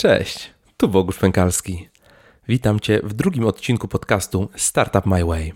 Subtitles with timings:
[0.00, 1.88] Cześć, tu Bogusz Pękalski.
[2.48, 5.52] Witam Cię w drugim odcinku podcastu Startup My Way.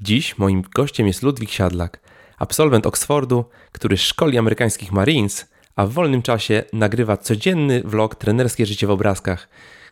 [0.00, 2.00] Dziś moim gościem jest Ludwik Siadlak,
[2.38, 8.86] absolwent Oxfordu, który szkoli amerykańskich Marines, a w wolnym czasie nagrywa codzienny vlog Trenerskie Życie
[8.86, 9.48] w Obrazkach,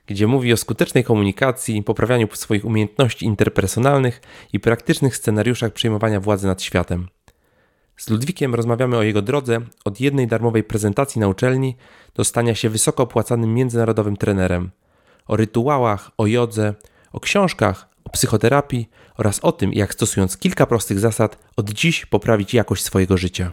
[0.06, 4.20] gdzie mówi o skutecznej komunikacji, poprawianiu swoich umiejętności interpersonalnych
[4.52, 7.08] i praktycznych scenariuszach przejmowania władzy nad światem.
[7.98, 11.76] Z Ludwikiem rozmawiamy o jego drodze od jednej darmowej prezentacji na uczelni
[12.14, 14.70] do stania się wysoko opłacanym międzynarodowym trenerem,
[15.26, 16.74] o rytuałach, o jodze,
[17.12, 22.54] o książkach, o psychoterapii oraz o tym, jak stosując kilka prostych zasad od dziś poprawić
[22.54, 23.52] jakość swojego życia.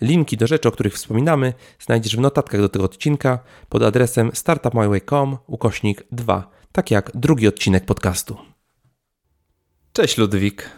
[0.00, 5.38] Linki do rzeczy, o których wspominamy, znajdziesz w notatkach do tego odcinka pod adresem startupmyway.com
[5.46, 8.36] ukośnik 2, tak jak drugi odcinek podcastu.
[9.92, 10.70] Cześć Ludwik.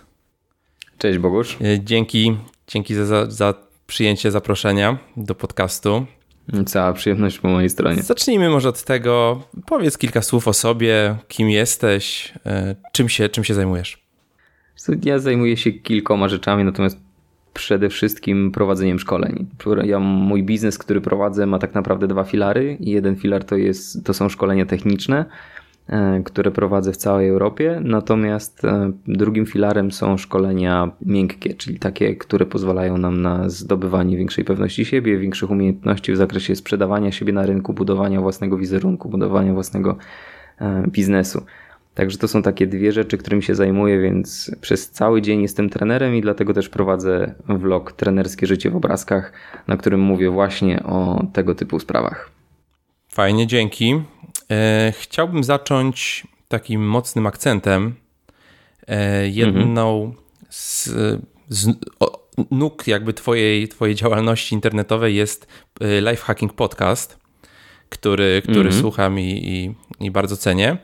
[0.98, 1.58] Cześć Bogusz.
[1.78, 3.54] Dzięki Dzięki za, za
[3.86, 6.06] przyjęcie zaproszenia do podcastu.
[6.66, 8.02] Cała przyjemność po mojej stronie.
[8.02, 9.42] Zacznijmy może od tego.
[9.66, 14.04] Powiedz kilka słów o sobie, kim jesteś, e, czym się, czym się zajmujesz.
[15.02, 16.98] Ja zajmuję się kilkoma rzeczami, natomiast
[17.54, 19.46] przede wszystkim prowadzeniem szkoleń.
[19.84, 22.76] Ja, mój biznes, który prowadzę, ma tak naprawdę dwa filary.
[22.80, 25.24] Jeden filar to, jest, to są szkolenia techniczne,
[26.24, 27.80] które prowadzę w całej Europie.
[27.84, 34.44] Natomiast e, drugim filarem są szkolenia miękkie, czyli takie, które pozwalają nam na zdobywanie większej
[34.44, 39.96] pewności siebie, większych umiejętności w zakresie sprzedawania siebie na rynku, budowania własnego wizerunku, budowania własnego
[40.60, 41.44] e, biznesu.
[41.94, 46.14] Także to są takie dwie rzeczy, którymi się zajmuję, więc przez cały dzień jestem trenerem
[46.14, 49.32] i dlatego też prowadzę vlog Trenerskie Życie w Obrazkach,
[49.68, 52.30] na którym mówię właśnie o tego typu sprawach.
[53.08, 54.02] Fajnie, dzięki.
[54.50, 57.94] E, chciałbym zacząć takim mocnym akcentem.
[58.88, 60.22] E, jedną mhm.
[60.48, 60.88] z,
[61.48, 61.68] z
[62.00, 65.46] o, nóg jakby twojej, twojej działalności internetowej jest
[65.80, 67.18] e, Life Hacking Podcast,
[67.88, 68.80] który, który mhm.
[68.80, 69.74] słucham i, i,
[70.06, 70.76] i, bardzo cenię.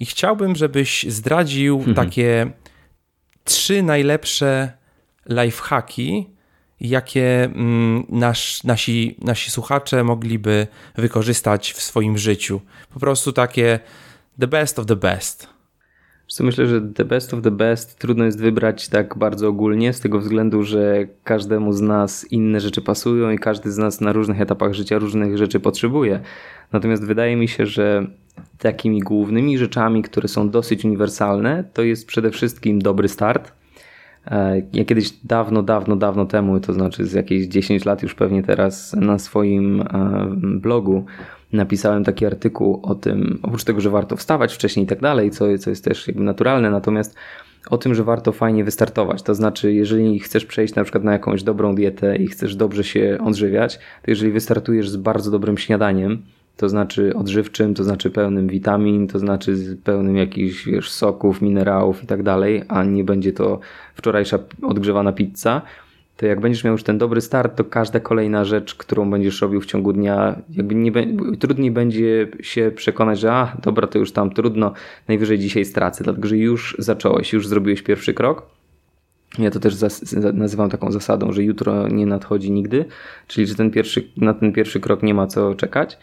[0.00, 1.94] I chciałbym, żebyś zdradził mhm.
[1.94, 2.50] takie
[3.44, 4.72] trzy najlepsze
[5.28, 6.37] lifehacki,
[6.80, 10.66] jakie mm, nasz, nasi, nasi słuchacze mogliby
[10.96, 12.60] wykorzystać w swoim życiu.
[12.94, 13.80] Po prostu takie
[14.40, 15.58] the best of the best.
[16.40, 20.20] Myślę, że the best of the best trudno jest wybrać tak bardzo ogólnie, z tego
[20.20, 24.74] względu, że każdemu z nas inne rzeczy pasują i każdy z nas na różnych etapach
[24.74, 26.20] życia różnych rzeczy potrzebuje.
[26.72, 28.06] Natomiast wydaje mi się, że
[28.58, 33.52] takimi głównymi rzeczami, które są dosyć uniwersalne, to jest przede wszystkim dobry start
[34.72, 38.92] ja kiedyś dawno, dawno, dawno temu, to znaczy z jakieś 10 lat już pewnie teraz
[38.92, 39.86] na swoim e,
[40.36, 41.04] blogu
[41.52, 45.58] napisałem taki artykuł o tym, oprócz tego, że warto wstawać wcześniej i tak dalej, co,
[45.58, 47.16] co jest też jakby naturalne, natomiast
[47.70, 49.22] o tym, że warto fajnie wystartować.
[49.22, 53.18] To znaczy, jeżeli chcesz przejść na przykład na jakąś dobrą dietę i chcesz dobrze się
[53.24, 56.22] odżywiać, to jeżeli wystartujesz z bardzo dobrym śniadaniem,
[56.58, 62.06] to znaczy odżywczym, to znaczy pełnym witamin, to znaczy pełnym jakichś wiesz, soków, minerałów i
[62.06, 63.60] tak dalej, a nie będzie to
[63.94, 65.62] wczorajsza odgrzewana pizza,
[66.16, 69.60] to jak będziesz miał już ten dobry start, to każda kolejna rzecz, którą będziesz robił
[69.60, 70.92] w ciągu dnia, jakby nie,
[71.38, 74.72] trudniej będzie się przekonać, że a, dobra, to już tam trudno,
[75.08, 78.42] najwyżej dzisiaj stracę, dlatego że już zacząłeś, już zrobiłeś pierwszy krok.
[79.38, 79.74] Ja to też
[80.34, 82.84] nazywam taką zasadą, że jutro nie nadchodzi nigdy,
[83.26, 85.98] czyli że ten pierwszy, na ten pierwszy krok nie ma co czekać.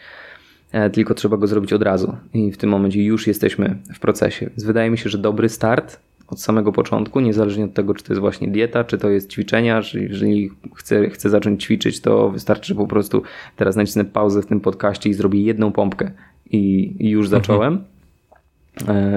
[0.72, 4.46] E, tylko trzeba go zrobić od razu i w tym momencie już jesteśmy w procesie.
[4.46, 8.12] Więc wydaje mi się, że dobry start od samego początku, niezależnie od tego, czy to
[8.12, 12.74] jest właśnie dieta, czy to jest ćwiczenia, że jeżeli chcę, chcę zacząć ćwiczyć, to wystarczy,
[12.74, 13.22] po prostu
[13.56, 16.10] teraz nacisnę pauzę w tym podcaście i zrobię jedną pompkę
[16.50, 17.42] i, i już mhm.
[17.42, 17.74] zacząłem.
[17.74, 17.95] E,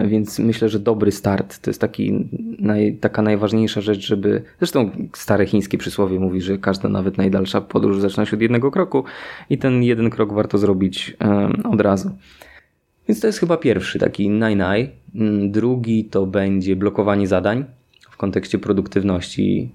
[0.08, 4.42] więc myślę, że dobry start to jest taki, naj, taka najważniejsza rzecz, żeby.
[4.60, 9.04] Zresztą stare chińskie przysłowie mówi, że każda nawet najdalsza podróż zaczyna się od jednego kroku
[9.50, 11.18] i ten jeden krok warto zrobić
[11.64, 12.12] od razu.
[13.08, 14.90] Więc to jest chyba pierwszy taki naj-naj.
[15.16, 17.66] Mm, drugi to będzie blokowanie zadań
[18.12, 19.70] w kontekście produktywności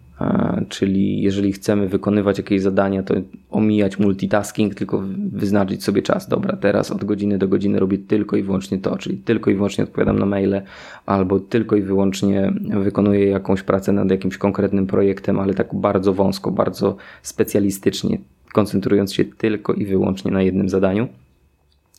[0.68, 3.14] Czyli jeżeli chcemy wykonywać jakieś zadania, to
[3.50, 5.02] omijać multitasking, tylko
[5.32, 6.28] wyznaczyć sobie czas.
[6.28, 9.84] Dobra, teraz od godziny do godziny robię tylko i wyłącznie to, czyli tylko i wyłącznie
[9.84, 10.62] odpowiadam na maile,
[11.06, 12.52] albo tylko i wyłącznie
[12.82, 18.18] wykonuję jakąś pracę nad jakimś konkretnym projektem, ale tak bardzo wąsko, bardzo specjalistycznie,
[18.52, 21.08] koncentrując się tylko i wyłącznie na jednym zadaniu.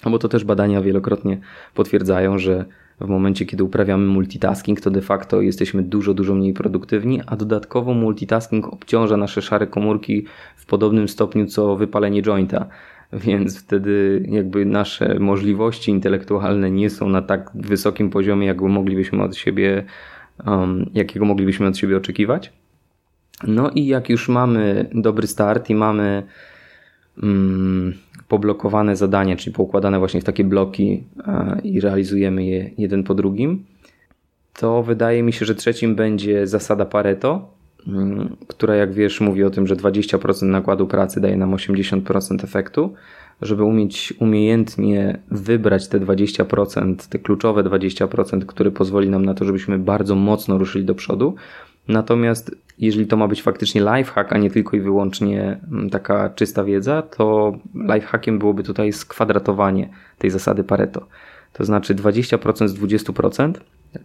[0.06, 1.38] Bo to też badania wielokrotnie
[1.74, 2.66] potwierdzają, że
[3.02, 7.94] w momencie, kiedy uprawiamy multitasking, to de facto jesteśmy dużo, dużo mniej produktywni, a dodatkowo
[7.94, 10.26] multitasking obciąża nasze szare komórki
[10.56, 12.66] w podobnym stopniu co wypalenie jointa.
[13.14, 19.36] Więc wtedy jakby nasze możliwości intelektualne nie są na tak wysokim poziomie, jak moglibyśmy od
[19.36, 19.86] siebie,
[20.46, 22.54] um, jakiego moglibyśmy od siebie oczekiwać.
[23.48, 26.24] No i jak już mamy dobry start i mamy
[27.24, 27.94] um,
[28.36, 31.04] poblokowane zadania, czyli poukładane właśnie w takie bloki
[31.64, 33.66] i realizujemy je jeden po drugim,
[34.54, 37.54] to wydaje mi się, że trzecim będzie zasada Pareto,
[37.88, 42.94] mm, która jak wiesz mówi o tym, że 20% nakładu pracy daje nam 80% efektu.
[43.42, 49.80] Żeby umieć umiejętnie wybrać te 20%, te kluczowe 20%, które pozwoli nam na to, żebyśmy
[49.80, 51.36] bardzo mocno ruszyli do przodu.
[51.88, 56.64] Natomiast jeżeli to ma być faktycznie lifehack, a nie tylko i wyłącznie mm, taka czysta
[56.64, 61.08] wiedza, to lifehackiem byłoby tutaj skwadratowanie tej zasady Pareto.
[61.54, 63.54] To znaczy 20% z 20%,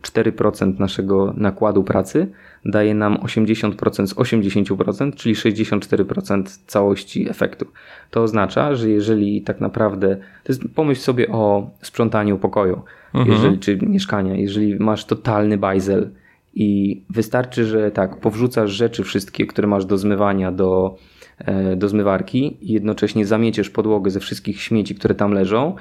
[0.03, 2.27] 4% naszego nakładu pracy
[2.65, 7.67] daje nam 80% z 80%, czyli 64% całości efektu.
[8.11, 12.83] To oznacza, że jeżeli tak naprawdę, to jest, pomyśl sobie o sprzątaniu pokoju,
[13.15, 13.33] mhm.
[13.33, 16.11] jeżeli, czy mieszkania, jeżeli masz totalny bajzel
[16.55, 20.97] i wystarczy, że tak, powrzucasz rzeczy wszystkie, które masz do zmywania, do,
[21.39, 25.77] e, do zmywarki i jednocześnie zamieciesz podłogę ze wszystkich śmieci, które tam leżą,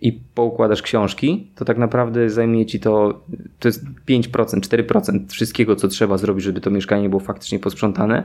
[0.00, 3.22] i poukładasz książki, to tak naprawdę zajmie ci to,
[3.58, 8.24] to jest 5%, 4% wszystkiego, co trzeba zrobić, żeby to mieszkanie było faktycznie posprzątane,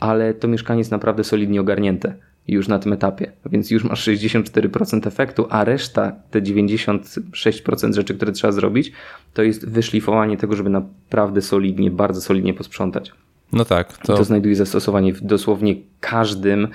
[0.00, 2.14] ale to mieszkanie jest naprawdę solidnie ogarnięte
[2.48, 8.32] już na tym etapie, więc już masz 64% efektu, a reszta, te 96% rzeczy, które
[8.32, 8.92] trzeba zrobić,
[9.34, 13.12] to jest wyszlifowanie tego, żeby naprawdę solidnie, bardzo solidnie posprzątać.
[13.52, 13.98] No tak.
[13.98, 16.68] To, I to znajduje zastosowanie w dosłownie każdym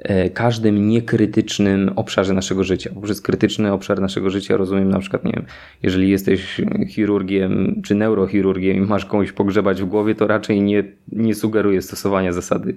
[0.00, 2.90] E, każdym niekrytycznym obszarze naszego życia.
[2.94, 5.44] Poprzez krytyczny obszar naszego życia rozumiem na przykład, nie wiem,
[5.82, 11.34] jeżeli jesteś chirurgiem czy neurochirurgiem i masz komuś pogrzebać w głowie, to raczej nie, nie
[11.34, 12.76] sugeruję stosowania zasady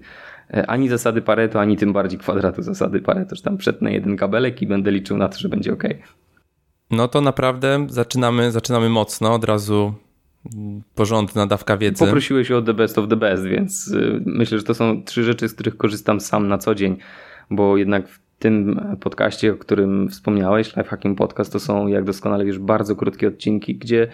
[0.67, 4.67] ani zasady Pareto, ani tym bardziej kwadratu zasady Pareto, że tam przetnę jeden kabelek i
[4.67, 5.83] będę liczył na to, że będzie ok.
[6.91, 9.93] No to naprawdę zaczynamy, zaczynamy mocno, od razu
[10.95, 12.05] porządna dawka wiedzy.
[12.05, 15.49] Poprosiłeś o the best of the best, więc y, myślę, że to są trzy rzeczy,
[15.49, 16.97] z których korzystam sam na co dzień,
[17.49, 22.59] bo jednak w tym podcaście, o którym wspomniałeś, Lifehacking Podcast, to są, jak doskonale wiesz,
[22.59, 24.07] bardzo krótkie odcinki, gdzie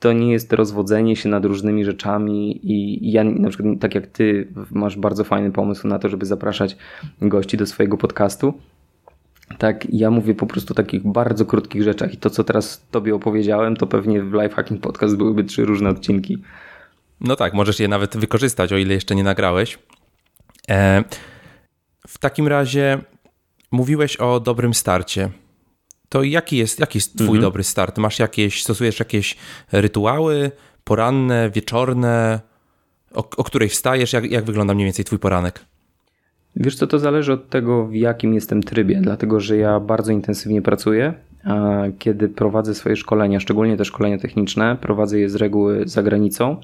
[0.00, 4.48] to nie jest rozwodzenie się nad różnymi rzeczami i ja na przykład tak jak ty
[4.70, 6.76] masz bardzo fajny pomysł na to, żeby zapraszać
[7.20, 8.54] gości do swojego podcastu,
[9.58, 13.14] tak, ja mówię po prostu o takich bardzo krótkich rzeczach i to, co teraz tobie
[13.14, 16.38] opowiedziałem, to pewnie w Lifehacking Podcast byłyby trzy różne odcinki.
[17.20, 19.78] No tak, możesz je nawet wykorzystać, o ile jeszcze nie nagrałeś.
[20.70, 21.04] E,
[22.06, 22.98] w takim razie
[23.70, 25.30] mówiłeś o dobrym starcie.
[26.08, 27.40] To jaki jest, jaki jest twój mhm.
[27.40, 27.98] dobry start?
[27.98, 29.36] Masz jakieś, stosujesz jakieś
[29.72, 30.50] rytuały
[30.84, 32.40] poranne, wieczorne?
[33.14, 34.12] O, o której wstajesz?
[34.12, 35.64] Jak, jak wygląda mniej więcej twój poranek?
[36.56, 40.62] Wiesz co, to zależy od tego, w jakim jestem trybie, dlatego że ja bardzo intensywnie
[40.62, 41.14] pracuję.
[41.44, 46.56] A kiedy prowadzę swoje szkolenia, szczególnie te szkolenia techniczne, prowadzę je z reguły za granicą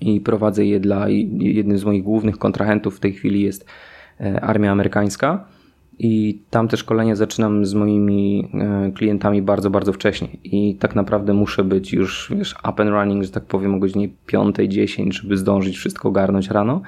[0.00, 1.08] i prowadzę je dla
[1.38, 3.66] jednym z moich głównych kontrahentów w tej chwili jest
[4.20, 5.44] e, armia amerykańska.
[6.02, 10.28] I tam te szkolenia zaczynam z moimi e, klientami bardzo, bardzo wcześnie.
[10.44, 14.08] I tak naprawdę muszę być już wiesz, up and running, że tak powiem, o godzinie
[14.32, 16.82] 5-10, żeby zdążyć wszystko ogarnąć rano.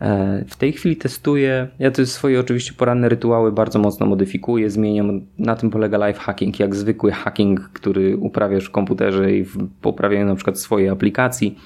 [0.00, 5.20] E, w tej chwili testuję, ja to swoje oczywiście poranne rytuały bardzo mocno modyfikuję, zmieniam.
[5.38, 10.26] Na tym polega life hacking, jak zwykły hacking, który uprawiasz w komputerze i w poprawianiu
[10.26, 11.58] na przykład swojej aplikacji,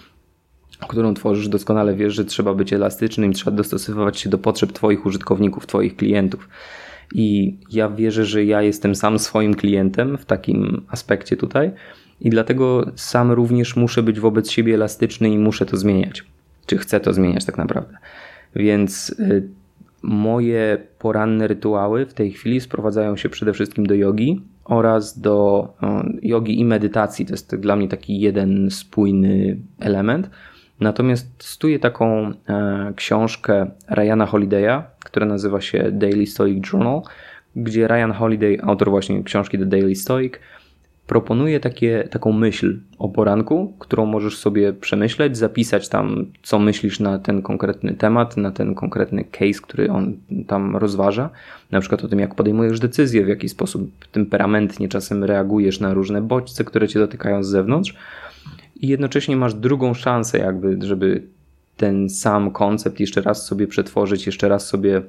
[0.88, 1.48] którą tworzysz.
[1.48, 6.48] Doskonale wiesz, że trzeba być elastycznym, trzeba dostosowywać się do potrzeb Twoich użytkowników, Twoich klientów.
[7.14, 11.70] I ja wierzę, że ja jestem sam swoim klientem w takim aspekcie tutaj
[12.20, 16.24] i dlatego sam również muszę być wobec siebie elastyczny i muszę to zmieniać.
[16.66, 17.96] Czy chcę to zmieniać tak naprawdę.
[18.56, 19.48] Więc y,
[20.02, 25.68] moje poranne rytuały w tej chwili sprowadzają się przede wszystkim do jogi oraz do
[26.22, 27.26] jogi i medytacji.
[27.26, 30.30] To jest dla mnie taki jeden spójny element.
[30.84, 37.02] Natomiast stuję taką e, książkę Ryana Holiday'a, która nazywa się Daily Stoic Journal,
[37.56, 40.34] gdzie Ryan Holiday, autor właśnie książki The Daily Stoic,
[41.06, 47.18] proponuję takie, taką myśl o poranku, którą możesz sobie przemyśleć, zapisać tam, co myślisz na
[47.18, 51.30] ten konkretny temat, na ten konkretny case, który on tam rozważa.
[51.70, 56.22] Na przykład o tym, jak podejmujesz decyzje, w jaki sposób temperamentnie czasem reagujesz na różne
[56.22, 57.94] bodźce, które cię dotykają z zewnątrz.
[58.84, 61.22] I jednocześnie masz drugą szansę, jakby, żeby
[61.76, 65.02] ten sam koncept jeszcze raz sobie przetworzyć, jeszcze raz sobie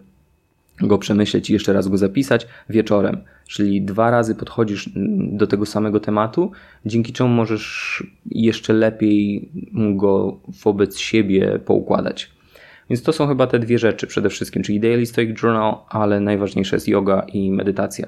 [0.82, 3.18] go przemyśleć i jeszcze raz go zapisać wieczorem.
[3.48, 6.52] Czyli dwa razy podchodzisz do tego samego tematu,
[6.86, 12.32] dzięki czemu możesz jeszcze lepiej go wobec siebie poukładać.
[12.90, 16.76] Więc to są chyba te dwie rzeczy przede wszystkim, czyli Daily Stoic Journal, ale najważniejsze
[16.76, 18.08] jest yoga i medytacja.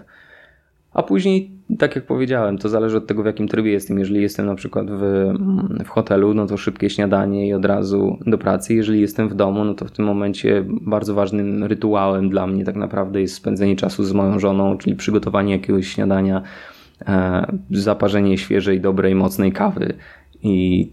[0.97, 3.99] A później, tak jak powiedziałem, to zależy od tego, w jakim trybie jestem.
[3.99, 5.33] Jeżeli jestem na przykład w,
[5.85, 8.73] w hotelu, no to szybkie śniadanie i od razu do pracy.
[8.73, 12.75] Jeżeli jestem w domu, no to w tym momencie bardzo ważnym rytuałem dla mnie tak
[12.75, 16.41] naprawdę jest spędzenie czasu z moją żoną, czyli przygotowanie jakiegoś śniadania,
[17.07, 19.93] e, zaparzenie świeżej, dobrej, mocnej kawy
[20.43, 20.89] i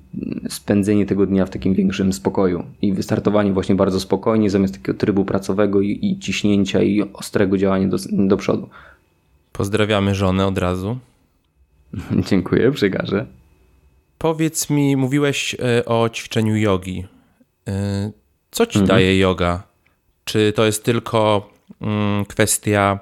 [0.49, 5.25] spędzenie tego dnia w takim większym spokoju i wystartowanie właśnie bardzo spokojnie zamiast takiego trybu
[5.25, 8.69] pracowego i, i ciśnięcia i ostrego działania do, do przodu.
[9.57, 10.99] Pozdrawiamy żonę od razu.
[12.31, 13.27] Dziękuję, przekażę.
[14.19, 17.07] Powiedz mi, mówiłeś e, o ćwiczeniu jogi.
[17.69, 18.13] E,
[18.51, 18.87] co ci mhm.
[18.87, 19.63] daje yoga?
[20.25, 22.99] Czy to jest tylko mm, kwestia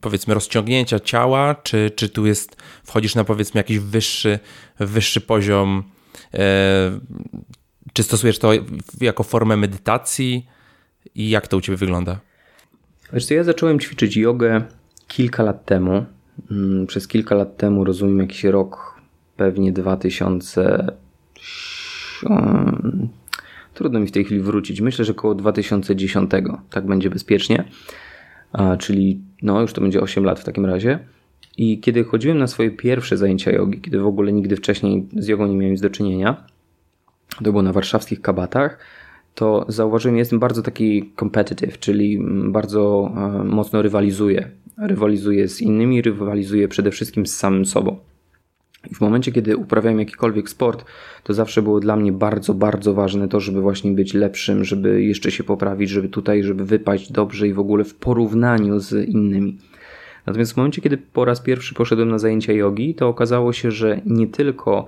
[0.00, 4.38] powiedzmy rozciągnięcia ciała, czy, czy tu jest, wchodzisz na powiedzmy jakiś wyższy,
[4.78, 5.82] wyższy poziom,
[6.34, 7.00] e,
[7.92, 8.50] czy stosujesz to
[9.00, 10.46] jako formę medytacji
[11.14, 12.20] i jak to u Ciebie wygląda?
[13.12, 14.62] Wiesz co, ja zacząłem ćwiczyć jogę
[15.12, 16.04] kilka lat temu.
[16.50, 19.00] Mm, przez kilka lat temu, rozumiem, jakiś rok,
[19.36, 20.86] pewnie 2000.
[23.74, 24.80] Trudno mi w tej chwili wrócić.
[24.80, 26.30] Myślę, że około 2010.
[26.70, 27.64] Tak będzie bezpiecznie.
[28.78, 30.98] Czyli no już to będzie 8 lat w takim razie.
[31.56, 35.46] I kiedy chodziłem na swoje pierwsze zajęcia jogi, kiedy w ogóle nigdy wcześniej z jogą
[35.46, 36.44] nie miałem nic do czynienia,
[37.36, 38.78] to było na warszawskich kabatach,
[39.34, 44.50] to zauważyłem, jestem bardzo taki competitive, czyli bardzo e, mocno rywalizuję.
[44.78, 47.96] Rywalizuję z innymi, rywalizuję przede wszystkim z samym sobą.
[48.90, 50.84] I w momencie, kiedy uprawiałem jakikolwiek sport,
[51.24, 55.30] to zawsze było dla mnie bardzo, bardzo ważne to, żeby właśnie być lepszym, żeby jeszcze
[55.30, 59.58] się poprawić, żeby tutaj, żeby wypaść dobrze i w ogóle w porównaniu z innymi.
[60.26, 64.00] Natomiast w momencie, kiedy po raz pierwszy poszedłem na zajęcia jogi, to okazało się, że
[64.06, 64.86] nie tylko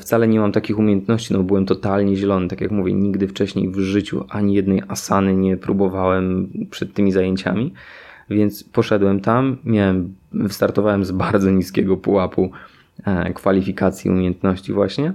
[0.00, 3.78] wcale nie mam takich umiejętności, no byłem totalnie zielony, tak jak mówię, nigdy wcześniej w
[3.78, 7.72] życiu ani jednej asany nie próbowałem przed tymi zajęciami,
[8.30, 12.50] więc poszedłem tam, miałem, wystartowałem z bardzo niskiego pułapu
[13.04, 15.12] E, kwalifikacji, umiejętności właśnie.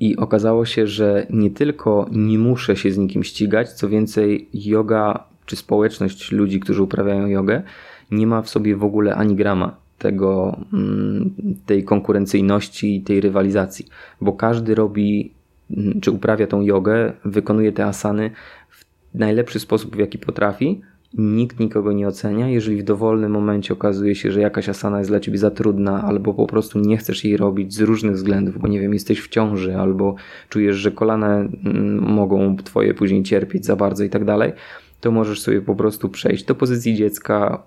[0.00, 5.24] I okazało się, że nie tylko nie muszę się z nikim ścigać, co więcej, yoga
[5.46, 7.62] czy społeczność ludzi, którzy uprawiają jogę,
[8.10, 11.34] nie ma w sobie w ogóle ani grama tego, mm,
[11.66, 13.86] tej konkurencyjności i tej rywalizacji,
[14.20, 15.32] bo każdy robi
[15.70, 18.30] mm, czy uprawia tą jogę, wykonuje te asany
[18.70, 20.80] w najlepszy sposób, w jaki potrafi,
[21.14, 22.48] Nikt nikogo nie ocenia.
[22.48, 26.34] Jeżeli w dowolnym momencie okazuje się, że jakaś asana jest dla ciebie za trudna, albo
[26.34, 29.76] po prostu nie chcesz jej robić z różnych względów, bo nie wiem, jesteś w ciąży,
[29.76, 30.14] albo
[30.48, 34.52] czujesz, że kolana mm, mogą twoje później cierpieć za bardzo i tak dalej,
[35.00, 37.62] to możesz sobie po prostu przejść do pozycji dziecka,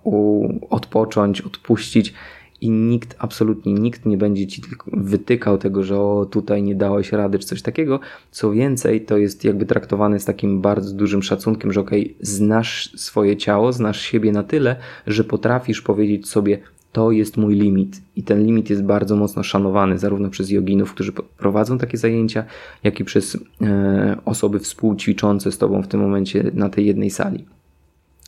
[0.70, 2.14] odpocząć, odpuścić
[2.62, 7.12] i nikt, absolutnie nikt nie będzie ci tylko wytykał tego, że o tutaj nie dałeś
[7.12, 8.00] rady czy coś takiego.
[8.32, 12.92] Co więcej, to jest jakby traktowane z takim bardzo dużym szacunkiem, że okej, okay, znasz
[12.96, 14.76] swoje ciało, znasz siebie na tyle,
[15.08, 16.60] że potrafisz powiedzieć sobie
[16.91, 21.12] to jest mój limit i ten limit jest bardzo mocno szanowany zarówno przez joginów, którzy
[21.38, 22.43] prowadzą takie zajęcia,
[22.83, 27.45] jak i przez e, osoby współćwiczące z tobą w tym momencie na tej jednej sali.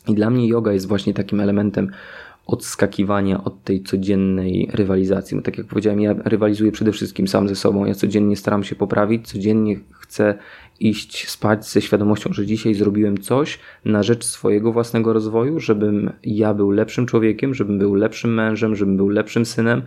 [0.08, 1.90] I dla mnie yoga jest właśnie takim elementem
[2.46, 5.36] odskakiwania od tej codziennej rywalizacji.
[5.36, 7.84] Bo tak jak powiedziałem, ja rywalizuję przede wszystkim sam ze sobą.
[7.84, 10.38] Ja codziennie staram się poprawić, codziennie chcę
[10.80, 16.54] iść spać ze świadomością, że dzisiaj zrobiłem coś na rzecz swojego własnego rozwoju, żebym ja
[16.54, 19.82] był lepszym człowiekiem, żebym był lepszym mężem, żebym był lepszym synem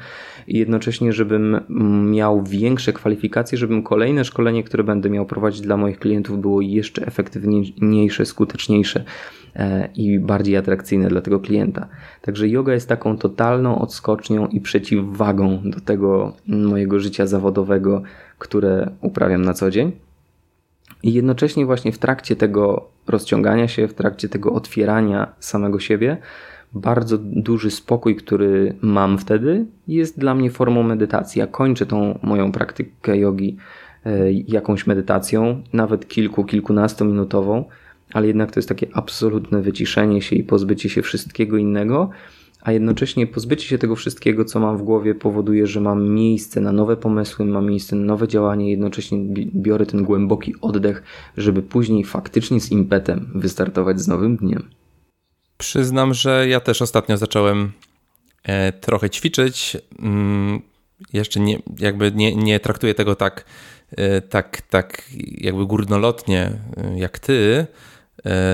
[0.48, 1.60] i jednocześnie, żebym
[2.12, 7.08] miał większe kwalifikacje, żebym kolejne szkolenie, które będę miał prowadzić dla moich klientów, było jeszcze
[7.08, 9.04] efektywniejsze, skuteczniejsze
[9.56, 11.88] e, i bardziej atrakcyjne dla tego klienta.
[12.22, 18.02] Także yoga jest taką totalną odskocznią i przeciwwagą do tego mojego życia zawodowego,
[18.40, 20.07] które uprawiam na co dzień.
[21.04, 26.18] I jednocześnie właśnie w trakcie tego rozciągania się, w trakcie tego otwierania samego siebie,
[26.74, 31.40] bardzo duży spokój, który mam wtedy, jest dla mnie formą medytacji.
[31.40, 33.58] Ja kończę tą moją praktykę jogi
[34.06, 37.66] e, jakąś medytacją, nawet kilku, kilkunastominutową,
[38.14, 42.10] ale jednak to jest takie absolutne wyciszenie się i pozbycie się wszystkiego innego,
[42.62, 46.72] a jednocześnie pozbycie się tego wszystkiego, co mam w głowie, powoduje, że mam miejsce na
[46.72, 49.18] nowe pomysły, mam miejsce na nowe działanie, jednocześnie
[49.56, 51.04] biorę ten głęboki oddech,
[51.38, 54.70] żeby później faktycznie z impetem wystartować z nowym dniem.
[55.58, 57.72] Przyznam, że ja też ostatnio zacząłem
[58.44, 59.78] e, trochę ćwiczyć.
[60.00, 60.62] Mm,
[61.14, 63.46] jeszcze nie, jakby nie, nie traktuję tego tak,
[63.92, 65.04] e, tak, tak
[65.38, 67.68] jakby górnolotnie e, jak ty,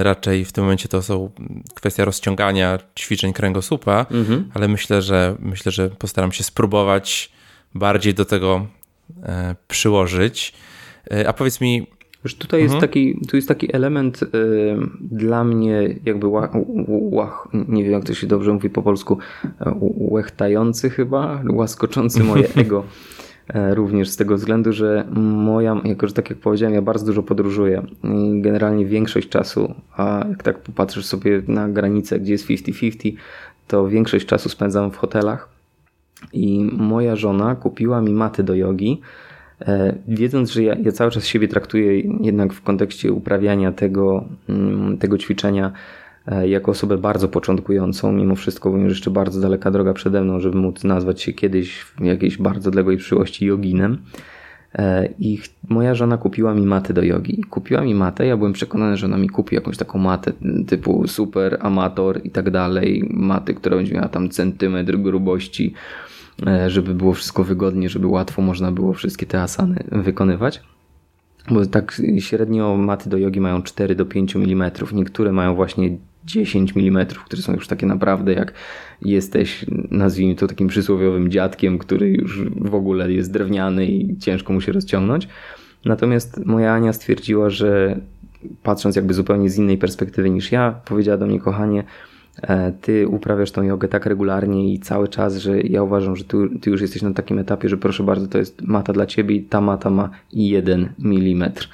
[0.02, 1.30] raczej w tym momencie to są
[1.74, 4.50] kwestia rozciągania ćwiczeń kręgosłupa, mhm.
[4.54, 7.32] ale myślę, że myślę, że postaram się spróbować
[7.76, 8.68] bardziej do tego
[9.24, 10.54] e, przyłożyć.
[11.12, 11.88] E, a powiedz mi,
[12.24, 12.76] Już tutaj mhm.
[12.76, 14.20] jest taki, tu jest taki element
[15.02, 16.52] dla mnie jakby łach,
[16.88, 19.18] łach, nie wiem jak to się dobrze mówi po polsku,
[19.98, 22.84] łechtający chyba, łaskoczący moje ego.
[23.48, 27.24] E, również z tego względu, że moja, jako że tak jak powiedziałem, ja bardzo dużo
[27.24, 33.14] podróżuję i generalnie większość czasu, a jak tak popatrzysz sobie na granicę, gdzie jest 50-50,
[33.68, 35.50] to większość czasu spędzam w hotelach.
[36.34, 39.02] I moja żona kupiła mi maty do jogi,
[39.62, 44.98] e, wiedząc, że ja, ja cały czas siebie traktuję jednak w kontekście uprawiania tego, mm,
[44.98, 45.72] tego ćwiczenia
[46.46, 50.84] jako osobę bardzo początkującą, mimo wszystko, bo jeszcze bardzo daleka droga przede mną, żeby móc
[50.84, 53.98] nazwać się kiedyś w jakiejś bardzo odległej przyszłości joginem.
[54.76, 55.40] E, I
[55.70, 57.44] moja żona kupiła mi matę do jogi.
[57.50, 60.34] Kupiła mi matę, ja byłem przekonany, że ona mi kupi jakąś taką matę
[60.68, 63.10] typu super, amator i tak dalej.
[63.10, 65.74] Maty, która będzie miała tam centymetr grubości,
[66.48, 70.62] e, żeby było wszystko wygodnie, żeby łatwo można było wszystkie te asany wykonywać.
[71.52, 74.72] Bo tak średnio maty do jogi mają 4 do 5 mm.
[74.94, 78.54] Niektóre mają właśnie 10 mm, które są już takie naprawdę jak
[79.02, 84.62] jesteś, nazwijmy to takim przysłowiowym dziadkiem, który już w ogóle jest drewniany i ciężko mu
[84.62, 85.28] się rozciągnąć.
[85.86, 88.00] Natomiast moja Ania stwierdziła, że
[88.64, 91.84] patrząc jakby zupełnie z innej perspektywy niż ja, powiedziała do mnie, kochanie,
[92.42, 96.38] e, ty uprawiasz tą jogę tak regularnie i cały czas, że ja uważam, że ty,
[96.62, 99.44] ty, już jesteś na takim etapie, że proszę bardzo, to jest mata dla ciebie i
[99.44, 101.70] ta mata ma jeden milimetr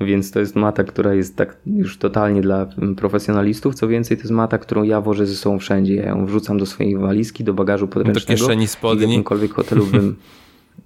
[0.00, 3.74] więc to jest mata, która jest tak już totalnie dla profesjonalistów.
[3.74, 5.94] Co więcej, to jest mata, którą ja wożę ze sobą wszędzie.
[5.94, 8.40] Ja ją wrzucam do swojej walizki, do bagażu podręcznego.
[8.40, 9.06] Do kieszeni spodni.
[9.06, 10.16] W jakimkolwiek hotelu bym...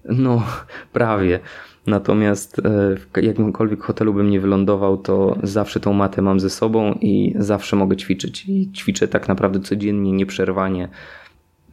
[0.04, 0.42] No,
[0.92, 1.40] prawie.
[1.86, 2.62] Natomiast e,
[2.96, 7.76] w jakimkolwiek hotelu bym nie wylądował, to zawsze tą matę mam ze sobą i zawsze
[7.76, 8.44] mogę ćwiczyć.
[8.48, 10.88] I ćwiczę tak naprawdę codziennie, nieprzerwanie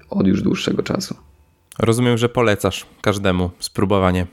[0.10, 1.16] od już dłuższego czasu.
[1.80, 4.28] Rozumiem, że polecasz każdemu spróbowanie.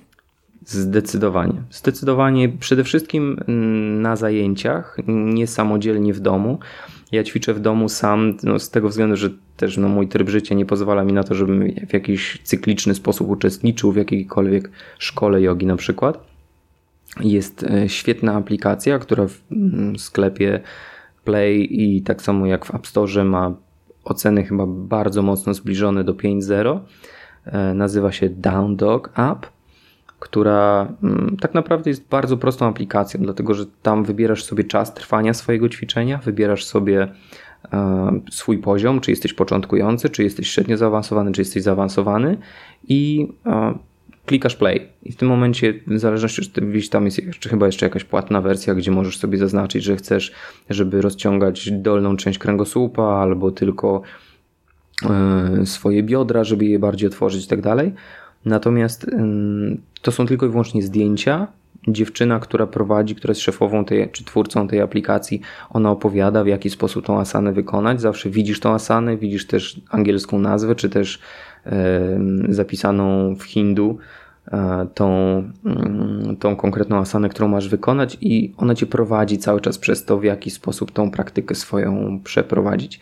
[0.65, 1.63] Zdecydowanie.
[1.71, 6.59] Zdecydowanie przede wszystkim mm, na zajęciach, nie samodzielnie w domu.
[7.13, 10.55] Ja ćwiczę w domu sam no, z tego względu, że też no, mój tryb życia
[10.55, 15.67] nie pozwala mi na to, żebym w jakiś cykliczny sposób uczestniczył w jakiejkolwiek szkole jogi
[15.67, 16.27] na przykład.
[17.21, 20.61] Jest e, świetna aplikacja, która w mm, sklepie
[21.25, 23.55] Play i tak samo jak w App Store ma
[24.05, 26.81] oceny chyba bardzo mocno zbliżone do 5.0.
[27.45, 29.52] E, nazywa się Down Dog App
[30.23, 35.35] która mm, tak naprawdę jest bardzo prostą aplikacją, dlatego że tam wybierasz sobie czas trwania
[35.35, 37.09] swojego ćwiczenia, wybierasz sobie
[37.73, 42.39] e, swój poziom, czy jesteś początkujący, czy jesteś średnio zaawansowany, czy jesteś zaawansowany
[42.89, 43.79] i e,
[44.27, 44.89] klikasz play.
[45.03, 48.75] I w tym momencie, w zależności, czy tam jest jeszcze, chyba jeszcze jakaś płatna wersja,
[48.75, 50.33] gdzie możesz sobie zaznaczyć, że chcesz,
[50.71, 54.03] żeby rozciągać dolną część kręgosłupa albo tylko
[55.11, 57.93] e, swoje biodra, żeby je bardziej otworzyć i tak dalej.
[58.45, 59.11] Natomiast
[60.03, 61.47] to są tylko i wyłącznie zdjęcia.
[61.89, 66.71] Dziewczyna, która prowadzi, która jest szefową tej, czy twórcą tej aplikacji, ona opowiada, w jaki
[66.71, 68.01] sposób tą asanę wykonać.
[68.01, 71.19] Zawsze widzisz tą asanę, widzisz też angielską nazwę, czy też
[72.49, 73.99] zapisaną w hindu
[74.53, 75.43] e, tą,
[76.39, 80.25] tą konkretną asanę, którą masz wykonać, i ona cię prowadzi cały czas przez to, w
[80.25, 83.01] jaki sposób tą praktykę swoją przeprowadzić.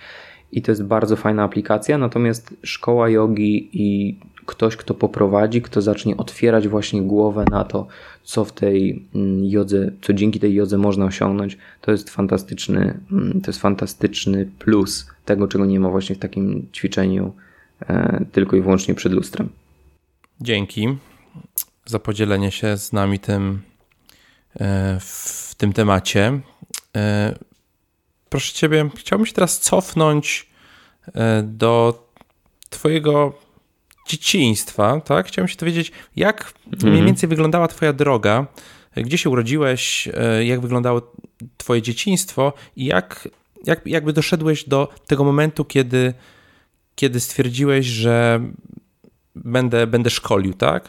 [0.53, 6.17] I to jest bardzo fajna aplikacja, natomiast szkoła jogi i ktoś, kto poprowadzi, kto zacznie
[6.17, 7.87] otwierać właśnie głowę na to,
[8.23, 13.41] co w tej mm, jodze, co dzięki tej jodze można osiągnąć, to jest fantastyczny, mm,
[13.41, 17.35] to jest fantastyczny plus tego, czego nie ma właśnie w takim ćwiczeniu
[17.81, 19.49] e, tylko i wyłącznie przed lustrem.
[20.41, 20.89] Dzięki
[21.85, 23.61] za podzielenie się z nami tym
[24.61, 26.41] e, w tym temacie.
[26.97, 27.35] E,
[28.29, 30.51] proszę Ciebie, chciałbym się teraz cofnąć
[31.43, 32.07] do
[32.71, 33.33] Twojego
[34.11, 35.27] dzieciństwa, tak?
[35.27, 36.93] Chciałem się dowiedzieć, jak mhm.
[36.93, 38.47] mniej więcej wyglądała Twoja droga,
[38.97, 41.13] gdzie się urodziłeś, e, jak wyglądało
[41.57, 43.29] Twoje dzieciństwo i jak,
[43.65, 46.15] jak jakby doszedłeś do tego momentu, kiedy,
[46.95, 48.41] kiedy stwierdziłeś, że
[49.35, 50.89] będę, będę szkolił, tak?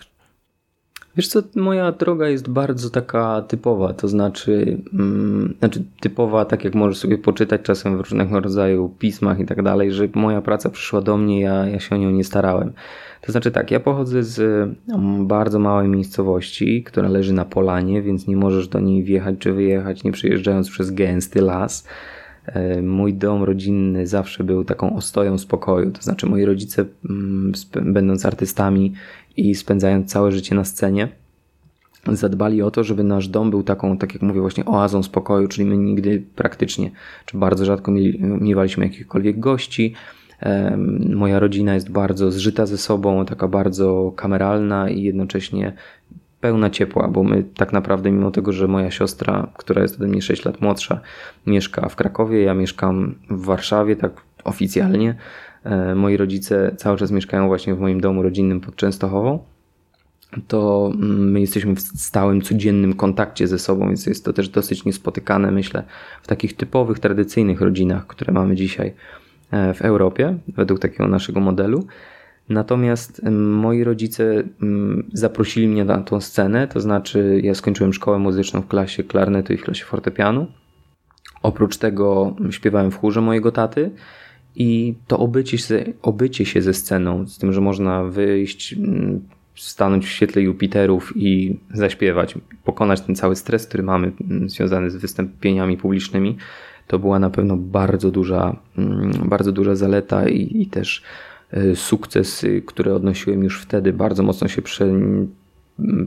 [1.17, 6.75] Wiesz co, moja droga jest bardzo taka typowa, to znaczy, mm, znaczy typowa, tak jak
[6.75, 11.01] możesz sobie poczytać czasem w różnego rodzaju pismach i tak dalej, że moja praca przyszła
[11.01, 12.73] do mnie, ja, ja się o nią nie starałem.
[13.21, 14.39] To znaczy tak, ja pochodzę z
[14.89, 19.53] mm, bardzo małej miejscowości, która leży na polanie, więc nie możesz do niej wjechać czy
[19.53, 21.87] wyjechać, nie przejeżdżając przez gęsty las.
[22.45, 27.51] E, mój dom rodzinny zawsze był taką ostoją spokoju, to znaczy moi rodzice, mm,
[27.81, 28.93] będąc artystami
[29.37, 31.07] i spędzając całe życie na scenie,
[32.07, 35.65] zadbali o to, żeby nasz dom był taką, tak jak mówię, właśnie oazą spokoju, czyli
[35.65, 36.91] my nigdy praktycznie,
[37.25, 39.93] czy bardzo rzadko miewaliśmy jakichkolwiek gości,
[41.09, 45.73] Moja rodzina jest bardzo zżyta ze sobą, taka bardzo kameralna i jednocześnie
[46.41, 50.21] pełna ciepła, bo my tak naprawdę, mimo tego, że moja siostra, która jest ode mnie
[50.21, 50.99] 6 lat młodsza,
[51.47, 54.11] mieszka w Krakowie, ja mieszkam w Warszawie, tak
[54.43, 55.15] oficjalnie.
[55.63, 59.39] E, moi rodzice cały czas mieszkają właśnie w moim domu rodzinnym pod Częstochową.
[60.47, 65.51] To my jesteśmy w stałym, codziennym kontakcie ze sobą, więc jest to też dosyć niespotykane,
[65.51, 65.83] myślę,
[66.21, 68.93] w takich typowych, tradycyjnych rodzinach, które mamy dzisiaj
[69.51, 71.87] e, w Europie, według takiego naszego modelu.
[72.51, 74.43] Natomiast moi rodzice
[75.13, 79.57] zaprosili mnie na tą scenę, to znaczy ja skończyłem szkołę muzyczną w klasie klarnetu i
[79.57, 80.47] w klasie fortepianu.
[81.43, 83.91] Oprócz tego śpiewałem w chórze mojego taty
[84.55, 88.75] i to obycie się, obycie się ze sceną, z tym, że można wyjść,
[89.55, 94.11] stanąć w świetle Jupiterów i zaśpiewać, pokonać ten cały stres, który mamy
[94.45, 96.37] związany z wystąpieniami publicznymi,
[96.87, 98.55] to była na pewno bardzo duża,
[99.25, 101.03] bardzo duża zaleta i, i też
[101.75, 104.87] sukcesy, które odnosiłem już wtedy, bardzo mocno się prze,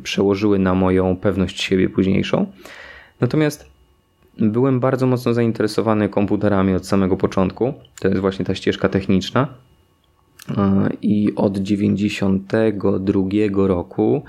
[0.03, 2.47] przełożyły na moją pewność siebie późniejszą.
[3.21, 3.75] Natomiast
[4.39, 7.75] byłem bardzo mocno zainteresowany komputerami od samego początku.
[8.01, 9.49] To jest właśnie ta ścieżka techniczna.
[10.57, 14.23] E, I od 92 roku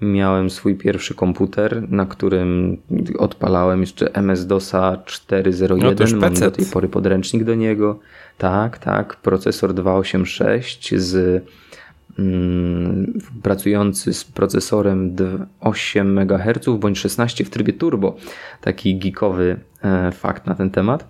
[0.00, 2.76] miałem swój pierwszy komputer, na którym
[3.18, 6.12] odpalałem jeszcze MS-DOSa 4.01.
[6.12, 7.98] No Mam do tej pory podręcznik do niego.
[8.42, 9.16] Tak, tak.
[9.16, 11.44] Procesor 286 z
[12.18, 15.16] mm, pracujący z procesorem
[15.60, 18.16] 8 MHz bądź 16 w trybie turbo.
[18.60, 21.08] Taki geekowy e, fakt na ten temat.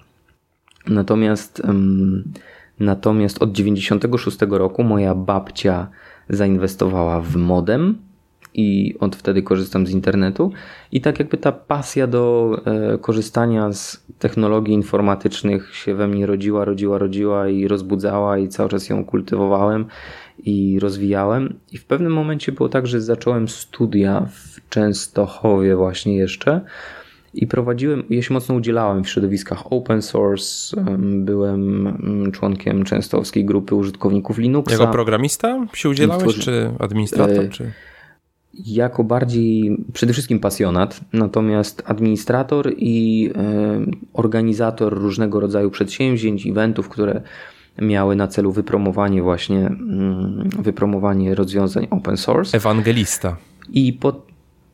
[0.86, 1.62] Natomiast,
[2.80, 5.88] natomiast od 96 roku moja babcia
[6.28, 7.98] zainwestowała w modem
[8.54, 10.52] i od wtedy korzystam z internetu.
[10.92, 16.64] I tak jakby ta pasja do e, korzystania z technologii informatycznych się we mnie rodziła,
[16.64, 19.86] rodziła, rodziła i rozbudzała i cały czas ją kultywowałem
[20.38, 21.54] i rozwijałem.
[21.72, 26.60] I w pewnym momencie było tak, że zacząłem studia w Częstochowie właśnie jeszcze.
[27.34, 30.84] I prowadziłem, ja się mocno udzielałem w środowiskach open source.
[30.98, 34.72] Byłem mm, członkiem częstochowskiej grupy użytkowników Linuxa.
[34.72, 37.44] Jako programista się udzielałeś, czy administrator?
[37.44, 37.72] E, czy
[38.54, 43.30] jako bardziej przede wszystkim pasjonat, natomiast administrator i
[44.12, 47.22] organizator różnego rodzaju przedsięwzięć, eventów, które
[47.78, 52.56] miały na celu wypromowanie właśnie mm, wypromowanie rozwiązań open source.
[52.56, 53.36] Ewangelista.
[53.72, 54.22] I po,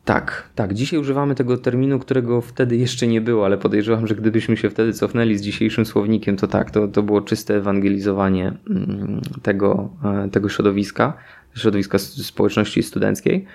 [0.05, 0.73] tak, tak.
[0.73, 4.93] Dzisiaj używamy tego terminu, którego wtedy jeszcze nie było, ale podejrzewam, że gdybyśmy się wtedy
[4.93, 9.89] cofnęli z dzisiejszym słownikiem, to tak, to, to było czyste ewangelizowanie mm, tego,
[10.25, 11.13] e, tego środowiska
[11.55, 13.45] środowiska społeczności studenckiej.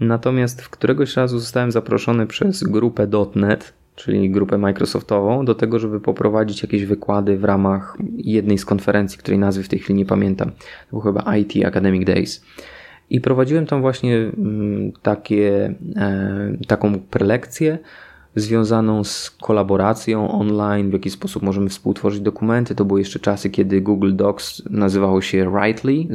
[0.00, 6.00] Natomiast w któregoś razu zostałem zaproszony przez grupę .NET, czyli grupę Microsoftową, do tego, żeby
[6.00, 10.50] poprowadzić jakieś wykłady w ramach jednej z konferencji, której nazwy w tej chwili nie pamiętam.
[10.50, 12.44] To był chyba IT Academic Days.
[13.10, 17.78] I prowadziłem tam właśnie mm, takie, e, taką prelekcję
[18.34, 22.74] związaną z kolaboracją online, w jaki sposób możemy współtworzyć dokumenty.
[22.74, 26.06] To były jeszcze czasy, kiedy Google Docs nazywało się Writely,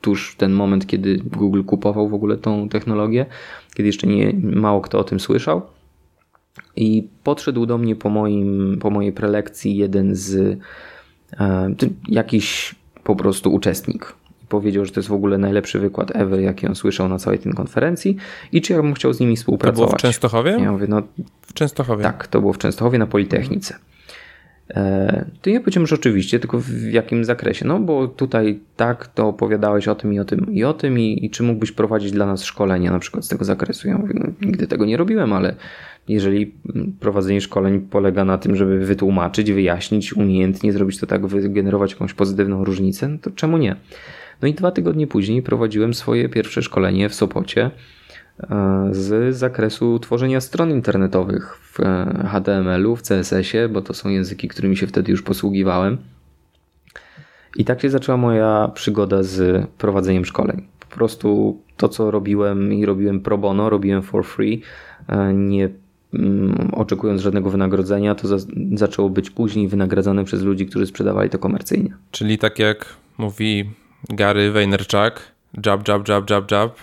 [0.00, 3.26] tuż ten moment, kiedy Google kupował w ogóle tą technologię,
[3.74, 5.62] kiedy jeszcze nie, mało kto o tym słyszał.
[6.76, 10.58] I podszedł do mnie po, moim, po mojej prelekcji jeden z
[11.40, 11.74] e,
[12.08, 14.14] jakiś po prostu uczestnik.
[14.48, 17.52] Powiedział, że to jest w ogóle najlepszy wykład ever, jaki on słyszał na całej tej
[17.52, 18.16] konferencji
[18.52, 19.80] i czy ja bym chciał z nimi współpracować.
[19.80, 20.50] To było w Częstochowie?
[20.50, 21.02] Ja mówię, no,
[21.42, 22.02] w Częstochowie.
[22.02, 23.78] Tak, to było w Częstochowie na Politechnice.
[24.70, 27.66] E, to ja powiedziałem, że oczywiście, tylko w jakim zakresie?
[27.66, 31.24] No bo tutaj tak, to opowiadałeś o tym i o tym i o tym i,
[31.24, 33.88] i czy mógłbyś prowadzić dla nas szkolenia na przykład z tego zakresu?
[33.88, 35.54] Ja mówię, no, nigdy tego nie robiłem, ale
[36.08, 36.54] jeżeli
[37.00, 42.64] prowadzenie szkoleń polega na tym, żeby wytłumaczyć, wyjaśnić, umiejętnie zrobić to tak, wygenerować jakąś pozytywną
[42.64, 43.76] różnicę, to czemu nie?
[44.42, 47.70] No i dwa tygodnie później prowadziłem swoje pierwsze szkolenie w Sopocie
[48.90, 54.76] z zakresu tworzenia stron internetowych w e, HTML-u, w CSS-ie, bo to są języki, którymi
[54.76, 55.98] się wtedy już posługiwałem.
[57.56, 60.66] I tak się zaczęła moja przygoda z prowadzeniem szkoleń.
[60.80, 64.62] Po prostu to, co robiłem i robiłem pro bono, robiłem for free,
[65.08, 65.68] e, nie
[66.14, 68.36] mm, oczekując żadnego wynagrodzenia, to za,
[68.74, 71.96] zaczęło być później wynagradzane przez ludzi, którzy sprzedawali to komercyjnie.
[72.10, 73.70] Czyli tak jak mówi
[74.08, 75.20] Gary Vaynerchuk,
[75.66, 76.76] jab, jab, jab, jab, jab,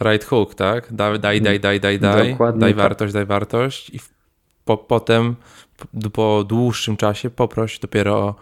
[0.00, 0.92] right hook, tak?
[0.92, 2.76] Daj, daj, daj, daj, daj, daj, daj tak.
[2.76, 4.00] wartość, daj wartość i
[4.64, 5.36] po, potem
[6.12, 8.34] po dłuższym czasie poproś dopiero o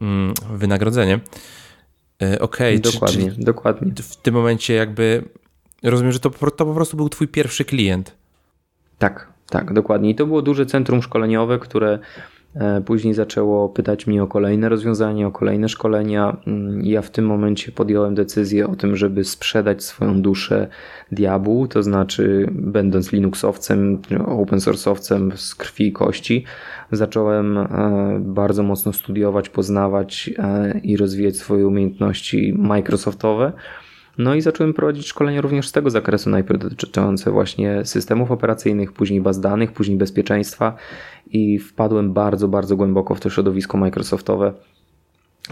[0.00, 1.20] mm, wynagrodzenie.
[2.22, 3.92] E, okej, okay, dokładnie, czy, dokładnie.
[4.02, 5.24] W tym momencie jakby
[5.82, 8.14] rozumiem, że to, to po prostu był twój pierwszy klient.
[8.98, 10.10] Tak, tak, dokładnie.
[10.10, 11.98] I to było duże centrum szkoleniowe, które
[12.84, 16.36] później zaczęło pytać mnie o kolejne rozwiązania, o kolejne szkolenia.
[16.46, 20.68] Mm, ja w tym momencie podjąłem decyzję o tym, żeby sprzedać swoją duszę
[21.12, 26.44] diabłu, to znaczy będąc Linuxowcem, open source'owcem z krwi i kości,
[26.92, 27.66] zacząłem e,
[28.20, 33.52] bardzo mocno studiować, poznawać e, i rozwijać swoje umiejętności Microsoftowe.
[34.18, 39.20] No i zacząłem prowadzić szkolenia również z tego zakresu, najpierw dotyczące właśnie systemów operacyjnych, później
[39.20, 40.76] baz danych, później bezpieczeństwa
[41.26, 44.52] i wpadłem bardzo, bardzo głęboko w to środowisko Microsoftowe.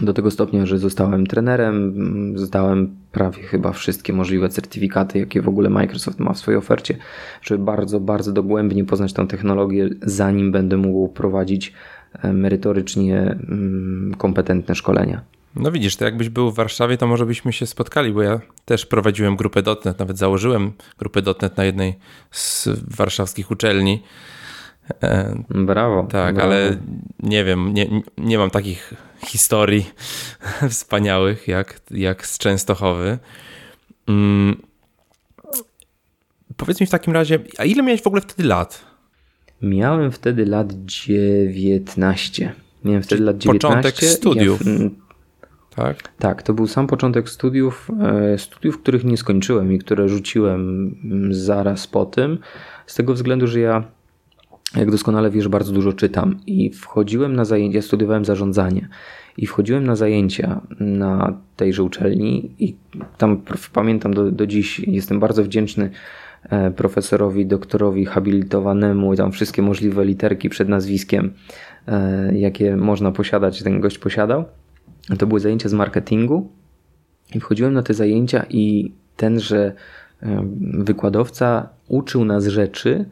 [0.01, 1.93] Do tego stopnia, że zostałem trenerem,
[2.37, 6.97] zdałem prawie chyba wszystkie możliwe certyfikaty, jakie w ogóle Microsoft ma w swojej ofercie,
[7.41, 11.73] żeby bardzo, bardzo dogłębnie poznać tę technologię, zanim będę mógł prowadzić
[12.21, 15.34] e, merytorycznie mm, kompetentne szkolenia.
[15.55, 18.85] No widzisz, to jakbyś był w Warszawie, to może byśmy się spotkali, bo ja też
[18.85, 21.95] prowadziłem grupę .NET, nawet założyłem grupę .NET na jednej
[22.31, 24.03] z warszawskich uczelni.
[25.03, 26.03] E, brawo.
[26.03, 26.51] Tak, brawo.
[26.51, 26.77] ale
[27.19, 28.93] nie wiem, nie, nie mam takich
[29.25, 29.85] historii
[30.69, 33.17] wspaniałych jak, jak z Częstochowy.
[34.05, 34.61] Hmm.
[36.57, 38.85] Powiedz mi w takim razie, a ile miałeś w ogóle wtedy lat?
[39.61, 42.53] Miałem wtedy lat 19.
[42.83, 43.67] Miałem wtedy Czyli lat 19.
[43.67, 44.65] Początek studiów.
[44.65, 45.04] Ja
[45.75, 45.97] tak?
[46.19, 50.61] Tak, to był sam początek studiów, e, studiów, których nie skończyłem i które rzuciłem
[51.03, 52.37] mm, zaraz po tym,
[52.85, 53.83] z tego względu, że ja,
[54.75, 58.87] jak doskonale wiesz, bardzo dużo czytam i wchodziłem na zajęcia, studiowałem zarządzanie
[59.37, 62.75] i wchodziłem na zajęcia na tejże uczelni i
[63.17, 63.41] tam
[63.73, 65.89] pamiętam do, do dziś, jestem bardzo wdzięczny
[66.49, 71.33] e, profesorowi, doktorowi habilitowanemu i tam wszystkie możliwe literki przed nazwiskiem,
[71.87, 74.45] e, jakie można posiadać, ten gość posiadał
[75.17, 76.49] to były zajęcia z marketingu
[77.35, 79.73] i wchodziłem na te zajęcia i tenże
[80.73, 83.05] wykładowca uczył nas rzeczy,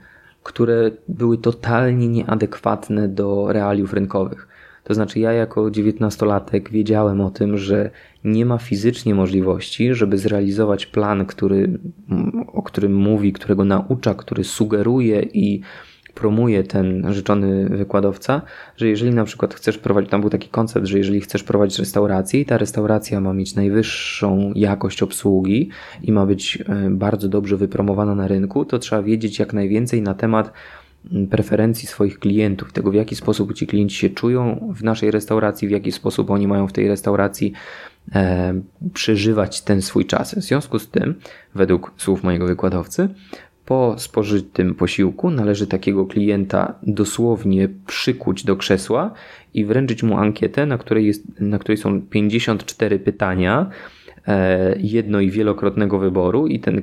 [0.43, 4.47] które były totalnie nieadekwatne do realiów rynkowych.
[4.83, 7.89] To znaczy, ja jako dziewiętnastolatek wiedziałem o tym, że
[8.23, 11.79] nie ma fizycznie możliwości, żeby zrealizować plan, który,
[12.47, 15.61] o którym mówi, którego naucza, który sugeruje i
[16.15, 18.41] promuje ten życzony wykładowca,
[18.77, 22.41] że jeżeli na przykład chcesz prowadzić, tam był taki koncept, że jeżeli chcesz prowadzić restaurację
[22.41, 25.69] i ta restauracja ma mieć najwyższą jakość obsługi
[26.03, 30.13] i ma być e, bardzo dobrze wypromowana na rynku, to trzeba wiedzieć jak najwięcej na
[30.13, 30.53] temat
[31.11, 35.67] mm, preferencji swoich klientów, tego w jaki sposób ci klienci się czują w naszej restauracji,
[35.67, 37.53] w jaki sposób oni mają w tej restauracji
[38.15, 38.53] e,
[38.93, 40.35] przeżywać ten swój czas.
[40.35, 41.15] W związku z tym,
[41.55, 43.09] według słów mojego wykładowcy,
[43.65, 49.13] po spożytym posiłku należy takiego klienta dosłownie przykuć do krzesła
[49.53, 53.69] i wręczyć mu ankietę, na której, jest, na której są 54 pytania,
[54.27, 56.81] e, jedno i wielokrotnego wyboru i ten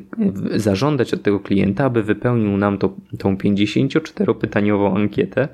[0.57, 5.49] zażądać od tego klienta, aby wypełnił nam to, tą 54-pytaniową ankietę,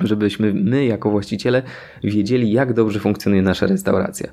[0.00, 1.62] żebyśmy my jako właściciele
[2.04, 4.30] wiedzieli, jak dobrze funkcjonuje nasza restauracja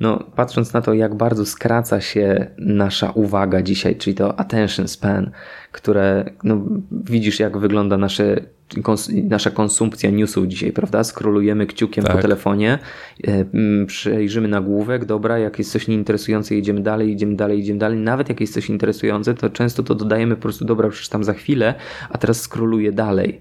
[0.00, 5.30] no, patrząc na to, jak bardzo skraca się nasza uwaga dzisiaj, czyli to attention span,
[5.72, 8.40] które no, widzisz, jak wygląda nasze,
[8.82, 11.04] kons nasza konsumpcja newsów dzisiaj, prawda?
[11.04, 12.16] Skrolujemy kciukiem tak.
[12.16, 12.78] po telefonie,
[13.26, 13.44] e,
[13.86, 17.98] przejrzymy nagłówek, dobra, jak jest coś nieinteresujące, jedziemy dalej, idziemy dalej, idziemy dalej.
[17.98, 21.74] Nawet jak jest coś interesujące, to często to dodajemy po prostu, dobra, przeczytam za chwilę,
[22.10, 23.40] a teraz skroluję dalej.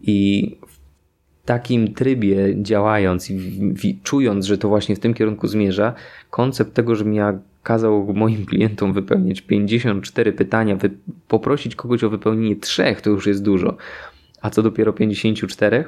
[0.00, 0.58] I
[1.46, 5.94] takim trybie działając i czując, że to właśnie w tym kierunku zmierza,
[6.30, 10.90] koncept tego, żebym ja kazał moim klientom wypełnić 54 pytania, wy
[11.28, 13.76] poprosić kogoś o wypełnienie trzech, to już jest dużo.
[14.40, 15.84] A co dopiero 54?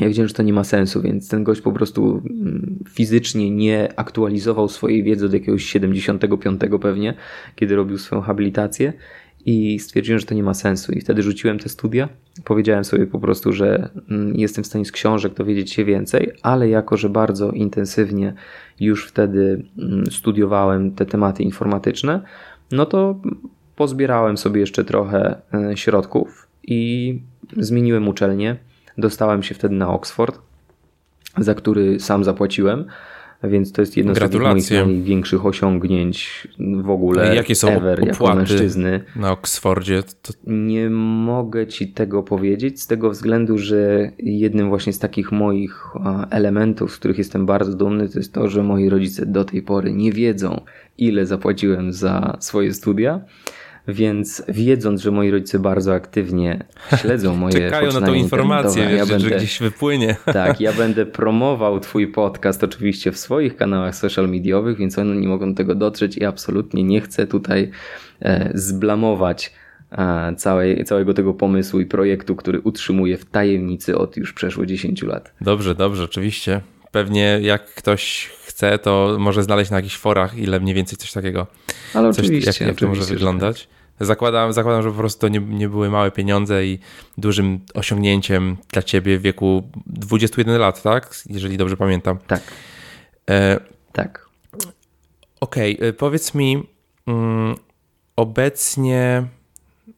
[0.00, 3.88] Ja wiedziałem, że to nie ma sensu, więc ten gość po prostu mm, fizycznie nie
[3.96, 7.14] aktualizował swojej wiedzy od jakiegoś 75 pewnie,
[7.56, 8.92] kiedy robił swoją habilitację
[9.46, 10.92] i stwierdziłem, że to nie ma sensu.
[10.92, 12.08] I wtedy rzuciłem te studia.
[12.44, 16.68] Powiedziałem sobie po prostu, że mm, jestem w stanie z książek dowiedzieć się więcej, ale
[16.68, 18.34] jako, że bardzo intensywnie
[18.80, 22.20] już wtedy mm, studiowałem te tematy informatyczne,
[22.72, 23.20] no to
[23.76, 27.20] pozbierałem sobie jeszcze trochę e, środków i
[27.56, 28.56] zmieniłem uczelnię.
[28.98, 30.38] Dostałem się wtedy na Oxford,
[31.38, 32.84] za który sam zapłaciłem
[33.44, 36.48] więc to jest jedno z moich największych osiągnięć
[36.82, 37.36] w ogóle.
[37.36, 39.04] Jakie są ever, opłaty mężczyzny.
[39.16, 40.02] na Oksfordzie?
[40.22, 40.32] To...
[40.46, 45.84] Nie mogę ci tego powiedzieć z tego względu, że jednym właśnie z takich moich
[46.30, 49.92] elementów, z których jestem bardzo dumny, to jest to, że moi rodzice do tej pory
[49.92, 50.60] nie wiedzą,
[50.98, 53.20] ile zapłaciłem za swoje studia.
[53.88, 56.64] Więc wiedząc, że moi rodzice bardzo aktywnie
[56.96, 60.16] śledzą moje Czekają na tą informację, wiesz, ja będę, że gdzieś wypłynie.
[60.32, 65.28] Tak, ja będę promował twój podcast oczywiście w swoich kanałach social mediowych, więc oni nie
[65.28, 67.70] mogą do tego dotrzeć i absolutnie nie chcę tutaj
[68.20, 69.52] e, zblamować
[70.36, 75.34] całej, całego tego pomysłu i projektu, który utrzymuje w tajemnicy od już przeszło 10 lat.
[75.40, 76.60] Dobrze, dobrze, oczywiście.
[76.90, 81.46] Pewnie jak ktoś chce, to może znaleźć na jakichś forach, ile mniej więcej coś takiego.
[81.94, 82.64] Ale coś, oczywiście.
[82.64, 83.68] Jak, jak to może wyglądać?
[84.00, 86.78] Zakładam, zakładam, że po prostu to nie, nie były małe pieniądze i
[87.18, 91.14] dużym osiągnięciem dla ciebie w wieku 21 lat, tak?
[91.26, 92.18] Jeżeli dobrze pamiętam.
[92.26, 92.42] Tak.
[93.30, 93.60] E,
[93.92, 94.28] tak.
[95.40, 96.62] Okej, okay, powiedz mi,
[97.06, 97.54] um,
[98.16, 99.24] obecnie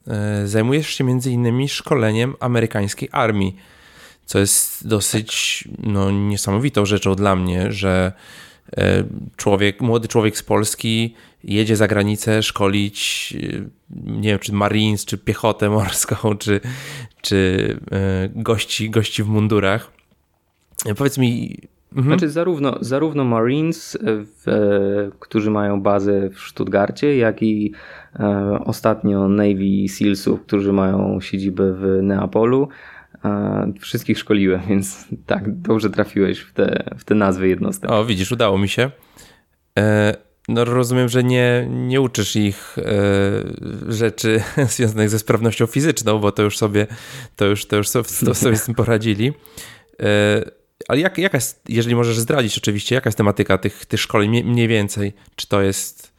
[0.09, 3.57] e, zajmujesz się między innymi szkoleniem amerykańskiej armii,
[4.25, 8.13] co jest dosyć no, niesamowitą rzeczą dla mnie, że
[8.77, 9.05] e,
[9.37, 15.19] człowiek, młody człowiek z Polski jedzie za granicę szkolić, e, nie wiem, czy Marines, czy
[15.19, 16.61] piechotę morską, czy,
[17.21, 17.79] czy
[18.35, 19.91] gości, gości w mundurach.
[20.97, 21.59] Powiedz mi,
[21.97, 22.07] Mhm.
[22.07, 27.73] Znaczy zarówno, zarówno Marines, w, którzy mają bazę w Stuttgarcie, jak i
[28.21, 32.69] e, ostatnio Navy Sealsów, którzy mają siedzibę w Neapolu.
[33.25, 37.91] E, wszystkich szkoliłem, więc tak, dobrze trafiłeś w te, w te nazwy jednostek.
[37.91, 38.91] O, widzisz, udało mi się.
[39.79, 40.17] E,
[40.49, 42.83] no rozumiem, że nie, nie uczysz ich e,
[43.93, 44.43] rzeczy
[44.77, 46.87] związanych ze sprawnością fizyczną, bo to już sobie,
[47.37, 49.33] to już, to już sobie, to sobie z tym poradzili.
[50.89, 54.69] Ale jak, jaka jest, jeżeli możesz zdradzić oczywiście, jaka jest tematyka tych, tych szkoleń mniej
[54.69, 55.13] więcej?
[55.37, 56.14] Czy to jest...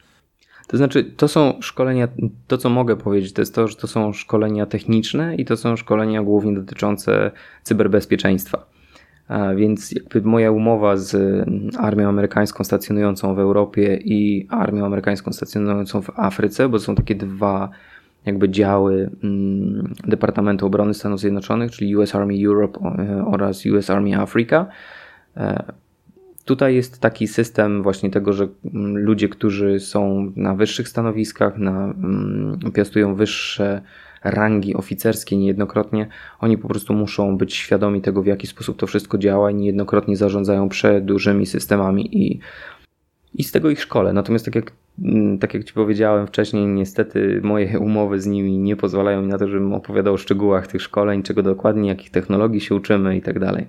[0.66, 2.08] To znaczy, to są szkolenia,
[2.46, 5.76] to co mogę powiedzieć, to jest to, że to są szkolenia techniczne i to są
[5.76, 7.30] szkolenia głównie dotyczące
[7.62, 8.66] cyberbezpieczeństwa.
[9.28, 11.44] A więc moja umowa z
[11.78, 17.70] armią amerykańską stacjonującą w Europie i armią amerykańską stacjonującą w Afryce, bo są takie dwa
[18.26, 24.20] jakby działy mm, Departamentu Obrony Stanów Zjednoczonych, czyli US Army Europe e, oraz US Army
[24.20, 24.66] Africa.
[26.46, 31.84] Tutaj jest taki system właśnie tego, że mm, ludzie, którzy są na wyższych stanowiskach, na,
[31.84, 33.82] mm, piastują wyższe
[34.24, 36.06] rangi oficerskie niejednokrotnie,
[36.40, 40.16] oni po prostu muszą być świadomi tego, w jaki sposób to wszystko działa i niejednokrotnie
[40.16, 42.40] zarządzają przedużymi systemami i,
[43.34, 44.12] i z tego ich szkole.
[44.12, 48.76] Natomiast tak jak Mm, tak jak Ci powiedziałem wcześniej, niestety moje umowy z nimi nie
[48.76, 52.74] pozwalają mi na to, żebym opowiadał o szczegółach tych szkoleń, czego dokładnie, jakich technologii się
[52.74, 53.66] uczymy i tak dalej.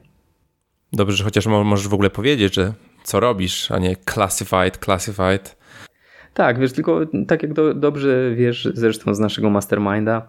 [0.94, 2.74] Dobrze, że chociaż możesz w ogóle powiedzieć, że
[3.04, 5.58] co robisz, a nie classified, classified.
[6.34, 10.28] Tak, wiesz, tylko tak jak do, dobrze wiesz zresztą z naszego masterminda,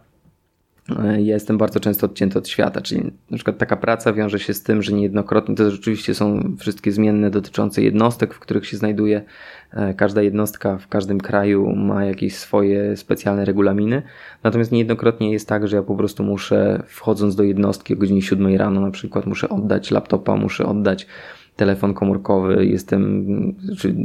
[1.19, 4.63] ja jestem bardzo często odcięty od świata, czyli na przykład taka praca wiąże się z
[4.63, 9.23] tym, że niejednokrotnie to rzeczywiście są wszystkie zmienne dotyczące jednostek, w których się znajduje.
[9.73, 14.03] E, każda jednostka w każdym kraju ma jakieś swoje specjalne regulaminy,
[14.43, 18.57] natomiast niejednokrotnie jest tak, że ja po prostu muszę wchodząc do jednostki o godzinie 7
[18.57, 21.07] rano na przykład muszę oddać laptopa, muszę oddać
[21.59, 23.27] telefon komórkowy, jestem,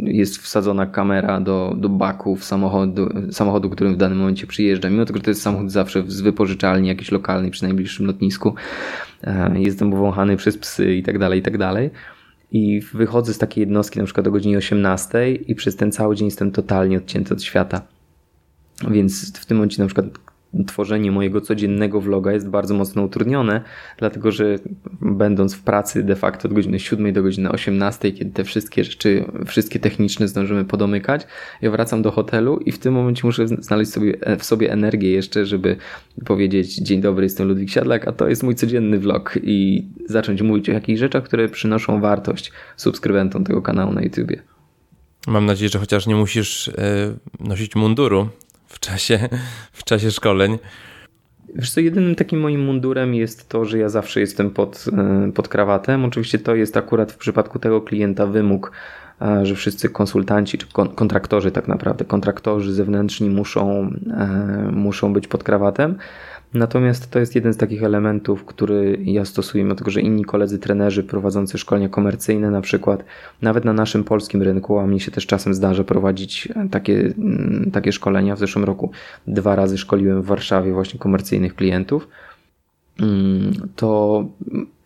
[0.03, 4.89] jest wsadzona kamera do, do baków samochodu, samochodu, którym w danym momencie przyjeżdża.
[4.89, 8.55] Mimo tego, że to jest samochód zawsze z wypożyczalni jakiejś lokalnej przy najbliższym lotnisku,
[9.23, 11.89] e, jestem uwąchany przez psy i tak dalej, i tak dalej.
[12.51, 16.27] I wychodzę z takiej jednostki na przykład o godzinie 18 i przez ten cały dzień
[16.27, 17.81] jestem totalnie odcięty od świata.
[18.91, 20.05] Więc w tym momencie na przykład
[20.67, 23.61] tworzenie mojego codziennego vloga jest bardzo mocno utrudnione,
[23.97, 24.59] dlatego że
[25.01, 29.25] będąc w pracy de facto od godziny 7 do godziny 18, kiedy te wszystkie rzeczy,
[29.45, 31.27] wszystkie techniczne zdążymy podomykać,
[31.61, 35.45] ja wracam do hotelu i w tym momencie muszę znaleźć sobie, w sobie energię jeszcze,
[35.45, 35.75] żeby
[36.25, 40.69] powiedzieć dzień dobry, jestem Ludwik Siadlak, a to jest mój codzienny vlog i zacząć mówić
[40.69, 44.41] o jakichś rzeczach, które przynoszą wartość subskrybentom tego kanału na YouTubie.
[45.27, 46.73] Mam nadzieję, że chociaż nie musisz e,
[47.39, 48.29] nosić munduru
[48.73, 49.29] w czasie,
[49.71, 50.57] w czasie szkoleń.
[51.55, 55.47] Wiesz co, jedynym takim moim mundurem jest to, że ja zawsze jestem pod, e, pod
[55.47, 56.05] krawatem.
[56.05, 58.71] Oczywiście to jest akurat w przypadku tego klienta wymóg,
[59.21, 64.27] e, że wszyscy konsultanci czy kontraktorzy tak naprawdę, kontraktorzy zewnętrzni muszą, e,
[64.71, 65.97] muszą być pod krawatem.
[66.53, 71.03] Natomiast to jest jeden z takich elementów, który ja stosuję, dlatego że inni koledzy trenerzy
[71.03, 73.05] prowadzący szkolenia komercyjne, na przykład
[73.41, 77.91] nawet na naszym polskim rynku, a mnie się też czasem zdarza prowadzić takie, mm, takie
[77.91, 78.35] szkolenia.
[78.35, 78.91] W zeszłym roku
[79.27, 82.07] dwa razy szkoliłem w Warszawie właśnie komercyjnych klientów.
[82.99, 84.25] Mm, to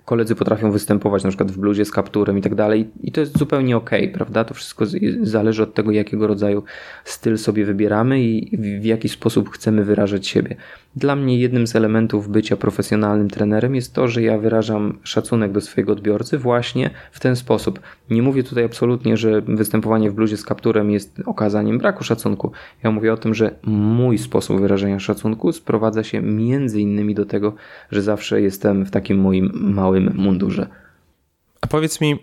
[0.08, 3.38] koledzy potrafią występować na przykład w bluzie z kapturem i tak dalej i to jest
[3.38, 4.43] zupełnie ok, prawda?
[4.43, 4.86] To wszystko
[5.22, 6.63] zależy od tego, jakiego rodzaju
[7.04, 10.56] styl sobie wybieramy i w jaki sposób chcemy wyrażać siebie.
[10.96, 15.62] Dla mnie jednym z elementów bycia profesjonalnym trenerem jest to, że ja wyrażam szacunek do
[15.62, 17.80] swojego odbiorcy właśnie w ten sposób.
[18.10, 22.52] Nie mówię tutaj absolutnie, że występowanie w bluzie z kapturem jest okazaniem braku szacunku.
[22.84, 27.54] Ja mówię o tym, że mój sposób wyrażenia szacunku sprowadza się między innymi do tego,
[27.91, 30.67] że zawsze jestem w takim moim małym mundurze.
[31.62, 32.19] A powiedz mi,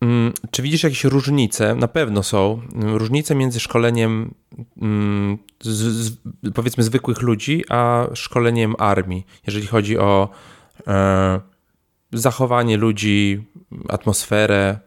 [0.00, 1.74] mm, czy widzisz jakieś różnice?
[1.74, 4.34] Na pewno są różnice między szkoleniem
[4.82, 6.16] mm, z, z,
[6.54, 10.28] powiedzmy zwykłych ludzi, a szkoleniem armii, jeżeli chodzi o
[10.86, 11.40] e,
[12.12, 13.44] zachowanie ludzi,
[13.88, 14.78] atmosferę?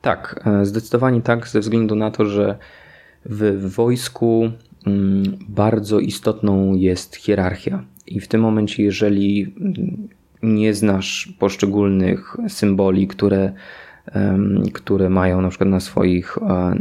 [0.00, 2.58] Tak, e, zdecydowanie tak, ze względu na to, że
[3.26, 4.50] w wojsku
[4.86, 7.84] mm, bardzo istotną jest hierarchia.
[8.06, 9.54] I w tym momencie, jeżeli
[10.44, 13.52] nie znasz poszczególnych symboli, które,
[14.72, 16.74] które mają na przykład na swoich, e,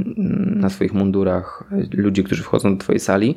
[0.56, 3.36] na swoich mundurach ludzie, którzy wchodzą do Twojej sali,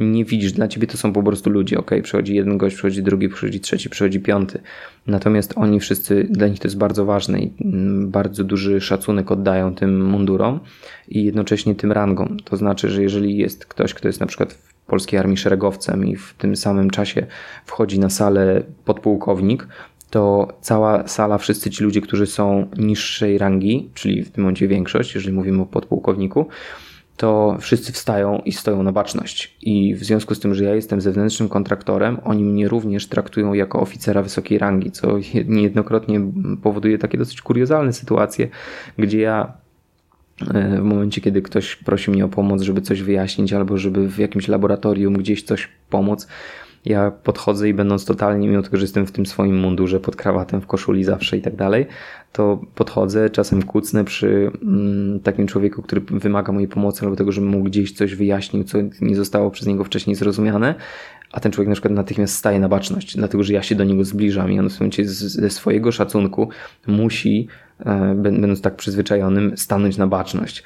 [0.00, 3.28] nie widzisz, dla ciebie to są po prostu ludzie, ok, przychodzi jeden gość, przychodzi drugi,
[3.28, 4.60] przychodzi trzeci, przychodzi piąty.
[5.06, 9.74] Natomiast oni wszyscy, dla nich to jest bardzo ważne i mm, bardzo duży szacunek oddają
[9.74, 10.60] tym mundurom
[11.08, 12.36] i jednocześnie tym rangom.
[12.44, 16.34] To znaczy, że jeżeli jest ktoś, kto jest na przykład polskiej armii szeregowcem i w
[16.38, 17.26] tym samym czasie
[17.64, 19.68] wchodzi na salę podpułkownik,
[20.10, 25.14] to cała sala, wszyscy ci ludzie, którzy są niższej rangi, czyli w tym momencie większość,
[25.14, 26.48] jeżeli mówimy o podpułkowniku,
[27.16, 29.56] to wszyscy wstają i stoją na baczność.
[29.62, 33.80] I w związku z tym, że ja jestem zewnętrznym kontraktorem, oni mnie również traktują jako
[33.80, 35.18] oficera wysokiej rangi, co
[35.48, 36.20] niejednokrotnie
[36.62, 38.48] powoduje takie dosyć kuriozalne sytuacje,
[38.98, 39.52] gdzie ja
[40.78, 44.48] w momencie, kiedy ktoś prosi mnie o pomoc, żeby coś wyjaśnić, albo żeby w jakimś
[44.48, 46.28] laboratorium gdzieś coś pomóc,
[46.84, 50.60] ja podchodzę i będąc totalnie, mimo tego, że jestem w tym swoim mundurze, pod krawatem,
[50.60, 51.86] w koszuli zawsze i tak dalej,
[52.32, 57.50] to podchodzę, czasem kucnę przy mm, takim człowieku, który wymaga mojej pomocy albo tego, żebym
[57.50, 60.74] mu gdzieś coś wyjaśnił, co nie zostało przez niego wcześniej zrozumiane,
[61.32, 64.04] a ten człowiek na przykład natychmiast staje na baczność, dlatego że ja się do niego
[64.04, 66.48] zbliżam i on w tym ze swojego szacunku
[66.86, 67.48] musi,
[67.86, 70.62] e, będąc tak przyzwyczajonym, stanąć na baczność.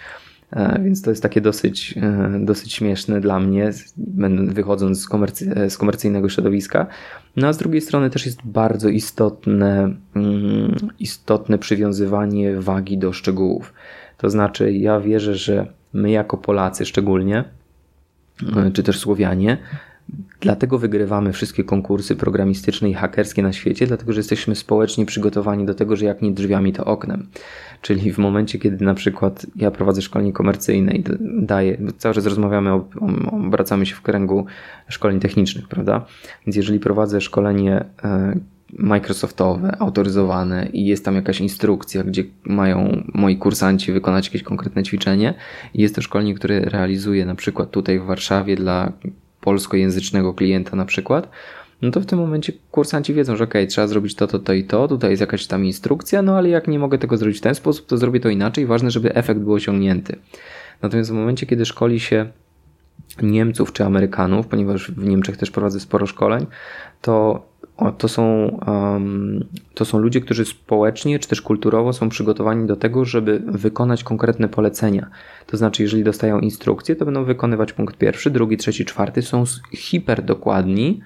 [0.50, 3.70] E, więc to jest takie dosyć, e, dosyć śmieszne dla mnie,
[4.46, 6.86] wychodząc z, komercy z komercyjnego środowiska.
[7.36, 13.74] No a z drugiej strony też jest bardzo istotne, mm, istotne przywiązywanie wagi do szczegółów.
[14.18, 17.44] To znaczy, ja wierzę, że my jako Polacy szczególnie,
[18.72, 19.58] czy też Słowianie,
[20.40, 25.74] Dlatego wygrywamy wszystkie konkursy programistyczne i hakerskie na świecie, dlatego że jesteśmy społecznie przygotowani do
[25.74, 27.26] tego, że jak nie drzwiami, to oknem.
[27.82, 32.72] Czyli w momencie, kiedy na przykład ja prowadzę szkolenie komercyjne i daję, cały czas rozmawiamy,
[33.32, 34.46] obracamy się w kręgu
[34.88, 36.06] szkoleń technicznych, prawda?
[36.46, 38.36] Więc jeżeli prowadzę szkolenie e,
[38.72, 45.34] Microsoftowe, autoryzowane i jest tam jakaś instrukcja, gdzie mają moi kursanci wykonać jakieś konkretne ćwiczenie
[45.74, 48.92] i jest to szkolenie, które realizuję na przykład tutaj w Warszawie dla
[49.46, 51.30] polskojęzycznego klienta na przykład,
[51.82, 54.64] no to w tym momencie kursanci wiedzą, że ok, trzeba zrobić to, to, to i
[54.64, 57.54] to, tutaj jest jakaś tam instrukcja, no ale jak nie mogę tego zrobić w ten
[57.54, 58.66] sposób, to zrobię to inaczej.
[58.66, 60.16] Ważne, żeby efekt był osiągnięty.
[60.82, 62.26] Natomiast w momencie, kiedy szkoli się
[63.22, 66.46] Niemców czy Amerykanów, ponieważ w Niemczech też prowadzę sporo szkoleń,
[67.02, 67.46] to
[67.98, 73.04] to są, um, to są ludzie, którzy społecznie czy też kulturowo są przygotowani do tego,
[73.04, 75.06] żeby wykonać konkretne polecenia.
[75.46, 79.22] To znaczy, jeżeli dostają instrukcje, to będą wykonywać punkt pierwszy, drugi, trzeci, czwarty.
[79.22, 81.00] Są hiper dokładni,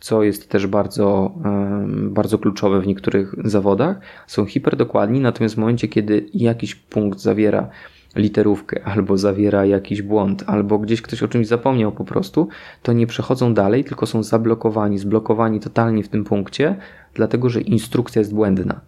[0.00, 4.00] co jest też bardzo, um, bardzo kluczowe w niektórych zawodach.
[4.26, 7.68] Są hiper dokładni, natomiast w momencie, kiedy jakiś punkt zawiera
[8.16, 12.48] literówkę, albo zawiera jakiś błąd, albo gdzieś ktoś o czymś zapomniał po prostu,
[12.82, 16.76] to nie przechodzą dalej, tylko są zablokowani, zblokowani totalnie w tym punkcie,
[17.14, 18.80] dlatego że instrukcja jest błędna.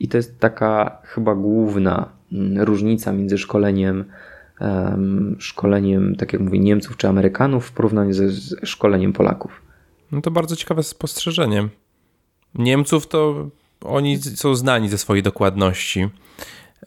[0.00, 4.04] I to jest taka chyba główna mm, różnica między szkoleniem,
[5.38, 8.28] szkoleniem, tak jak mówię, Niemców czy Amerykanów w porównaniu ze
[8.66, 9.62] szkoleniem Polaków.
[10.12, 11.68] No to bardzo ciekawe spostrzeżenie.
[12.54, 13.48] Niemców to
[13.84, 16.08] oni są znani ze swojej dokładności.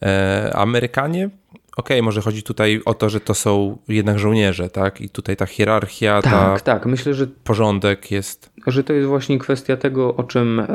[0.01, 1.29] E, Amerykanie
[1.75, 5.01] okej, okay, może chodzi tutaj o to, że to są jednak żołnierze, tak?
[5.01, 6.85] I tutaj ta hierarchia, tak, ta tak.
[6.85, 8.51] Myślę, że porządek jest.
[8.67, 10.65] Że to jest właśnie kwestia tego, o czym, e,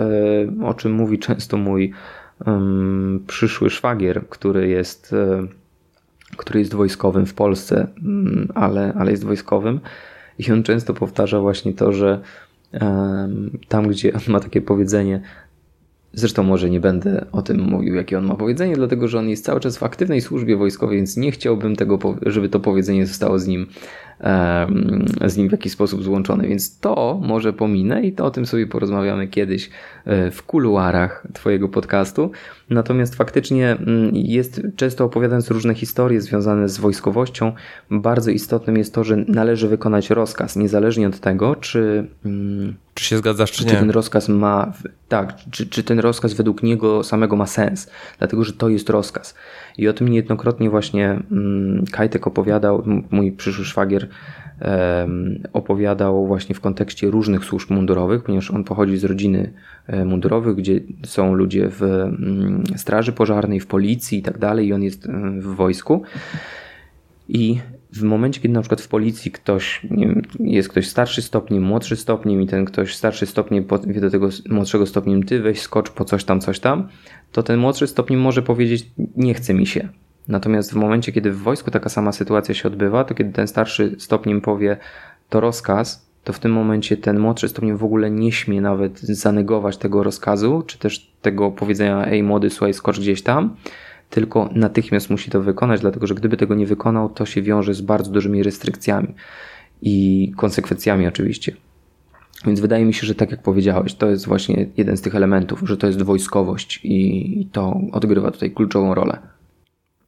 [0.66, 1.92] o czym mówi często mój
[2.46, 5.46] um, przyszły szwagier, który jest, e,
[6.36, 9.80] który jest wojskowym w Polsce, mm, ale, ale jest wojskowym.
[10.38, 12.20] I on często powtarza właśnie to, że
[13.68, 15.20] tam, gdzie on ma takie powiedzenie,
[16.12, 19.44] Zresztą może nie będę o tym mówił, jakie on ma powiedzenie, dlatego że on jest
[19.44, 23.46] cały czas w aktywnej służbie wojskowej, więc nie chciałbym tego, żeby to powiedzenie zostało z
[23.46, 23.66] nim
[25.26, 26.48] z nim w jakiś sposób złączone.
[26.48, 29.70] Więc to może pominę i to o tym sobie porozmawiamy kiedyś
[30.04, 32.30] e, w kuluarach Twojego podcastu.
[32.70, 37.52] Natomiast faktycznie mm, jest często opowiadając różne historie związane z wojskowością,
[37.90, 42.06] bardzo istotnym jest to, że należy wykonać rozkaz, niezależnie od tego, czy.
[42.24, 43.80] Mm, czy się zgadzasz, czy, czy nie?
[43.80, 44.72] ten rozkaz ma.
[45.08, 49.34] Tak, czy, czy ten rozkaz według niego samego ma sens, dlatego że to jest rozkaz.
[49.80, 54.08] I o tym niejednokrotnie właśnie mm, Kajtek opowiadał, mój przyszły szwagier
[55.52, 59.52] opowiadał właśnie w kontekście różnych służb mundurowych, ponieważ on pochodzi z rodziny
[59.86, 64.72] e, mundurowych, gdzie są ludzie w mm, straży pożarnej, w policji i tak dalej, i
[64.72, 65.10] on jest e,
[65.40, 66.02] w wojsku.
[67.28, 67.60] I
[67.92, 72.42] w momencie, kiedy na przykład w policji ktoś, wiem, jest ktoś starszy stopniem, młodszy stopniem
[72.42, 76.24] i ten ktoś starszy stopniem powie do tego młodszego stopniem, ty weź skocz po coś
[76.24, 76.88] tam, coś tam,
[77.32, 79.88] to ten młodszy stopniem może powiedzieć, nie chce mi się.
[80.28, 83.96] Natomiast w momencie, kiedy w wojsku taka sama sytuacja się odbywa, to kiedy ten starszy
[83.98, 84.76] stopniem powie,
[85.28, 89.76] to rozkaz, to w tym momencie ten młodszy stopniem w ogóle nie śmie nawet zanegować
[89.76, 93.56] tego rozkazu, czy też tego powiedzenia, ej młody, słuchaj, skocz gdzieś tam,
[94.10, 97.80] tylko natychmiast musi to wykonać, dlatego że gdyby tego nie wykonał, to się wiąże z
[97.80, 99.14] bardzo dużymi restrykcjami
[99.82, 101.56] i konsekwencjami oczywiście.
[102.46, 105.60] Więc wydaje mi się, że tak jak powiedziałeś, to jest właśnie jeden z tych elementów,
[105.62, 109.18] że to jest wojskowość i to odgrywa tutaj kluczową rolę.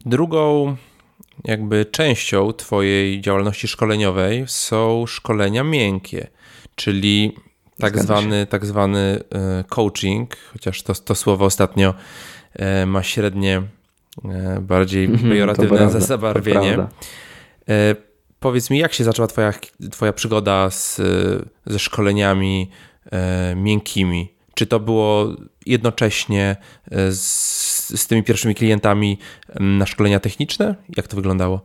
[0.06, 0.76] Drugą
[1.44, 6.26] jakby częścią Twojej działalności szkoleniowej są szkolenia miękkie,
[6.74, 7.32] czyli
[7.78, 11.94] tak zwany, tak zwany e, coaching, chociaż to, to słowo ostatnio
[12.52, 13.62] e, ma średnie,
[14.60, 16.86] bardziej mhm, pejoratywne zabarwienie.
[18.40, 19.52] Powiedz mi, jak się zaczęła Twoja,
[19.90, 21.00] twoja przygoda z,
[21.66, 22.70] ze szkoleniami
[23.56, 24.34] miękkimi?
[24.54, 25.26] Czy to było
[25.66, 26.56] jednocześnie
[27.10, 29.18] z, z tymi pierwszymi klientami
[29.60, 30.74] na szkolenia techniczne?
[30.96, 31.60] Jak to wyglądało?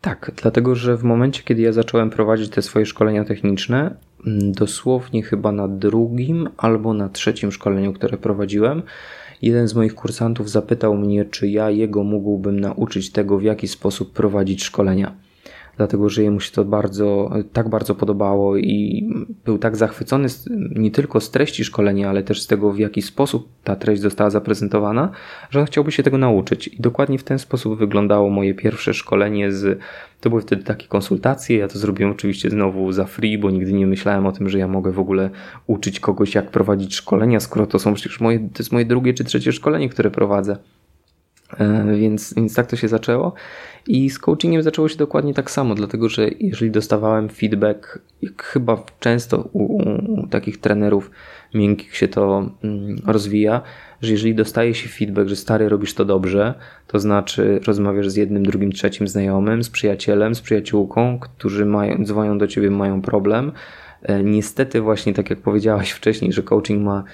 [0.00, 3.94] Tak, dlatego że w momencie, kiedy ja zacząłem prowadzić te swoje szkolenia techniczne,
[4.42, 8.82] dosłownie chyba na drugim albo na trzecim szkoleniu, które prowadziłem,
[9.42, 14.12] jeden z moich kursantów zapytał mnie, czy ja jego mógłbym nauczyć tego, w jaki sposób
[14.12, 15.27] prowadzić szkolenia
[15.78, 19.08] dlatego że jemu się to bardzo, tak bardzo podobało i
[19.44, 20.28] był tak zachwycony
[20.76, 24.30] nie tylko z treści szkolenia, ale też z tego, w jaki sposób ta treść została
[24.30, 25.10] zaprezentowana,
[25.50, 26.68] że on chciałby się tego nauczyć.
[26.68, 29.80] I dokładnie w ten sposób wyglądało moje pierwsze szkolenie z.
[30.20, 31.58] To były wtedy takie konsultacje.
[31.58, 34.68] Ja to zrobiłem oczywiście znowu za free, bo nigdy nie myślałem o tym, że ja
[34.68, 35.30] mogę w ogóle
[35.66, 39.24] uczyć kogoś, jak prowadzić szkolenia, skoro to są przecież moje, to jest moje drugie czy
[39.24, 40.56] trzecie szkolenie, które prowadzę.
[41.56, 43.32] E, więc, więc tak to się zaczęło.
[43.86, 48.82] I z coachingiem zaczęło się dokładnie tak samo, dlatego że jeżeli dostawałem feedback, jak chyba
[49.00, 49.76] często u,
[50.22, 51.10] u takich trenerów
[51.54, 53.62] miękkich się to mm, rozwija,
[54.02, 56.54] że jeżeli dostaje się feedback, że stary robisz to dobrze,
[56.86, 62.38] to znaczy rozmawiasz z jednym, drugim, trzecim znajomym, z przyjacielem, z przyjaciółką, którzy mają, dzwonią
[62.38, 63.52] do ciebie, mają problem.
[64.02, 67.04] E, niestety właśnie tak jak powiedziałaś wcześniej, że coaching ma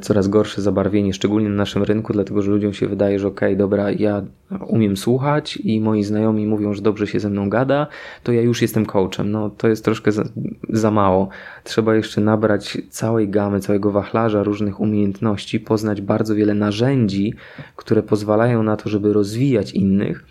[0.00, 3.56] coraz gorsze zabarwienie, szczególnie na naszym rynku, dlatego że ludziom się wydaje, że okej, okay,
[3.56, 4.22] dobra, ja
[4.66, 7.86] umiem słuchać i moi znajomi mówią, że dobrze się ze mną gada,
[8.22, 9.30] to ja już jestem coachem.
[9.30, 10.24] No to jest troszkę za,
[10.68, 11.28] za mało.
[11.64, 17.34] Trzeba jeszcze nabrać całej gamy, całego wachlarza różnych umiejętności, poznać bardzo wiele narzędzi,
[17.76, 20.24] które pozwalają na to, żeby rozwijać innych.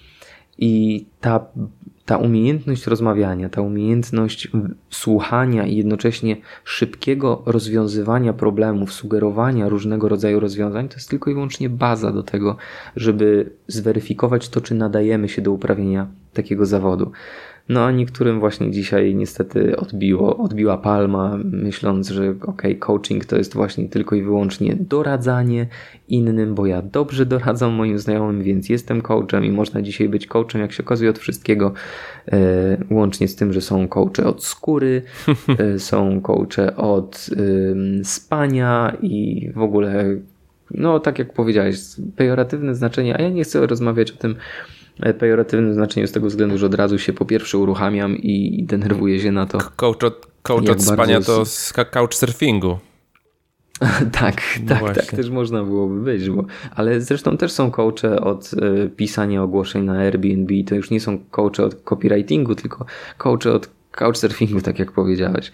[0.58, 1.46] I ta
[2.06, 4.48] ta umiejętność rozmawiania, ta umiejętność
[4.90, 11.70] słuchania i jednocześnie szybkiego rozwiązywania problemów, sugerowania różnego rodzaju rozwiązań, to jest tylko i wyłącznie
[11.70, 12.58] baza do tego,
[12.96, 17.12] żeby zweryfikować to, czy nadajemy się do uprawienia takiego zawodu.
[17.70, 23.54] No a niektórym właśnie dzisiaj niestety odbiło, odbiła palma, myśląc, że ok, coaching to jest
[23.54, 25.68] właśnie tylko i wyłącznie doradzanie
[26.08, 30.62] innym, bo ja dobrze doradzam moim znajomym, więc jestem coachem i można dzisiaj być coachem,
[30.62, 31.74] jak się okazuje, od wszystkiego,
[32.32, 35.02] e, łącznie z tym, że są coache od skóry,
[35.60, 40.06] e, są coache od e, spania i w ogóle
[40.72, 41.78] no tak jak powiedziałeś,
[42.16, 44.36] pejoratywne znaczenie, a ja nie chcę rozmawiać o tym,
[45.20, 49.32] pejoratywnym znaczeniu z tego względu, że od razu się po pierwsze uruchamiam i denerwuję się
[49.32, 49.58] na to.
[49.76, 52.78] Coach od, coach od spania to z couchsurfingu.
[54.22, 58.54] tak, no tak, tak też można byłoby być, bo, ale zresztą też są coache od
[58.54, 62.86] y, pisania ogłoszeń na Airbnb, to już nie są coache od copywritingu, tylko
[63.18, 65.52] coache od couchsurfingu, tak jak powiedziałeś.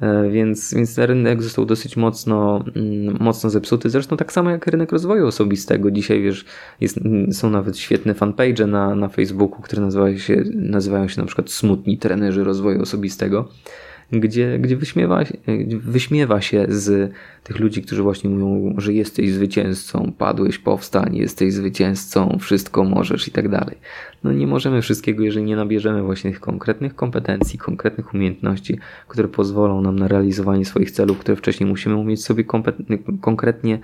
[0.00, 3.90] E, więc, więc ten rynek został dosyć mocno, mm, mocno zepsuty.
[3.90, 5.90] Zresztą tak samo jak rynek rozwoju osobistego.
[5.90, 6.44] Dzisiaj wiesz,
[6.80, 6.98] jest,
[7.32, 11.98] są nawet świetne fanpage na, na Facebooku, które nazywają się, nazywają się na przykład Smutni
[11.98, 13.48] Trenerzy Rozwoju Osobistego
[14.12, 15.24] gdzie, gdzie wyśmiewa,
[15.68, 17.12] wyśmiewa się z
[17.44, 23.30] tych ludzi, którzy właśnie mówią, że jesteś zwycięzcą, padłeś, powstań, jesteś zwycięzcą, wszystko możesz i
[23.30, 23.76] tak dalej.
[24.24, 28.78] No nie możemy wszystkiego, jeżeli nie nabierzemy właśnie tych konkretnych kompetencji, konkretnych umiejętności,
[29.08, 32.44] które pozwolą nam na realizowanie swoich celów, które wcześniej musimy umieć sobie
[33.20, 33.78] konkretnie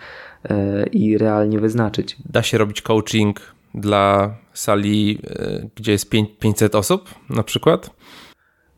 [0.44, 2.16] e, i realnie wyznaczyć.
[2.30, 3.40] Da się robić coaching
[3.74, 7.90] dla sali, e, gdzie jest 500 osób na przykład?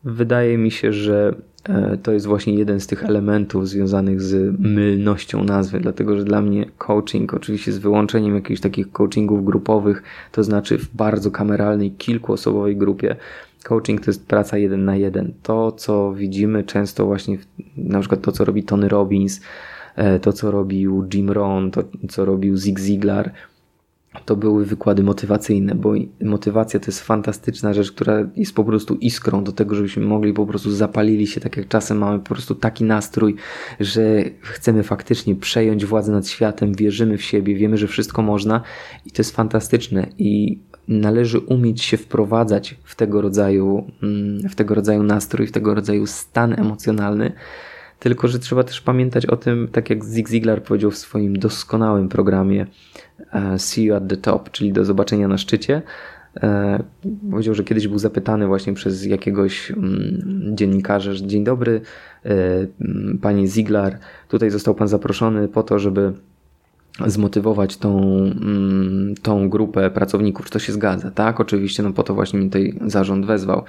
[0.05, 1.35] Wydaje mi się, że
[1.69, 6.41] e, to jest właśnie jeden z tych elementów związanych z mylnością nazwy, dlatego że dla
[6.41, 12.77] mnie coaching, oczywiście z wyłączeniem jakichś takich coachingów grupowych, to znaczy w bardzo kameralnej, kilkuosobowej
[12.77, 13.15] grupie,
[13.63, 15.33] coaching to jest praca jeden na jeden.
[15.43, 17.45] To, co widzimy często właśnie, w,
[17.77, 19.41] na przykład to, co robi Tony Robbins,
[19.95, 23.31] e, to, co robił Jim Rohn, to, co robił Zig Ziglar,
[24.25, 25.93] to były wykłady motywacyjne, bo
[26.23, 30.45] motywacja to jest fantastyczna rzecz, która jest po prostu iskrą do tego, żebyśmy mogli po
[30.45, 33.35] prostu zapalili się, tak jak czasem mamy po prostu taki nastrój,
[33.79, 38.61] że chcemy faktycznie przejąć władzę nad światem, wierzymy w siebie, wiemy, że wszystko można
[39.05, 40.07] i to jest fantastyczne.
[40.17, 45.73] I należy umieć się wprowadzać w tego rodzaju, mm, w tego rodzaju nastrój, w tego
[45.73, 47.31] rodzaju stan emocjonalny,
[47.99, 52.09] tylko, że trzeba też pamiętać o tym, tak jak Zig Ziglar powiedział w swoim doskonałym
[52.09, 52.67] programie
[53.57, 55.81] See You at the Top, czyli do zobaczenia na szczycie.
[56.43, 56.83] E,
[57.31, 61.81] powiedział, że kiedyś był zapytany właśnie przez jakiegoś mm, dziennikarza, że dzień dobry,
[62.25, 62.31] e,
[63.21, 63.97] panie Ziglar,
[64.27, 66.13] tutaj został pan zaproszony po to, żeby
[67.07, 71.39] zmotywować tą, mm, tą grupę pracowników, czy to się zgadza, tak?
[71.39, 73.63] Oczywiście, no po to właśnie mi tutaj zarząd wezwał.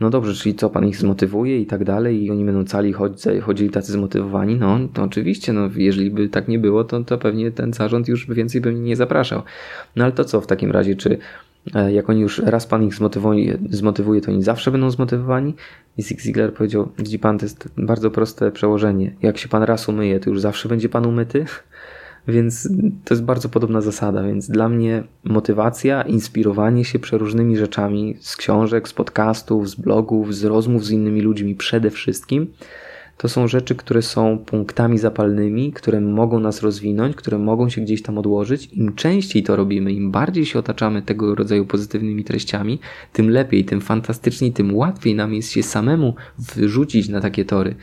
[0.00, 3.40] No dobrze, czyli co, pan ich zmotywuje i tak dalej i oni będą cali chodzili,
[3.40, 4.56] chodzili tacy zmotywowani?
[4.56, 8.26] No to oczywiście, no jeżeli by tak nie było, to, to pewnie ten zarząd już
[8.26, 9.42] więcej by mnie nie zapraszał.
[9.96, 11.18] No ale to co w takim razie, czy
[11.74, 15.54] e, jak oni już raz pan ich zmotywuje, zmotywuje to oni zawsze będą zmotywowani?
[15.98, 19.12] I Zig Ziglar powiedział, widzi pan, to jest bardzo proste przełożenie.
[19.22, 21.44] Jak się pan raz umyje, to już zawsze będzie pan umyty?
[22.28, 22.68] Więc
[23.04, 24.22] to jest bardzo podobna zasada.
[24.22, 30.44] Więc dla mnie motywacja, inspirowanie się przeróżnymi rzeczami z książek, z podcastów, z blogów, z
[30.44, 32.46] rozmów z innymi ludźmi przede wszystkim.
[33.18, 38.02] To są rzeczy, które są punktami zapalnymi, które mogą nas rozwinąć, które mogą się gdzieś
[38.02, 38.68] tam odłożyć.
[38.72, 42.78] Im częściej to robimy, im bardziej się otaczamy tego rodzaju pozytywnymi treściami,
[43.12, 47.74] tym lepiej, tym fantastyczniej, tym łatwiej nam jest się samemu wyrzucić na takie tory.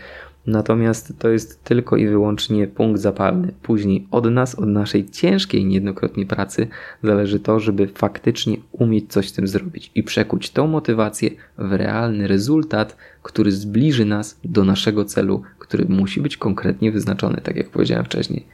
[0.47, 3.53] Natomiast to jest tylko i wyłącznie punkt zapalny.
[3.61, 6.67] Później od nas, od naszej ciężkiej niejednokrotnie pracy
[7.03, 12.27] zależy to, żeby faktycznie umieć coś z tym zrobić i przekuć tą motywację w realny
[12.27, 18.05] rezultat, który zbliży nas do naszego celu, który musi być konkretnie wyznaczony, tak jak powiedziałem
[18.05, 18.45] wcześniej.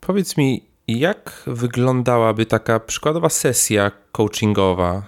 [0.00, 5.02] Powiedz mi, jak wyglądałaby taka przykładowa sesja coachingowa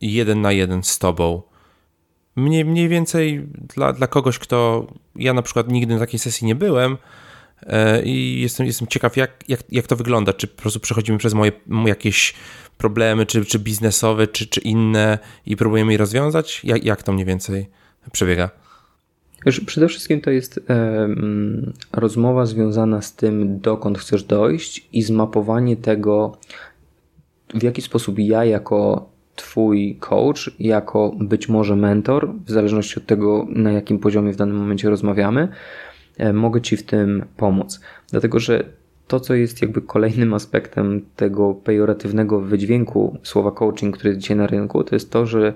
[0.00, 1.42] jeden na jeden z tobą?
[2.36, 4.86] Mniej, mniej więcej dla, dla kogoś, kto.
[5.16, 6.96] Ja na przykład nigdy na takiej sesji nie byłem.
[7.62, 10.32] E, I jestem, jestem ciekaw, jak, jak, jak to wygląda.
[10.32, 11.52] Czy po prostu przechodzimy przez moje,
[11.86, 12.34] jakieś
[12.78, 16.60] problemy, czy, czy biznesowe, czy, czy inne i próbujemy je rozwiązać?
[16.64, 17.68] Jak, jak to mniej więcej
[18.12, 18.50] przebiega?
[19.66, 21.08] Przede wszystkim to jest e,
[21.92, 26.38] rozmowa związana z tym, dokąd chcesz dojść i zmapowanie tego,
[27.54, 33.46] w jaki sposób ja jako Twój coach jako być może mentor, w zależności od tego,
[33.48, 35.48] na jakim poziomie w danym momencie rozmawiamy,
[36.16, 37.80] e, mogę Ci w tym pomóc.
[38.10, 38.64] Dlatego, że
[39.06, 44.46] to, co jest jakby kolejnym aspektem tego pejoratywnego wydźwięku słowa coaching, który jest dzisiaj na
[44.46, 45.52] rynku, to jest to, że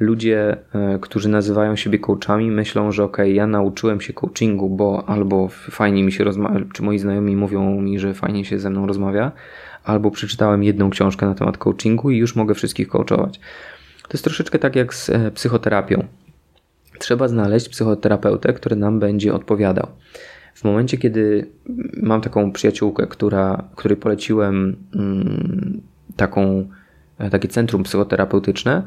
[0.00, 5.48] ludzie, e, którzy nazywają siebie coachami, myślą, że ok, ja nauczyłem się coachingu, bo albo
[5.48, 9.32] fajnie mi się rozmawia, czy moi znajomi mówią mi, że fajnie się ze mną rozmawia,
[9.88, 13.38] albo przeczytałem jedną książkę na temat coachingu i już mogę wszystkich coachować.
[14.02, 16.04] To jest troszeczkę tak jak z e, psychoterapią.
[16.98, 19.86] Trzeba znaleźć psychoterapeutę, który nam będzie odpowiadał.
[20.54, 21.50] W momencie, kiedy
[22.02, 25.80] mam taką przyjaciółkę, która, której poleciłem mm,
[26.16, 26.68] taką,
[27.18, 28.82] e, takie centrum psychoterapeutyczne,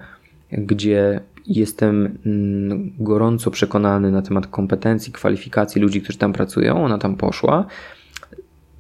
[0.52, 6.86] gdzie jestem mm, gorąco przekonany na temat kompetencji, kwalifikacji ludzi, którzy tam pracują.
[6.86, 7.66] Ona tam poszła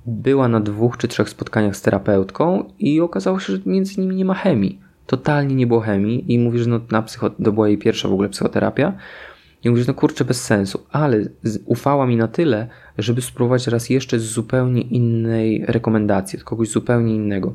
[0.06, 4.26] była na dwóch czy trzech spotkaniach z terapeutką i okazało się, że między nimi nie
[4.26, 4.80] ma chemii.
[5.06, 8.14] Totalnie nie było chemii i mówi, że no na psycho, to była jej pierwsza w
[8.14, 8.94] ogóle psychoterapia.
[9.64, 11.26] I mówi, że no kurczę, bez sensu, ale
[11.66, 17.16] ufała mi na tyle, żeby spróbować raz jeszcze z zupełnie innej rekomendacji, od kogoś zupełnie
[17.16, 17.54] innego.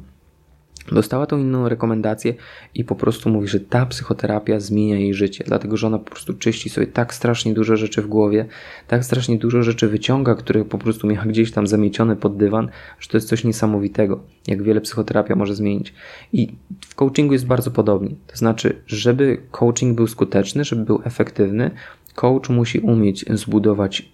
[0.93, 2.35] Dostała tą inną rekomendację
[2.75, 6.35] i po prostu mówi, że ta psychoterapia zmienia jej życie, dlatego że ona po prostu
[6.35, 8.47] czyści sobie tak strasznie dużo rzeczy w głowie,
[8.89, 12.69] tak strasznie dużo rzeczy wyciąga, które po prostu miała gdzieś tam zamiecione pod dywan,
[13.01, 15.95] że to jest coś niesamowitego, jak wiele psychoterapia może zmienić.
[16.33, 16.55] I
[16.89, 18.11] w coachingu jest bardzo podobnie.
[18.27, 21.71] To znaczy, żeby coaching był skuteczny, żeby był efektywny,
[22.15, 24.05] coach musi umieć zbudować e,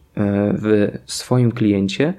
[0.62, 2.14] w swoim kliencie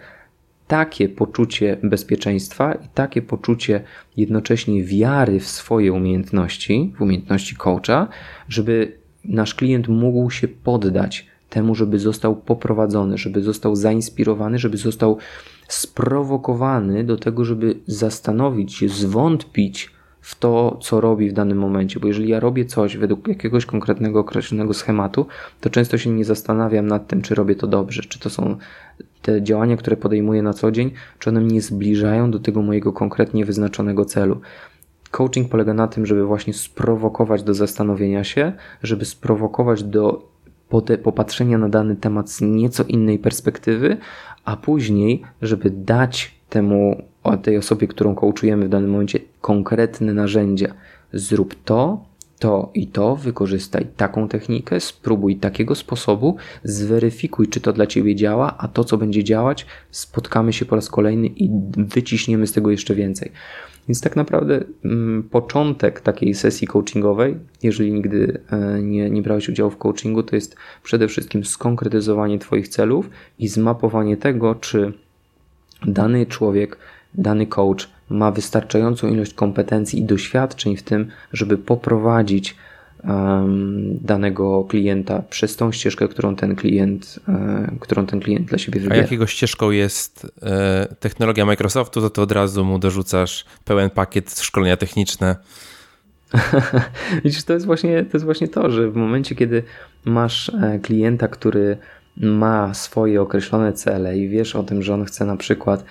[0.68, 3.84] takie poczucie bezpieczeństwa i takie poczucie
[4.18, 8.08] jednocześnie wiary w swoje umiejętności, w umiejętności coacha,
[8.50, 15.18] żeby nasz klient mógł się poddać temu, żeby został poprowadzony, żeby został zainspirowany, żeby został
[15.68, 19.92] sprowokowany do tego, żeby zastanowić się, zwątpić
[20.22, 22.00] w to, co robi w danym momencie.
[22.00, 25.26] Bo jeżeli ja robię coś według jakiegoś konkretnego, określonego schematu,
[25.62, 28.58] to często się nie zastanawiam nad tym, czy robię to dobrze, czy to są
[29.24, 33.46] te działania, które podejmuję na co dzień, czy one mnie zbliżają do tego mojego konkretnie
[33.46, 34.42] wyznaczonego celu.
[35.12, 38.54] Coaching polega na tym, żeby właśnie sprowokować do zastanowienia się,
[38.84, 40.34] żeby sprowokować do
[41.04, 43.98] popatrzenia na dany temat z nieco innej perspektywy,
[44.46, 47.04] a później, żeby dać temu
[47.44, 50.74] tej osobie, którą coachujemy w danym momencie, konkretne narzędzia.
[51.14, 52.06] Zrób to,
[52.44, 58.56] to i to, wykorzystaj taką technikę, spróbuj takiego sposobu, zweryfikuj, czy to dla ciebie działa,
[58.58, 62.96] a to, co będzie działać, spotkamy się po raz kolejny i wyciśniemy z tego jeszcze
[62.96, 63.32] więcej.
[63.88, 69.72] Więc tak naprawdę mm, początek takiej sesji coachingowej, jeżeli nigdy e, nie, nie brałeś udziału
[69.72, 74.94] w coachingu, to jest przede wszystkim skonkretyzowanie Twoich celów i zmapowanie tego, czy
[75.86, 76.78] dany człowiek,
[77.14, 82.56] dany coach ma wystarczającą ilość kompetencji i doświadczeń w tym, żeby poprowadzić
[83.04, 88.80] um, danego klienta przez tą ścieżkę, którą ten klient, e, którą ten klient dla siebie
[88.80, 89.00] wybiera.
[89.00, 94.40] A jakiego ścieżką jest e, technologia Microsoftu, to, to od razu mu dorzucasz pełen pakiet
[94.40, 95.36] szkolenia techniczne.
[97.24, 99.64] Widzisz, to jest, właśnie, to jest właśnie to, że w momencie, kiedy
[100.06, 101.78] masz e, klienta, który
[102.18, 105.86] ma swoje określone cele i wiesz o tym, że on chce na przykład,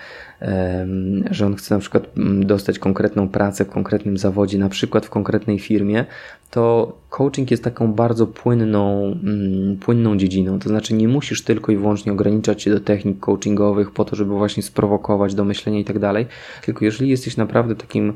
[1.31, 5.09] że on chce na przykład mm, dostać konkretną pracę w konkretnym zawodzie, na przykład w
[5.09, 6.05] konkretnej firmie,
[6.51, 10.59] to coaching jest taką bardzo płynną, mm, płynną dziedziną.
[10.59, 14.33] To znaczy nie musisz tylko i wyłącznie ograniczać się do technik coachingowych po to, żeby
[14.33, 16.25] właśnie sprowokować do myślenia i tak dalej,
[16.65, 18.13] tylko jeżeli jesteś naprawdę takim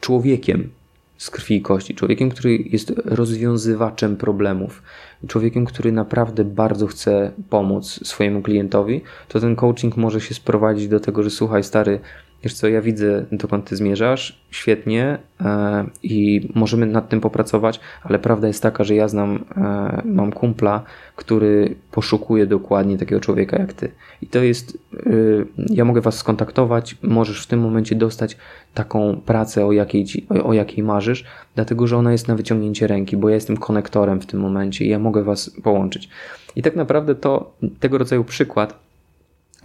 [0.00, 0.70] człowiekiem,
[1.22, 4.82] z krwi i kości, człowiekiem, który jest rozwiązywaczem problemów,
[5.28, 11.00] człowiekiem, który naprawdę bardzo chce pomóc swojemu klientowi, to ten coaching może się sprowadzić do
[11.00, 12.00] tego, że słuchaj, stary,
[12.42, 18.18] wiesz co, ja widzę, dokąd ty zmierzasz, świetnie e, i możemy nad tym popracować, ale
[18.18, 20.82] prawda jest taka, że ja znam, e, mam kumpla,
[21.16, 23.90] który poszukuje dokładnie takiego człowieka jak ty.
[24.22, 25.10] I to jest, e,
[25.68, 28.36] ja mogę was skontaktować, możesz w tym momencie dostać
[28.74, 31.24] taką pracę, o jakiej, ci, o, o jakiej marzysz,
[31.54, 34.88] dlatego że ona jest na wyciągnięcie ręki, bo ja jestem konektorem w tym momencie i
[34.88, 36.08] ja mogę was połączyć.
[36.56, 38.81] I tak naprawdę to, tego rodzaju przykład,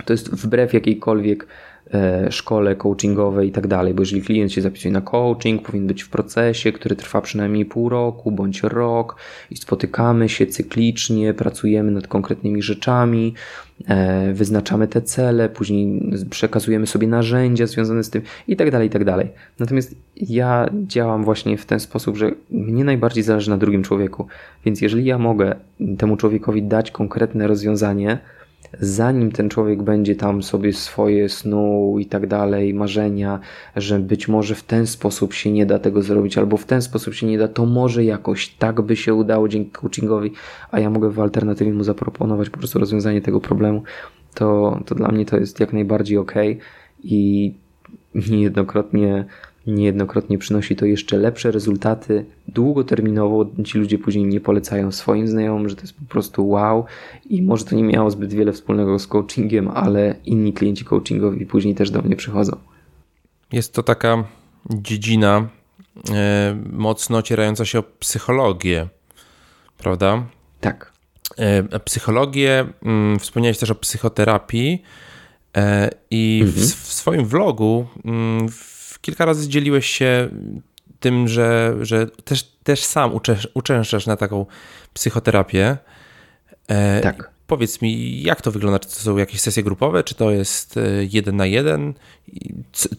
[0.06, 1.48] to jest wbrew jakiejkolwiek
[1.94, 6.04] E, szkole coachingowej i tak dalej, bo jeżeli klient się zapisuje na coaching, powinien być
[6.04, 9.16] w procesie, który trwa przynajmniej pół roku bądź rok
[9.52, 13.34] i spotykamy się cyklicznie, pracujemy nad konkretnymi rzeczami,
[13.88, 18.92] e, wyznaczamy te cele, później przekazujemy sobie narzędzia związane z tym i tak dalej, i
[18.92, 19.30] tak dalej.
[19.60, 24.28] Natomiast ja działam właśnie w ten sposób, że mnie najbardziej zależy na drugim człowieku,
[24.66, 25.56] więc jeżeli ja mogę
[25.98, 28.20] temu człowiekowi dać konkretne rozwiązanie,
[28.80, 33.40] zanim ten człowiek będzie tam sobie swoje snu i tak dalej, marzenia,
[33.76, 37.14] że być może w ten sposób się nie da tego zrobić, albo w ten sposób
[37.14, 40.32] się nie da, to może jakoś tak by się udało dzięki coachingowi,
[40.72, 43.84] a ja mogę w alternatywie mu zaproponować po prostu rozwiązanie tego problemu,
[44.34, 46.34] to, to dla mnie to jest jak najbardziej ok
[47.04, 47.54] i
[48.30, 49.26] niejednokrotnie
[49.68, 53.46] Niejednokrotnie przynosi to jeszcze lepsze rezultaty długoterminowo.
[53.66, 56.86] Ci ludzie później mnie polecają swoim znajomym, że to jest po prostu wow
[57.30, 61.76] i może to nie miało zbyt wiele wspólnego z coachingiem, ale inni klienci coachingowi później
[61.76, 62.58] też do mnie przychodzą.
[63.52, 64.24] Jest to taka
[64.70, 65.50] dziedzina
[66.12, 68.88] e, mocno ocierająca się o psychologię,
[69.78, 70.24] prawda?
[70.62, 70.94] Tak.
[71.38, 74.84] E, psychologię, mm, wspomniałeś też o psychoterapii
[75.58, 76.68] e, i mhm.
[76.68, 78.50] w, w, swoim vlogu mm,
[79.02, 80.30] kilka razy dzieliłeś się
[81.00, 84.46] tym, że, że też, też sam uczęsz, uczęszczasz na taką
[84.94, 85.78] psychoterapię.
[86.68, 87.32] E, tak.
[87.48, 88.80] Powiedz mi, jak to wygląda?
[88.80, 90.82] Czy to są jakieś sesje grupowe, czy to jest e,
[91.12, 91.94] jeden na jeden?
[92.72, 92.90] C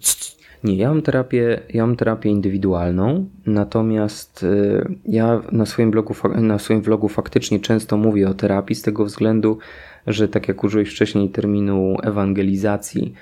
[0.65, 6.59] nie, ja mam terapię, ja mam terapię indywidualną, natomiast e, ja na swoim, blogu, na
[6.59, 9.59] swoim vlogu faktycznie często mówię o terapii z tego względu,
[10.07, 13.15] że tak jak użyłeś wcześniej terminu ewangelizacji,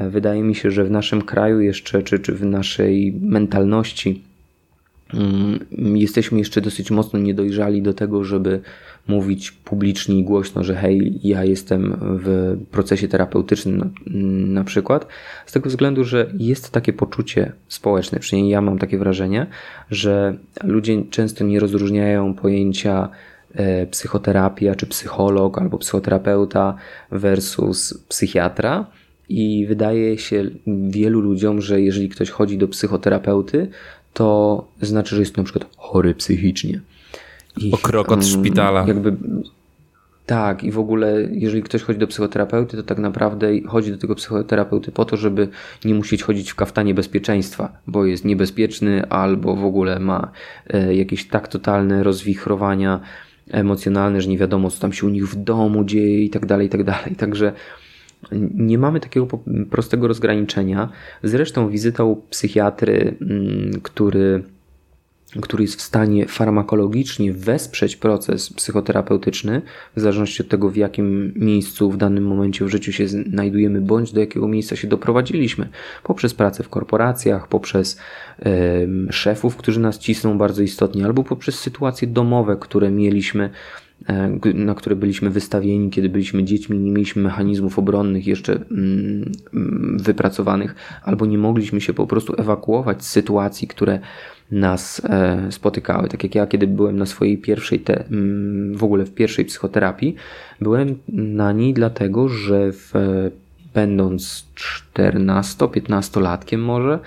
[0.00, 4.22] wydaje mi się, że w naszym kraju jeszcze, czy, czy w naszej mentalności
[5.14, 5.58] mm,
[5.96, 8.60] jesteśmy jeszcze dosyć mocno niedojrzali do tego, żeby
[9.08, 13.86] mówić publicznie i głośno, że hej, ja jestem w procesie terapeutycznym na,
[14.60, 15.06] na, przykład,
[15.46, 19.46] z tego względu, że jest takie poczucie społeczne, przynajmniej ja mam takie wrażenie,
[19.90, 23.08] że ludzie często nie rozróżniają pojęcia
[23.54, 26.74] e, psychoterapia, czy psycholog, albo psychoterapeuta
[27.10, 28.86] versus psychiatra,
[29.28, 30.44] i wydaje się
[30.88, 33.68] wielu ludziom, że jeżeli ktoś chodzi do psychoterapeuty,
[34.12, 36.80] to znaczy, że jest na przykład chory psychicznie.
[37.56, 38.84] I, o krok od szpitala.
[38.88, 39.16] Jakby,
[40.26, 44.14] tak, i w ogóle, jeżeli ktoś chodzi do psychoterapeuty, to tak naprawdę chodzi do tego
[44.14, 45.48] psychoterapeuty po to, żeby
[45.84, 50.30] nie musieć chodzić w kaftanie bezpieczeństwa, bo jest niebezpieczny albo w ogóle ma
[50.70, 53.00] e, jakieś tak totalne rozwichrowania
[53.50, 56.66] emocjonalne, że nie wiadomo, co tam się u nich w domu dzieje i tak dalej,
[56.66, 57.16] i tak dalej.
[57.16, 57.52] Także
[58.54, 59.26] nie mamy takiego
[59.70, 60.88] prostego rozgraniczenia.
[61.22, 64.42] Zresztą wizyta u psychiatry, mm, który
[65.40, 69.62] który jest w stanie farmakologicznie wesprzeć proces psychoterapeutyczny,
[69.96, 74.12] w zależności od tego, w jakim miejscu w danym momencie w życiu się znajdujemy, bądź
[74.12, 75.68] do jakiego miejsca się doprowadziliśmy,
[76.02, 77.98] poprzez pracę w korporacjach, poprzez
[79.10, 83.50] szefów, którzy nas cisną bardzo istotnie, albo poprzez sytuacje domowe, które mieliśmy
[84.54, 90.74] na które byliśmy wystawieni, kiedy byliśmy dziećmi, nie mieliśmy mechanizmów obronnych jeszcze mm, mm, wypracowanych,
[91.02, 93.98] albo nie mogliśmy się po prostu ewakuować z sytuacji, które
[94.50, 96.08] nas e, spotykały.
[96.08, 100.14] Tak jak ja, kiedy byłem na swojej pierwszej, te, mm, w ogóle w pierwszej psychoterapii,
[100.60, 102.92] byłem na niej dlatego, że w,
[103.74, 104.46] będąc
[104.84, 106.98] 14-15 latkiem może,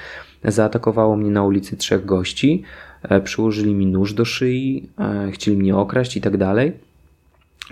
[0.43, 2.84] zaatakowało mnie na ulicy trzech gości, e,
[3.23, 4.89] przyłożyli mi nóż do szyi,
[5.31, 6.71] chcieli mnie okraść i tak dalej.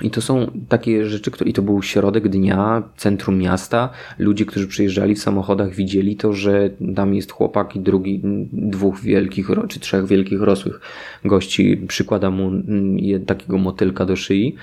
[0.01, 3.89] I to są takie rzeczy, które, i to był środek dnia, centrum miasta.
[4.19, 8.21] Ludzie, którzy przyjeżdżali w samochodach, widzieli to, że tam jest chłopak i drugi,
[8.53, 10.81] dwóch wielkich, czy trzech wielkich rosłych
[11.25, 14.55] gości przykłada mu mm, takiego motylka do szyi.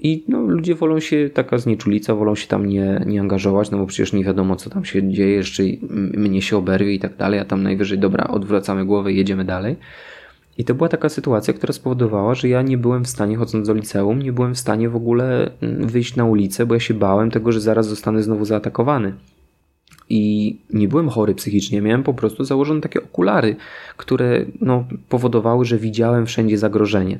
[0.00, 3.86] I no, ludzie wolą się, taka znieczulica, wolą się tam nie, nie angażować, no bo
[3.86, 5.62] przecież nie wiadomo, co tam się dzieje, jeszcze
[6.14, 9.76] mnie się oberwie i tak dalej, a tam najwyżej, dobra, odwracamy głowę i jedziemy dalej.
[10.58, 13.74] I to była taka sytuacja, która spowodowała, że ja nie byłem w stanie, chodząc do
[13.74, 17.30] liceum, nie byłem w stanie w ogóle mm, wyjść na ulicę, bo ja się bałem
[17.30, 19.14] tego, że zaraz zostanę znowu zaatakowany.
[20.10, 23.56] I nie byłem chory psychicznie, miałem po prostu założone takie okulary,
[23.96, 27.18] które no, powodowały, że widziałem wszędzie zagrożenie.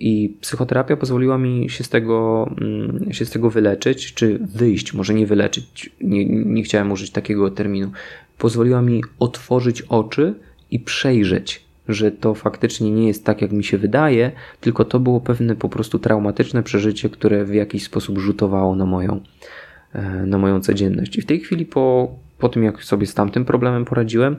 [0.00, 5.14] I psychoterapia pozwoliła mi się z tego, mm, się z tego wyleczyć, czy wyjść, może
[5.14, 7.90] nie wyleczyć, nie, nie chciałem użyć takiego terminu.
[8.38, 10.34] Pozwoliła mi otworzyć oczy
[10.70, 15.20] i przejrzeć że to faktycznie nie jest tak, jak mi się wydaje, tylko to było
[15.20, 19.20] pewne po prostu traumatyczne przeżycie, które w jakiś sposób rzutowało na moją,
[19.92, 21.16] e, na moją codzienność.
[21.16, 24.36] I w tej chwili, po, po tym jak sobie z tamtym problemem poradziłem,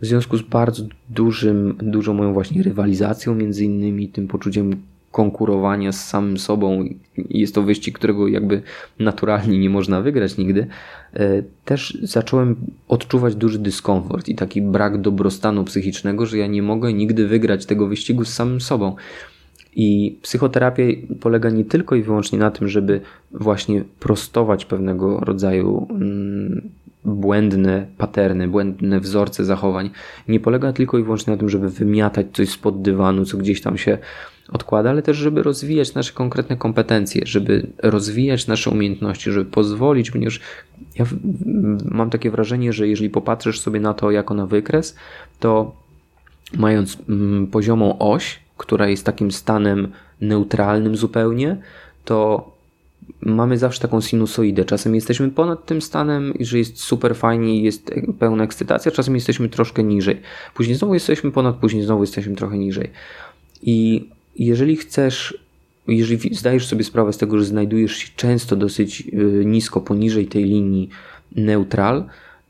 [0.00, 4.82] w związku z bardzo dużym, dużą moją właśnie rywalizacją, między innymi tym poczuciem
[5.12, 8.62] konkurowania z samym sobą i jest to wyścig, którego jakby
[8.98, 10.66] naturalnie nie można wygrać nigdy,
[11.14, 12.56] e, też zacząłem
[12.88, 17.86] odczuwać duży dyskomfort i taki brak dobrostanu psychicznego, że ja nie mogę nigdy wygrać tego
[17.86, 18.96] wyścigu z samym sobą.
[19.78, 20.82] I psychoterapia
[21.20, 23.00] polega nie tylko i wyłącznie na tym, żeby
[23.32, 26.70] właśnie prostować pewnego rodzaju mm,
[27.04, 29.90] błędne paterny, błędne wzorce zachowań.
[30.28, 33.78] Nie polega tylko i wyłącznie na tym, żeby wymiatać coś spod dywanu, co gdzieś tam
[33.78, 33.98] się
[34.52, 40.40] odkłada, ale też, żeby rozwijać nasze konkretne kompetencje, żeby rozwijać nasze umiejętności, żeby pozwolić, ponieważ
[40.98, 41.06] ja
[41.84, 44.96] mam takie wrażenie, że jeżeli popatrzysz sobie na to jako na wykres,
[45.40, 45.76] to
[46.56, 51.56] mając mm, poziomą oś, która jest takim stanem neutralnym zupełnie,
[52.04, 52.50] to
[53.20, 54.64] mamy zawsze taką sinusoidę.
[54.64, 59.82] Czasem jesteśmy ponad tym stanem, że jest super fajnie jest pełna ekscytacja, czasem jesteśmy troszkę
[59.84, 60.20] niżej.
[60.54, 62.90] Później znowu jesteśmy ponad, później znowu jesteśmy trochę niżej.
[63.62, 64.08] I
[64.38, 65.38] jeżeli chcesz,
[65.88, 70.44] jeżeli zdajesz sobie sprawę z tego, że znajdujesz się często dosyć y, nisko poniżej tej
[70.44, 70.88] linii
[71.36, 72.04] neutral,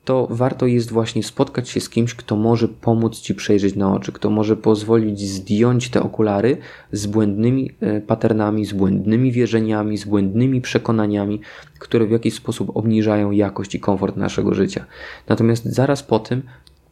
[0.05, 4.13] to warto jest właśnie spotkać się z kimś, kto może pomóc ci przejrzeć na oczy,
[4.13, 6.57] kto może pozwolić zdjąć te okulary
[6.93, 11.41] z błędnymi y, patternami, z błędnymi wierzeniami, z błędnymi przekonaniami,
[11.79, 14.85] które w jakiś sposób obniżają jakość i komfort naszego życia.
[15.29, 16.43] Natomiast zaraz po tym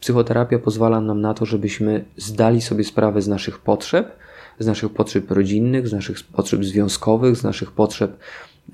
[0.01, 4.24] psychoterapia pozwala nam na to, żebyśmy zdali sobie sprawę z naszych potrzeb,
[4.59, 8.19] z naszych potrzeb rodzinnych, z naszych potrzeb związkowych, z naszych potrzeb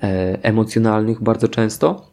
[0.03, 2.10] e, emocjonalnych bardzo często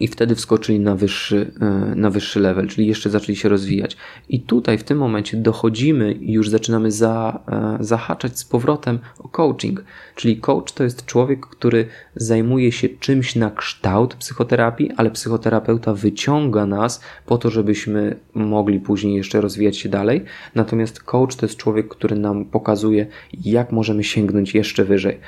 [0.00, 3.96] i wtedy wskoczyli na wyższy, e, na wyższy level, czyli jeszcze zaczęli się rozwijać.
[4.28, 9.28] I tutaj w tym momencie dochodzimy i już zaczynamy za, e, zahaczać z powrotem o
[9.28, 9.84] coaching.
[10.14, 11.86] Czyli coach to jest człowiek, który
[12.16, 19.14] zajmuje się czymś na kształt psychoterapii, ale psychoterapeuta wyciąga nas po to, żebyśmy mogli później
[19.14, 20.24] jeszcze rozwijać się dalej.
[20.54, 23.06] Natomiast coach to jest człowiek, który nam pokazuje,
[23.44, 25.20] jak możemy sięgnąć jeszcze wyżej.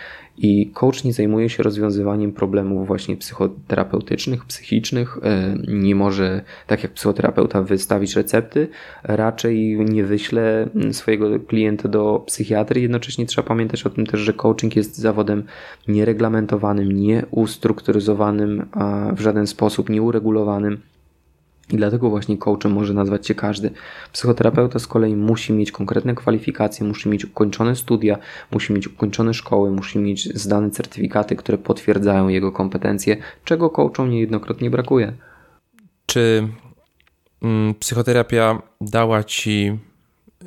[0.42, 6.92] I coach nie zajmuje się rozwiązywaniem problemów właśnie psychoterapeutycznych, psychicznych, e, nie może, tak jak
[6.92, 8.68] psychoterapeuta, wystawić recepty,
[9.02, 12.80] raczej nie wyśle swojego klienta do psychiatry.
[12.80, 15.44] Jednocześnie trzeba pamiętać o tym też, że coaching jest zawodem
[15.88, 18.66] niereglamentowanym, nieustrukturyzowanym
[19.16, 20.80] w żaden sposób, nieuregulowanym.
[21.70, 23.70] I dlatego właśnie coachem może nazwać się każdy.
[24.12, 28.18] Psychoterapeuta z kolei musi mieć konkretne kwalifikacje, musi mieć ukończone studia,
[28.50, 34.70] musi mieć ukończone szkoły, musi mieć zdane certyfikaty, które potwierdzają jego kompetencje, czego coachom niejednokrotnie
[34.70, 35.12] brakuje.
[36.06, 36.48] Czy
[37.42, 39.78] mm, psychoterapia dała ci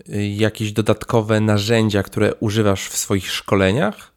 [0.09, 4.12] y, jakieś dodatkowe narzędzia, które używasz w swoich szkoleniach?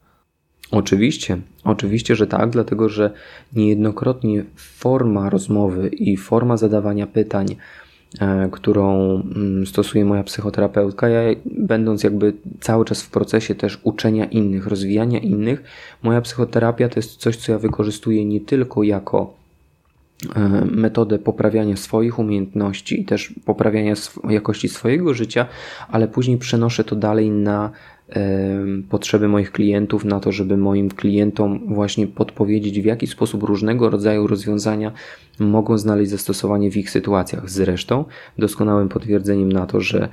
[0.71, 3.11] Oczywiście, oczywiście, że tak, dlatego że
[3.53, 7.47] niejednokrotnie forma rozmowy i forma zadawania pytań
[8.21, 11.09] e, którą mm, stosuje moja psychoterapeutka.
[11.09, 15.62] Ja, będąc jakby cały czas w procesie też uczenia innych, rozwijania innych,
[16.03, 19.35] moja psychoterapia to jest coś, co ja wykorzystuję nie tylko jako
[20.37, 23.95] e, metodę poprawiania swoich umiejętności i też poprawiania
[24.29, 25.47] jakości swojego życia,
[25.89, 27.71] ale później przenoszę to dalej na
[28.89, 34.27] potrzeby moich klientów, na to, żeby moim klientom właśnie podpowiedzieć, w jaki sposób różnego rodzaju
[34.27, 34.93] rozwiązania
[35.39, 37.51] mogą znaleźć zastosowanie w ich sytuacjach.
[37.51, 38.05] Zresztą
[38.39, 40.09] doskonałym potwierdzeniem na to, że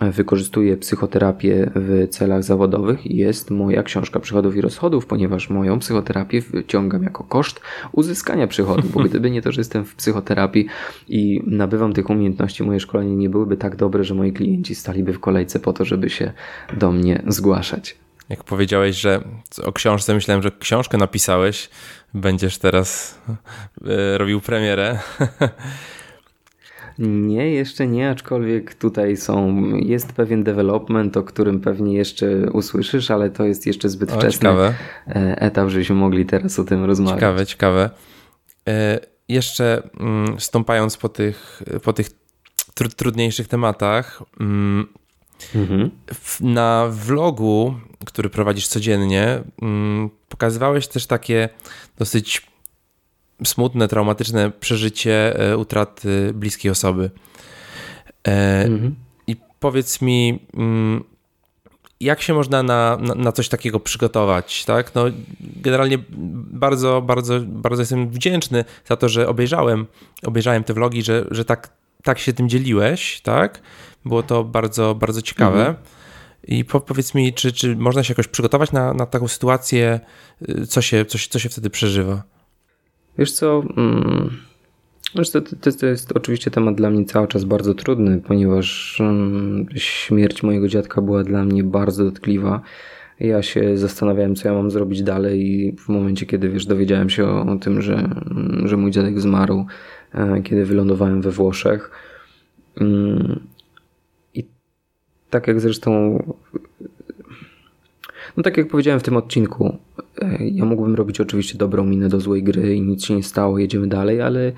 [0.00, 7.02] wykorzystuję psychoterapię w celach zawodowych jest moja książka przychodów i rozchodów, ponieważ moją psychoterapię wyciągam
[7.02, 7.60] jako koszt
[7.92, 10.66] uzyskania przychodów, bo gdyby nie to, że jestem w psychoterapii
[11.08, 15.20] i nabywam tych umiejętności, moje szkolenie nie byłyby tak dobre, że moi klienci staliby w
[15.20, 16.32] kolejce po to, żeby się
[16.72, 17.96] do mnie zgłaszać.
[18.28, 19.24] Jak powiedziałeś, że
[19.64, 21.70] o książce myślałem, że książkę napisałeś,
[22.14, 23.18] będziesz teraz
[23.86, 24.98] e, robił premierę.
[26.98, 33.30] Nie, jeszcze nie, aczkolwiek tutaj są, jest pewien development, o którym pewnie jeszcze usłyszysz, ale
[33.30, 34.74] to jest jeszcze zbyt o, wczesny ciekawe.
[35.08, 37.20] E, etap, żebyśmy mogli teraz o tym rozmawiać.
[37.20, 37.90] Ciekawe, ciekawe.
[38.68, 42.08] E, jeszcze mm, stąpając po tych, po tych
[42.74, 44.86] tr trudniejszych tematach, mm,
[45.54, 45.90] mhm.
[46.40, 47.74] na vlogu,
[48.06, 51.48] który prowadzisz codziennie, mm, pokazywałeś też takie
[51.98, 52.53] dosyć
[53.44, 57.10] smutne, traumatyczne przeżycie e, utraty bliskiej osoby.
[58.28, 58.94] E, mhm.
[59.26, 61.04] I powiedz mi, mm,
[62.00, 64.94] jak się można na, na, na, coś takiego przygotować, tak?
[64.94, 65.04] No,
[65.40, 65.98] generalnie
[66.50, 69.86] bardzo, bardzo, bardzo jestem wdzięczny za to, że obejrzałem,
[70.22, 71.70] obejrzałem te vlogi, że, że tak,
[72.02, 73.60] tak się tym dzieliłeś, tak?
[74.04, 75.58] Było to bardzo, bardzo ciekawe.
[75.58, 75.76] Mhm.
[76.48, 80.00] I po, powiedz mi, czy, czy można się jakoś przygotować na, na taką sytuację,
[80.48, 82.22] y, co się, co, co się wtedy przeżywa?
[83.18, 84.30] Wiesz co, mm,
[85.32, 90.42] to, to, to, jest oczywiście temat dla mnie cały czas bardzo trudny, ponieważ mm, śmierć
[90.42, 92.60] mojego dziadka była dla mnie bardzo dotkliwa.
[93.20, 97.26] Ja się zastanawiałem, co ja mam zrobić dalej i w momencie, kiedy wiesz, dowiedziałem się
[97.26, 99.66] o, o tym, że, mm, że mój dziadek zmarł,
[100.14, 101.90] e, kiedy wylądowałem we Włoszech.
[104.34, 104.44] I
[105.30, 106.18] tak jak zresztą
[108.36, 109.78] no tak jak powiedziałem w tym odcinku,
[110.22, 113.58] e, ja mógłbym robić oczywiście dobrą minę do złej gry i nic się nie stało,
[113.58, 114.52] jedziemy dalej, ale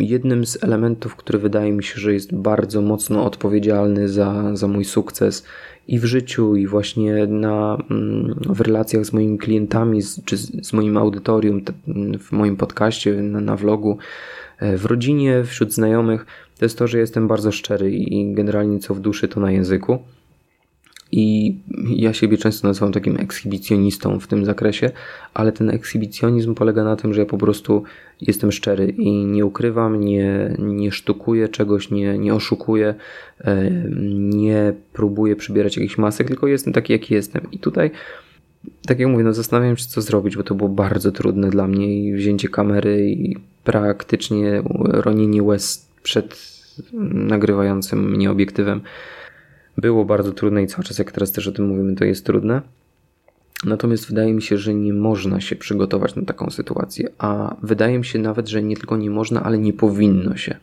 [0.00, 4.84] jednym z elementów, który wydaje mi się, że jest bardzo mocno odpowiedzialny za, za mój
[4.84, 5.44] sukces
[5.88, 10.72] i w życiu, i właśnie na, mm, w relacjach z moimi klientami, z, czy z
[10.72, 11.62] moim audytorium,
[12.18, 13.98] w moim podcaście, na, na vlogu,
[14.58, 16.26] e, w rodzinie, wśród znajomych,
[16.58, 19.98] to jest to, że jestem bardzo szczery i generalnie co w duszy, to na języku.
[21.12, 21.56] I
[21.96, 24.90] ja siebie często nazywam takim ekshibicjonistą w tym zakresie,
[25.34, 27.82] ale ten ekshibicjonizm polega na tym, że ja po prostu
[28.20, 32.94] jestem szczery i nie ukrywam, nie, nie sztukuję czegoś, nie, nie oszukuję,
[34.18, 37.46] nie próbuję przybierać jakichś masek, tylko jestem taki, jaki jestem.
[37.52, 37.90] I tutaj,
[38.86, 41.96] tak jak mówię, no zastanawiam się, co zrobić, bo to było bardzo trudne dla mnie
[41.96, 46.52] i wzięcie kamery i praktycznie ronienie łez przed
[47.12, 48.80] nagrywającym mnie obiektywem
[49.78, 52.62] było bardzo trudne i cały czas, jak teraz też o tym mówimy, to jest trudne.
[53.64, 58.04] Natomiast wydaje mi się, że nie można się przygotować na taką sytuację, a wydaje mi
[58.04, 60.56] się nawet, że nie tylko nie można, ale nie powinno się.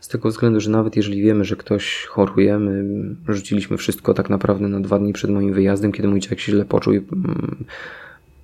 [0.00, 2.84] Z tego względu, że nawet jeżeli wiemy, że ktoś choruje, my
[3.28, 6.64] rzuciliśmy wszystko tak naprawdę na dwa dni przed moim wyjazdem, kiedy mój dzieciak się źle
[6.64, 7.64] poczuł i mm,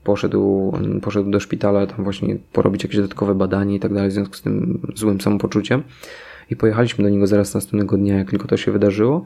[0.04, 4.34] poszedł, poszedł do szpitala tam właśnie porobić jakieś dodatkowe badanie i tak dalej w związku
[4.34, 5.82] z tym złym samopoczuciem.
[6.50, 9.24] I pojechaliśmy do niego zaraz następnego dnia, jak tylko to się wydarzyło.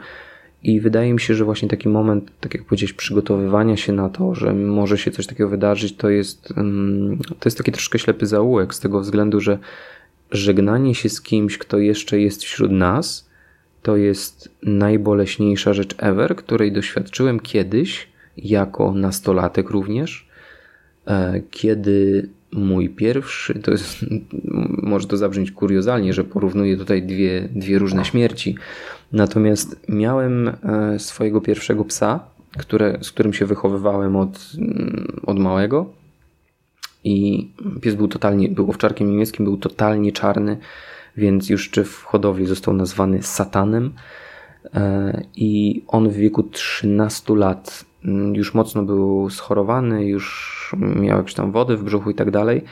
[0.62, 4.34] I wydaje mi się, że właśnie taki moment, tak jak powiedziałeś, przygotowywania się na to,
[4.34, 6.48] że może się coś takiego wydarzyć, to jest,
[7.40, 9.58] to jest taki troszkę ślepy zaułek z tego względu, że
[10.30, 13.28] żegnanie się z kimś, kto jeszcze jest wśród nas,
[13.82, 20.28] to jest najboleśniejsza rzecz ever, której doświadczyłem kiedyś, jako nastolatek również,
[21.06, 24.04] e, kiedy mój pierwszy, to jest,
[24.82, 28.56] może to zabrzmieć kuriozalnie, że porównuję tutaj dwie, dwie różne śmierci,
[29.12, 32.20] natomiast miałem e, swojego pierwszego psa,
[32.58, 35.86] które, z którym się wychowywałem od, mm, od małego.
[37.04, 37.48] I
[37.80, 40.58] pies był totalnie, był owczarkiem niemieckim, był totalnie czarny,
[41.16, 43.92] więc już czy w hodowli został nazwany satanem.
[44.74, 51.34] E, i on w wieku 13 lat mm, już mocno był schorowany, już miał jakieś
[51.34, 52.64] tam wody w brzuchu i tak dalej.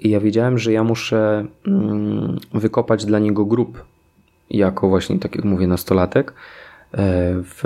[0.00, 3.84] I ja wiedziałem, że ja muszę mm, wykopać dla niego grób,
[4.50, 6.34] jako właśnie, tak jak mówię, nastolatek, e,
[7.42, 7.62] w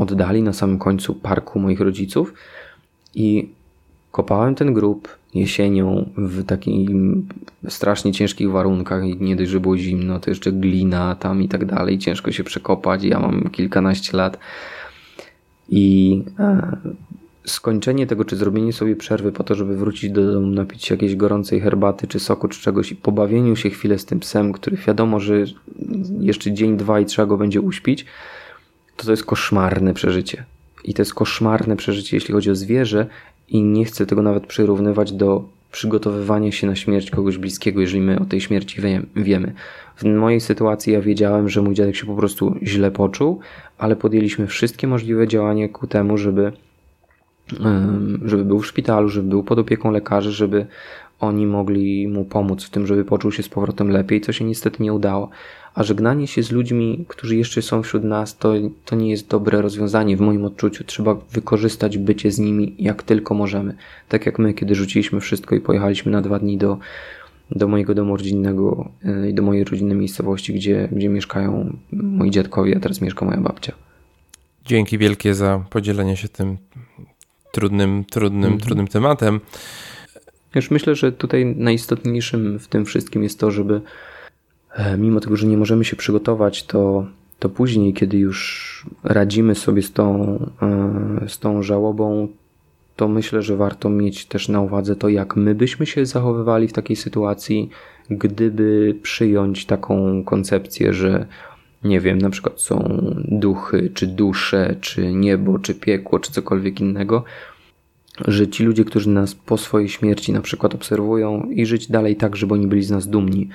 [0.00, 2.34] oddali na samym końcu parku moich rodziców.
[3.14, 3.48] I
[4.12, 6.90] kopałem ten grób jesienią w takich
[7.68, 11.98] strasznie ciężkich warunkach nie dość, że było zimno, to jeszcze glina tam i tak dalej,
[11.98, 14.38] ciężko się przekopać, ja mam kilkanaście lat
[15.68, 16.76] i e,
[17.48, 21.16] skończenie tego, czy zrobienie sobie przerwy po to, żeby wrócić do domu, napić się jakiejś
[21.16, 25.20] gorącej herbaty, czy soku, czy czegoś i pobawieniu się chwilę z tym psem, który wiadomo,
[25.20, 25.44] że
[26.20, 28.06] jeszcze dzień, dwa i trzeba go będzie uśpić,
[28.96, 30.44] to to jest koszmarne przeżycie.
[30.84, 33.06] I to jest koszmarne przeżycie, jeśli chodzi o zwierzę
[33.48, 38.20] i nie chcę tego nawet przyrównywać do przygotowywania się na śmierć kogoś bliskiego, jeżeli my
[38.20, 38.80] o tej śmierci
[39.16, 39.52] wiemy.
[39.96, 43.40] W mojej sytuacji ja wiedziałem, że mój dziadek się po prostu źle poczuł,
[43.78, 46.52] ale podjęliśmy wszystkie możliwe działania ku temu, żeby
[48.24, 50.66] żeby był w szpitalu, żeby był pod opieką lekarzy, żeby
[51.20, 54.82] oni mogli mu pomóc w tym, żeby poczuł się z powrotem lepiej, co się niestety
[54.82, 55.30] nie udało.
[55.74, 58.52] A żegnanie się z ludźmi, którzy jeszcze są wśród nas, to,
[58.84, 60.84] to nie jest dobre rozwiązanie w moim odczuciu.
[60.84, 63.74] Trzeba wykorzystać bycie z nimi jak tylko możemy.
[64.08, 66.78] Tak jak my, kiedy rzuciliśmy wszystko i pojechaliśmy na dwa dni do,
[67.50, 72.76] do mojego domu rodzinnego e, i do mojej rodzinnej miejscowości, gdzie, gdzie mieszkają moi dziadkowie,
[72.76, 73.72] a teraz mieszka moja babcia.
[74.64, 76.56] Dzięki wielkie za podzielenie się tym
[77.58, 78.60] trudnym, trudnym, mhm.
[78.60, 79.40] trudnym tematem.
[80.54, 83.80] Już myślę, że tutaj najistotniejszym w tym wszystkim jest to, żeby
[84.74, 87.06] e, mimo tego, że nie możemy się przygotować, to,
[87.38, 92.28] to później, kiedy już radzimy sobie z tą, e, z tą żałobą,
[92.96, 96.72] to myślę, że warto mieć też na uwadze to, jak my byśmy się zachowywali w
[96.72, 97.70] takiej sytuacji,
[98.10, 101.26] gdyby przyjąć taką koncepcję, że
[101.84, 107.24] nie wiem, na przykład są duchy, czy dusze, czy niebo, czy piekło, czy cokolwiek innego,
[108.28, 112.36] że ci ludzie, którzy nas po swojej śmierci na przykład obserwują i żyć dalej tak,
[112.36, 113.48] żeby oni byli z nas dumni.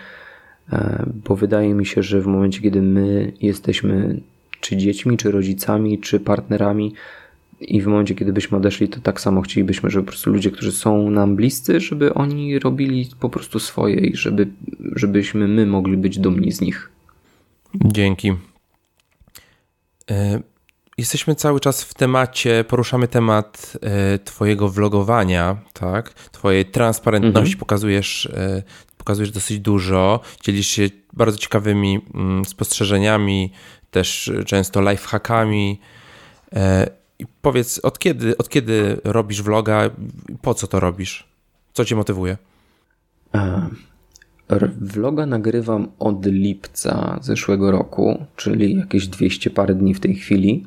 [0.72, 4.20] E, bo wydaje mi się, że w momencie, kiedy my jesteśmy
[4.60, 6.94] czy dziećmi, czy rodzicami, czy partnerami,
[7.62, 10.72] i w momencie, kiedy byśmy odeszli, to tak samo chcielibyśmy, żeby po prostu ludzie, którzy
[10.72, 14.48] są nam bliscy, żeby oni robili po prostu swoje i żeby,
[14.96, 16.93] żebyśmy my mogli być dumni z nich.
[17.76, 18.32] Dzięki.
[20.12, 20.40] E,
[20.98, 26.14] jesteśmy cały czas w temacie, poruszamy temat e, Twojego vlogowania, tak?
[26.14, 27.60] Twojej transparentności, mhm.
[27.60, 28.64] pokazujesz, e,
[28.98, 33.52] pokazujesz dosyć dużo, dzielisz się bardzo ciekawymi mm, spostrzeżeniami,
[33.92, 35.80] też często lifehackami.
[37.20, 39.90] I powiedz, od kiedy, od kiedy robisz vloga?
[40.42, 41.28] Po co to robisz?
[41.74, 42.38] Co cię motywuje?
[44.82, 50.64] Vloga nagrywam od lipca zeszłego roku, czyli jakieś 200 parę dni w tej chwili.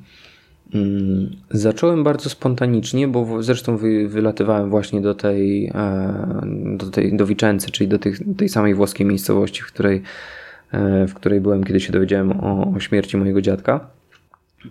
[0.74, 6.42] Mm, zacząłem bardzo spontanicznie, bo zresztą wy, wylatywałem właśnie do tej, e,
[6.76, 7.98] do tej, do Vicenzy, czyli do
[8.36, 10.02] tej samej włoskiej miejscowości, w której,
[10.72, 13.86] e, w której byłem, kiedy się dowiedziałem o, o śmierci mojego dziadka.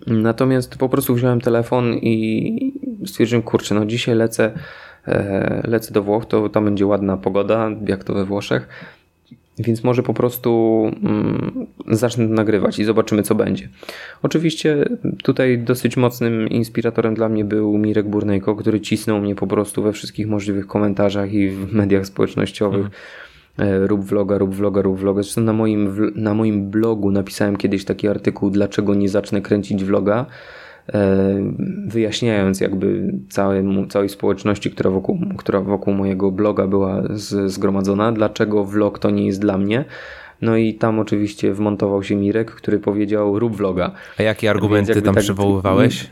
[0.06, 4.52] Natomiast po prostu wziąłem telefon i stwierdziłem, kurczę, no dzisiaj lecę,
[5.06, 8.68] e, lecę do Włoch, to tam będzie ładna pogoda, jak to we Włoszech
[9.58, 13.68] więc może po prostu mm, zacznę nagrywać i zobaczymy, co będzie.
[14.22, 14.84] Oczywiście
[15.22, 19.92] tutaj dosyć mocnym inspiratorem dla mnie był Mirek Burnejko, który cisnął mnie po prostu we
[19.92, 22.86] wszystkich możliwych komentarzach i w mediach społecznościowych.
[23.58, 23.86] Mhm.
[23.86, 25.22] Rób vloga, rób vloga, rób vloga.
[25.22, 30.26] Zresztą na moim, na moim blogu napisałem kiedyś taki artykuł, dlaczego nie zacznę kręcić vloga.
[30.94, 31.26] E,
[31.86, 38.64] wyjaśniając jakby całej, całej społeczności, która wokół, która wokół mojego bloga była z, zgromadzona, dlaczego
[38.64, 39.84] vlog to nie jest dla mnie.
[40.42, 43.90] No i tam oczywiście wmontował się Mirek, który powiedział rób vloga.
[44.18, 45.22] A jakie argumenty tam tak...
[45.22, 46.10] przywoływałeś?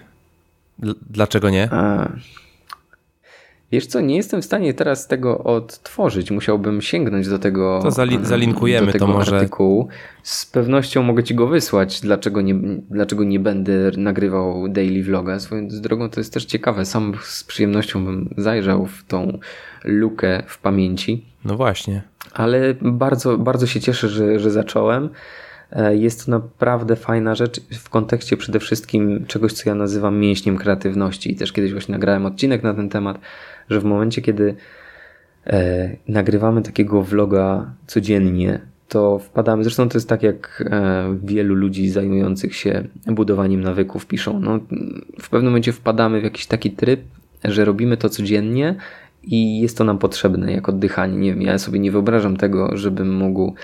[1.11, 1.69] Dlaczego nie?
[1.73, 2.09] A...
[3.73, 6.31] Wiesz co, nie jestem w stanie teraz tego odtworzyć.
[6.31, 7.81] Musiałbym sięgnąć do tego.
[7.83, 9.37] To zali zalinkujemy do tego to może.
[9.37, 9.89] Artykułu.
[10.23, 12.55] Z pewnością mogę ci go wysłać, dlaczego nie,
[12.91, 15.41] dlaczego nie będę nagrywał daily vloga.
[15.41, 16.85] Swoją drogą to jest też ciekawe.
[16.85, 19.39] Sam z przyjemnością bym zajrzał w tą
[19.85, 21.25] lukę w pamięci.
[21.45, 22.03] No właśnie.
[22.33, 25.09] Ale bardzo, bardzo się cieszę, że, że zacząłem.
[25.73, 30.57] E, jest to naprawdę fajna rzecz w kontekście przede wszystkim czegoś, co ja nazywam mięśniem
[30.57, 31.33] kreatywności.
[31.33, 33.19] I też kiedyś właśnie nagrałem odcinek na ten temat
[33.71, 34.55] że w momencie, kiedy
[35.47, 41.91] e, nagrywamy takiego vloga codziennie, to wpadamy, zresztą to jest tak jak e, wielu ludzi
[41.91, 44.61] zajmujących się budowaniem nawyków piszą, no,
[45.21, 47.01] w pewnym momencie wpadamy w jakiś taki tryb,
[47.45, 48.77] że robimy to codziennie
[49.23, 51.17] i jest to nam potrzebne jak oddychanie.
[51.19, 53.55] Nie wiem, ja sobie nie wyobrażam tego, żebym mógł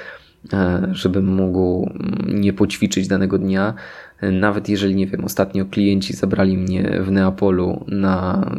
[0.53, 1.91] e, żebym mógł
[2.29, 3.75] nie poćwiczyć danego dnia,
[4.23, 8.51] nawet jeżeli, nie wiem, ostatnio klienci zabrali mnie w Neapolu na,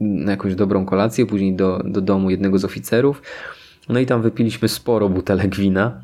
[0.00, 3.22] na jakąś dobrą kolację, później do, do domu jednego z oficerów,
[3.88, 6.00] no i tam wypiliśmy sporo butelek wina.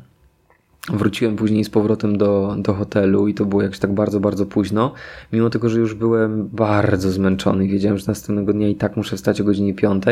[0.89, 4.93] Wróciłem później z powrotem do, do hotelu i to było jakś tak bardzo, bardzo późno.
[5.33, 9.41] Mimo tego, że już byłem bardzo zmęczony, wiedziałem, że następnego dnia i tak muszę wstać
[9.41, 10.03] o godzinie 5,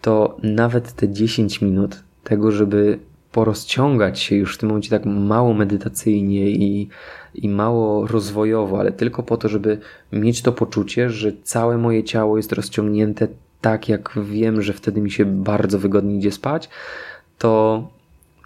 [0.00, 2.98] to nawet te 10 minut tego, żeby
[3.32, 6.88] porozciągać się już w tym momencie tak mało medytacyjnie i,
[7.34, 9.78] i mało rozwojowo, ale tylko po to, żeby
[10.12, 13.28] mieć to poczucie, że całe moje ciało jest rozciągnięte
[13.60, 16.68] tak, jak wiem, że wtedy mi się bardzo wygodnie idzie spać,
[17.38, 17.84] to,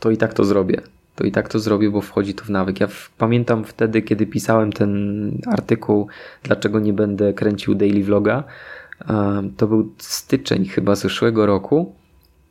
[0.01, 0.81] to i tak to zrobię.
[1.15, 2.81] To i tak to zrobię, bo wchodzi to w nawyk.
[2.81, 6.07] Ja w, pamiętam wtedy, kiedy pisałem ten artykuł,
[6.43, 8.45] dlaczego nie będę kręcił daily vloga.
[9.57, 11.93] To był styczeń chyba zeszłego roku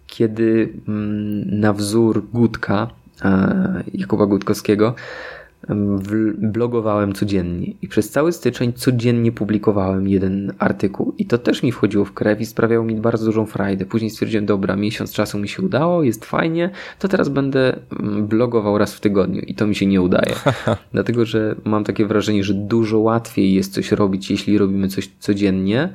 [0.07, 2.87] kiedy mm, na wzór Gutka,
[3.93, 4.95] Jakuba Gutkowskiego,
[6.37, 12.05] blogowałem codziennie i przez cały styczeń codziennie publikowałem jeden artykuł i to też mi wchodziło
[12.05, 13.85] w krew i sprawiało mi bardzo dużą frajdę.
[13.85, 16.69] Później stwierdziłem, dobra, miesiąc czasu mi się udało, jest fajnie,
[16.99, 17.79] to teraz będę
[18.21, 20.35] blogował raz w tygodniu i to mi się nie udaje.
[20.93, 25.89] Dlatego, że mam takie wrażenie, że dużo łatwiej jest coś robić, jeśli robimy coś codziennie,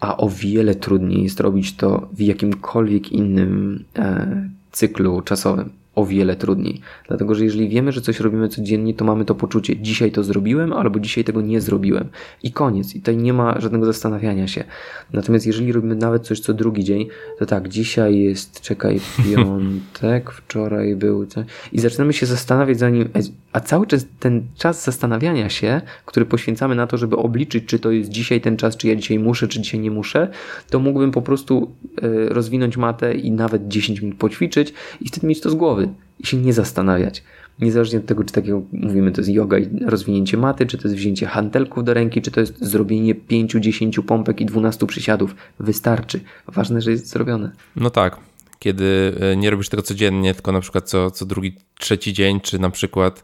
[0.00, 6.36] a o wiele trudniej jest robić to w jakimkolwiek innym e, cyklu czasowym o wiele
[6.36, 6.80] trudniej.
[7.08, 10.72] Dlatego, że jeżeli wiemy, że coś robimy codziennie, to mamy to poczucie, dzisiaj to zrobiłem,
[10.72, 12.08] albo dzisiaj tego nie zrobiłem.
[12.42, 12.94] I koniec.
[12.94, 14.64] I tutaj nie ma żadnego zastanawiania się.
[15.12, 17.08] Natomiast jeżeli robimy nawet coś co drugi dzień,
[17.38, 19.00] to tak, dzisiaj jest, czekaj,
[19.34, 21.26] piątek, wczoraj był.
[21.72, 23.08] I zaczynamy się zastanawiać, zanim.
[23.52, 27.90] A cały czas ten czas zastanawiania się, który poświęcamy na to, żeby obliczyć, czy to
[27.90, 30.28] jest dzisiaj ten czas, czy ja dzisiaj muszę, czy dzisiaj nie muszę,
[30.70, 31.70] to mógłbym po prostu
[32.02, 35.81] e, rozwinąć matę i nawet 10 minut poćwiczyć i wtedy mieć to z głowy
[36.20, 37.22] i się nie zastanawiać.
[37.60, 40.96] Niezależnie od tego, czy takiego mówimy, to jest yoga i rozwinięcie maty, czy to jest
[40.96, 45.34] wzięcie hantelków do ręki, czy to jest zrobienie 5-10 pompek i 12 przysiadów.
[45.60, 46.20] Wystarczy.
[46.48, 47.50] Ważne, że jest zrobione.
[47.76, 48.16] No tak.
[48.58, 52.58] Kiedy e, nie robisz tego codziennie, tylko na przykład co, co drugi, trzeci dzień, czy
[52.58, 53.22] na przykład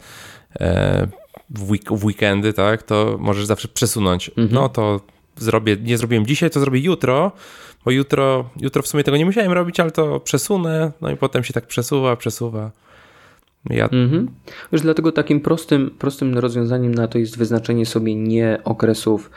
[0.61, 1.09] e,
[1.51, 4.29] w, week, w weekendy, tak, to możesz zawsze przesunąć.
[4.29, 4.49] Mhm.
[4.51, 5.01] No to
[5.37, 7.33] zrobię, nie zrobiłem dzisiaj, to zrobię jutro,
[7.85, 11.45] bo jutro, jutro w sumie tego nie musiałem robić, ale to przesunę, no i potem
[11.45, 12.71] się tak przesuwa, przesuwa.
[13.71, 13.85] Ja...
[13.85, 14.29] Mhm.
[14.73, 19.31] Już dlatego takim prostym, prostym rozwiązaniem na to jest wyznaczenie sobie nie okresów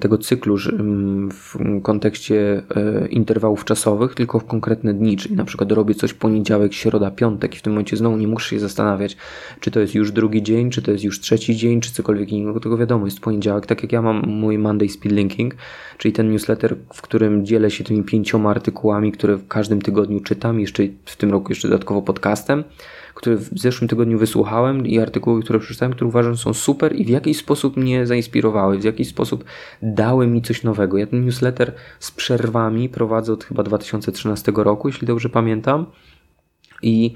[0.00, 5.72] tego cyklu mm, w kontekście e, interwałów czasowych, tylko w konkretne dni, czyli na przykład
[5.72, 9.16] robię coś poniedziałek, środa, piątek i w tym momencie znowu nie muszę się zastanawiać,
[9.60, 12.60] czy to jest już drugi dzień, czy to jest już trzeci dzień, czy cokolwiek innego,
[12.60, 15.54] tylko wiadomo, jest poniedziałek, tak jak ja mam mój Monday Speed Linking,
[15.98, 20.60] czyli ten newsletter, w którym dzielę się tymi pięcioma artykułami, które w każdym tygodniu czytam,
[20.60, 22.64] jeszcze w tym roku jeszcze dodatkowo podcastem,
[23.18, 27.08] który w zeszłym tygodniu wysłuchałem i artykuły, które przeczytałem, które uważam są super i w
[27.08, 29.44] jakiś sposób mnie zainspirowały, w jakiś sposób
[29.82, 30.98] dały mi coś nowego.
[30.98, 35.86] Ja ten newsletter z przerwami prowadzę od chyba 2013 roku, jeśli dobrze pamiętam.
[36.82, 37.14] I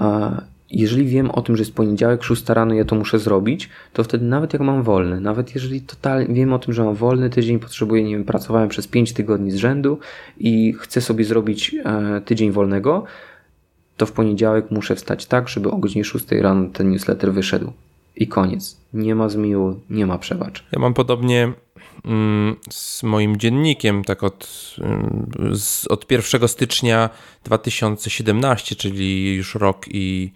[0.00, 4.04] e, jeżeli wiem o tym, że jest poniedziałek, 6 rano, ja to muszę zrobić, to
[4.04, 7.58] wtedy nawet jak mam wolny, nawet jeżeli totalnie wiem o tym, że mam wolny tydzień,
[7.58, 9.98] potrzebuję, nie wiem, pracowałem przez 5 tygodni z rzędu
[10.38, 13.04] i chcę sobie zrobić e, tydzień wolnego,
[13.96, 17.72] to w poniedziałek muszę wstać tak, żeby o godzinie 6 rano ten newsletter wyszedł.
[18.16, 18.76] I koniec.
[18.94, 20.64] Nie ma zmiłu, nie ma przebacz.
[20.72, 21.52] Ja mam podobnie
[22.04, 27.10] mm, z moim dziennikiem, tak od, mm, z, od 1 stycznia
[27.44, 30.32] 2017, czyli już rok i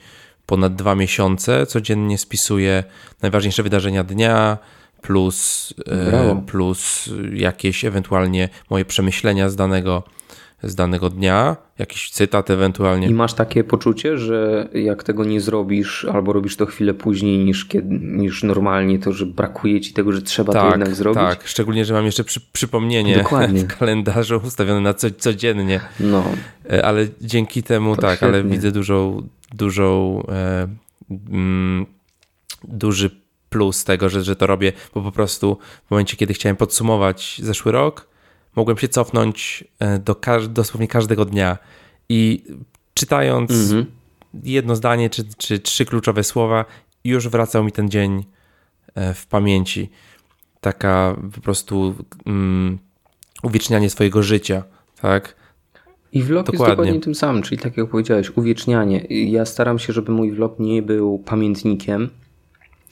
[0.46, 1.66] ponad dwa miesiące.
[1.66, 2.84] Codziennie spisuję
[3.22, 4.58] najważniejsze wydarzenia dnia,
[5.02, 10.02] plus, e, plus jakieś ewentualnie moje przemyślenia z danego
[10.62, 13.08] z danego dnia, jakiś cytat ewentualnie.
[13.08, 17.64] I masz takie poczucie, że jak tego nie zrobisz, albo robisz to chwilę później niż,
[17.64, 21.22] kiedy, niż normalnie, to że brakuje ci tego, że trzeba tak, to jednak zrobić?
[21.22, 23.60] Tak, szczególnie, że mam jeszcze przy, przypomnienie Dokładnie.
[23.60, 25.80] w kalendarzu ustawione na co, codziennie.
[26.00, 26.24] No.
[26.70, 28.28] E, ale dzięki temu, to tak, świetnie.
[28.38, 30.68] ale widzę dużą, dużą e,
[31.30, 31.86] mm,
[32.64, 33.10] duży
[33.50, 37.72] plus tego, że, że to robię, bo po prostu w momencie, kiedy chciałem podsumować zeszły
[37.72, 38.08] rok,
[38.56, 41.58] mogłem się cofnąć e, do każ dosłownie każdego dnia
[42.08, 42.44] i
[42.94, 43.86] czytając mhm.
[44.44, 46.64] jedno zdanie czy, czy trzy kluczowe słowa,
[47.04, 48.24] już wracał mi ten dzień
[48.94, 49.90] e, w pamięci.
[50.60, 51.94] Taka po prostu
[52.26, 52.78] um,
[53.42, 54.62] uwiecznianie swojego życia,
[55.00, 55.36] tak?
[56.12, 56.64] I vlog dokładnie.
[56.66, 58.98] jest dokładnie tym samym, czyli tak jak powiedziałeś, uwiecznianie.
[59.10, 62.10] Ja staram się, żeby mój vlog nie był pamiętnikiem,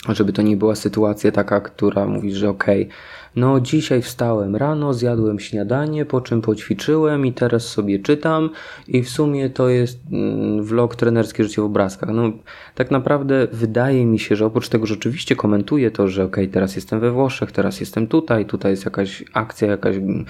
[0.09, 2.95] żeby to nie była sytuacja taka, która mówi, że okej, okay,
[3.37, 8.51] no dzisiaj wstałem rano, zjadłem śniadanie, po czym poćwiczyłem i teraz sobie czytam
[8.89, 12.11] i w sumie to jest mm, vlog trenerski życie w obrazkach.
[12.13, 12.33] No
[12.75, 16.77] tak naprawdę wydaje mi się, że oprócz tego, że oczywiście komentuję to, że okay, teraz
[16.77, 20.25] jestem we Włoszech, teraz jestem tutaj, tutaj jest jakaś akcja, jakaś mm,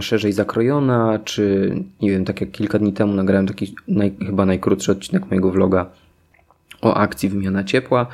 [0.00, 4.92] szerzej zakrojona, czy nie wiem, tak jak kilka dni temu nagrałem taki naj, chyba najkrótszy
[4.92, 5.86] odcinek mojego vloga
[6.82, 8.06] o akcji wymiana ciepła,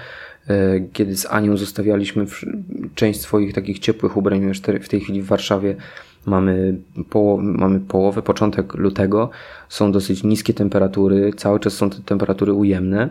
[0.93, 2.27] kiedy z Anią zostawialiśmy
[2.95, 5.77] część swoich takich ciepłych ubrań, już w tej chwili w Warszawie
[6.27, 6.79] mamy,
[7.11, 9.31] poło mamy połowę, początek lutego,
[9.69, 13.09] są dosyć niskie temperatury, cały czas są te temperatury ujemne.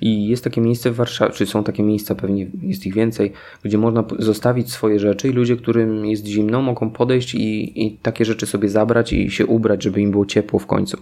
[0.00, 3.32] I jest takie miejsce w Warszawie, czy są takie miejsca, pewnie jest ich więcej,
[3.62, 8.24] gdzie można zostawić swoje rzeczy i ludzie, którym jest zimno, mogą podejść i, i takie
[8.24, 10.98] rzeczy sobie zabrać i się ubrać, żeby im było ciepło w końcu.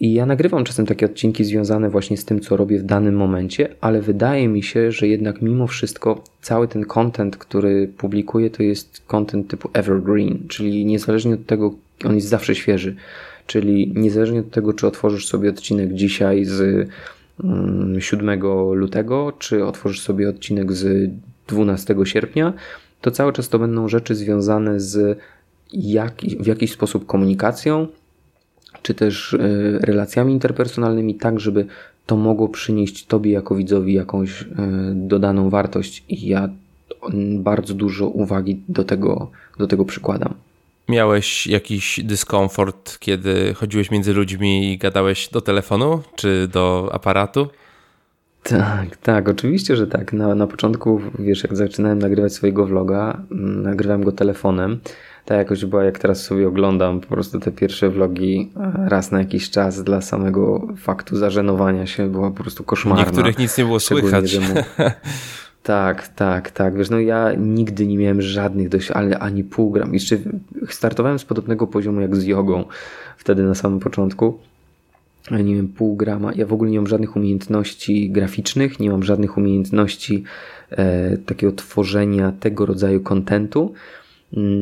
[0.00, 3.68] I ja nagrywam czasem takie odcinki związane właśnie z tym, co robię w danym momencie,
[3.80, 9.02] ale wydaje mi się, że jednak mimo wszystko cały ten content, który publikuję, to jest
[9.06, 11.74] content typu evergreen, czyli niezależnie od tego,
[12.04, 12.96] on jest zawsze świeży.
[13.46, 16.88] Czyli niezależnie od tego, czy otworzysz sobie odcinek dzisiaj z
[17.98, 18.40] 7 mm,
[18.74, 21.10] lutego, czy otworzysz sobie odcinek z
[21.48, 22.52] 12 sierpnia,
[23.00, 25.18] to cały czas to będą rzeczy związane z
[25.72, 27.86] jak, w jakiś sposób komunikacją,
[28.82, 29.38] czy też e,
[29.78, 31.66] relacjami interpersonalnymi, tak żeby
[32.06, 34.46] to mogło przynieść Tobie jako widzowi jakąś e,
[34.94, 36.48] dodaną wartość i ja
[37.34, 40.34] bardzo dużo uwagi do tego, do tego przykładam.
[40.88, 47.48] Miałeś jakiś dyskomfort, kiedy chodziłeś między ludźmi i gadałeś do telefonu czy do aparatu?
[48.42, 50.12] Tak, tak, oczywiście, że tak.
[50.12, 54.80] Na, na początku, wiesz, jak zaczynałem nagrywać swojego vloga, mm, nagrywałem go telefonem.
[55.24, 58.52] Tak jakoś była, jak teraz sobie oglądam po prostu te pierwsze vlogi
[58.86, 63.04] raz na jakiś czas dla samego faktu zażenowania się była po prostu koszmarna.
[63.04, 64.38] Niektórych nic nie było słychać.
[65.62, 66.76] Tak, tak, tak.
[66.76, 69.94] Wiesz, no ja nigdy nie miałem żadnych dość, ale ani pół gram.
[69.94, 70.16] Jeszcze
[70.68, 72.64] startowałem z podobnego poziomu jak z jogą
[73.16, 74.38] wtedy na samym początku.
[75.30, 76.32] Nie miałem pół grama.
[76.34, 80.24] Ja w ogóle nie mam żadnych umiejętności graficznych, nie mam żadnych umiejętności
[80.70, 83.72] e, takiego tworzenia tego rodzaju kontentu,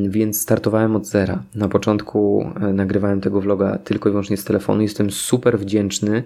[0.09, 1.43] więc startowałem od zera.
[1.55, 4.81] Na początku e, nagrywałem tego vloga tylko i wyłącznie z telefonu.
[4.81, 6.23] Jestem super wdzięczny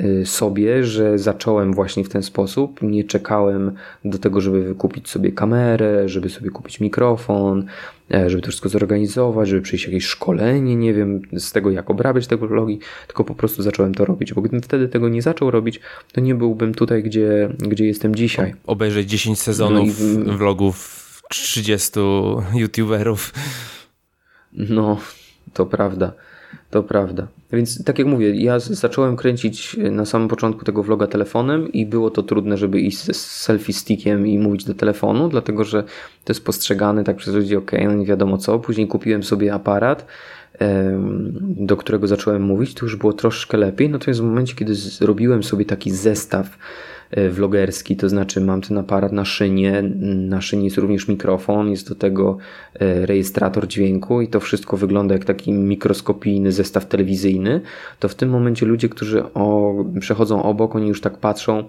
[0.00, 2.82] Y, sobie, że zacząłem właśnie w ten sposób.
[2.82, 3.72] Nie czekałem
[4.04, 7.66] do tego, żeby wykupić sobie kamerę, żeby sobie kupić mikrofon,
[8.14, 12.26] e, żeby to wszystko zorganizować, żeby przyjść jakieś szkolenie, nie wiem, z tego jak obrabiać
[12.26, 15.80] tego vlogi, tylko po prostu zacząłem to robić, bo gdybym wtedy tego nie zaczął robić,
[16.12, 18.54] to nie byłbym tutaj, gdzie, gdzie jestem dzisiaj.
[18.66, 19.88] Obejrzeć 10 sezonów
[20.24, 22.00] no vlogów 30
[22.54, 23.32] youtuberów.
[24.52, 24.98] No,
[25.52, 26.12] to prawda.
[26.70, 27.28] To prawda.
[27.52, 32.10] Więc tak jak mówię, ja zacząłem kręcić na samym początku tego vloga telefonem i było
[32.10, 35.82] to trudne, żeby iść z selfie stickiem i mówić do telefonu, dlatego że
[36.24, 38.58] to jest postrzegane tak przez ludzi, ok, no nie wiadomo co.
[38.58, 40.06] Później kupiłem sobie aparat,
[41.40, 43.90] do którego zacząłem mówić, to już było troszkę lepiej.
[43.90, 46.58] Natomiast w momencie, kiedy zrobiłem sobie taki zestaw E,
[47.30, 49.82] vlogerski, to znaczy mam ten aparat na szynie,
[50.14, 52.38] na szynie jest również mikrofon, jest do tego
[52.74, 57.60] e, rejestrator dźwięku i to wszystko wygląda jak taki mikroskopijny zestaw telewizyjny,
[57.98, 61.68] to w tym momencie ludzie, którzy o, przechodzą obok, oni już tak patrzą,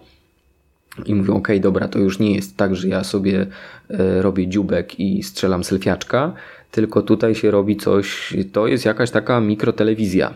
[1.06, 3.48] i mówią, ok, dobra, to już nie jest tak, że ja sobie
[3.90, 6.34] e, robię dziubek i strzelam selfiaczka,
[6.72, 10.34] tylko tutaj się robi coś, to jest jakaś taka mikrotelewizja.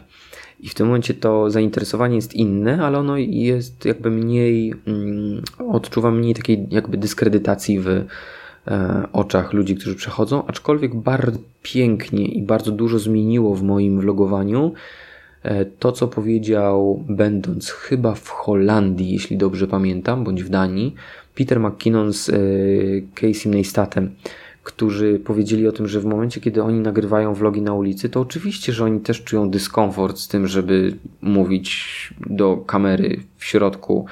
[0.64, 6.12] I w tym momencie to zainteresowanie jest inne, ale ono jest jakby mniej, mm, odczuwa
[6.12, 8.06] mniej takiej jakby dyskredytacji w e,
[9.14, 14.74] oczach ludzi, którzy przechodzą, aczkolwiek bardzo pięknie i bardzo dużo zmieniło w moim vlogowaniu
[15.44, 20.96] e, to, co powiedział, będąc chyba w Holandii, jeśli dobrze pamiętam, bądź w Danii,
[21.36, 22.34] Peter McKinnon z e,
[23.16, 24.16] Casey Neistatem
[24.64, 28.74] którzy powiedzieli o tym, że w momencie, kiedy oni nagrywają vlogi na ulicy, to oczywiście,
[28.74, 34.06] że oni też czują dyskomfort z tym, żeby mówić do kamery w środku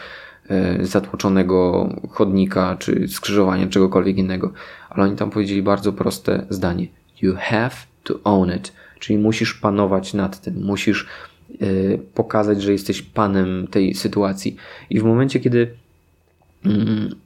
[0.49, 4.53] e, zatłoczonego chodnika czy skrzyżowania, czegokolwiek innego.
[4.89, 6.87] Ale oni tam powiedzieli bardzo proste zdanie:
[7.21, 8.73] You have to own it.
[8.99, 11.07] Czyli musisz panować nad tym, musisz
[11.51, 11.65] e,
[11.97, 14.55] pokazać, że jesteś panem tej sytuacji.
[14.89, 15.81] I w momencie, kiedy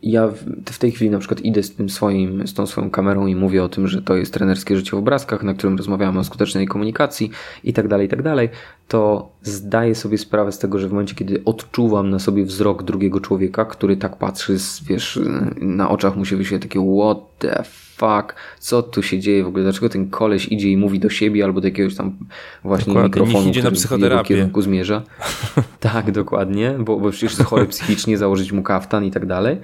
[0.03, 0.27] ja
[0.65, 3.63] w tej chwili na przykład idę z tym swoim, z tą swoją kamerą i mówię
[3.63, 7.31] o tym, że to jest trenerskie życie w obrazkach, na którym rozmawiamy o skutecznej komunikacji
[7.63, 8.49] i tak dalej, i tak dalej,
[8.87, 13.19] to zdaję sobie sprawę z tego, że w momencie, kiedy odczuwam na sobie wzrok drugiego
[13.19, 14.57] człowieka, który tak patrzy,
[14.87, 15.19] wiesz,
[15.55, 17.63] na oczach mu się wyświetla takie what the
[17.97, 21.43] fuck, co tu się dzieje w ogóle, dlaczego ten koleś idzie i mówi do siebie
[21.43, 22.17] albo do jakiegoś tam
[22.63, 24.23] właśnie dokładnie, mikrofonu, idzie na psychoterapię.
[24.23, 25.01] w kierunku zmierza.
[25.79, 29.57] tak, dokładnie, bo, bo przecież jest chory psychicznie, założyć mu kaftan i tak dalej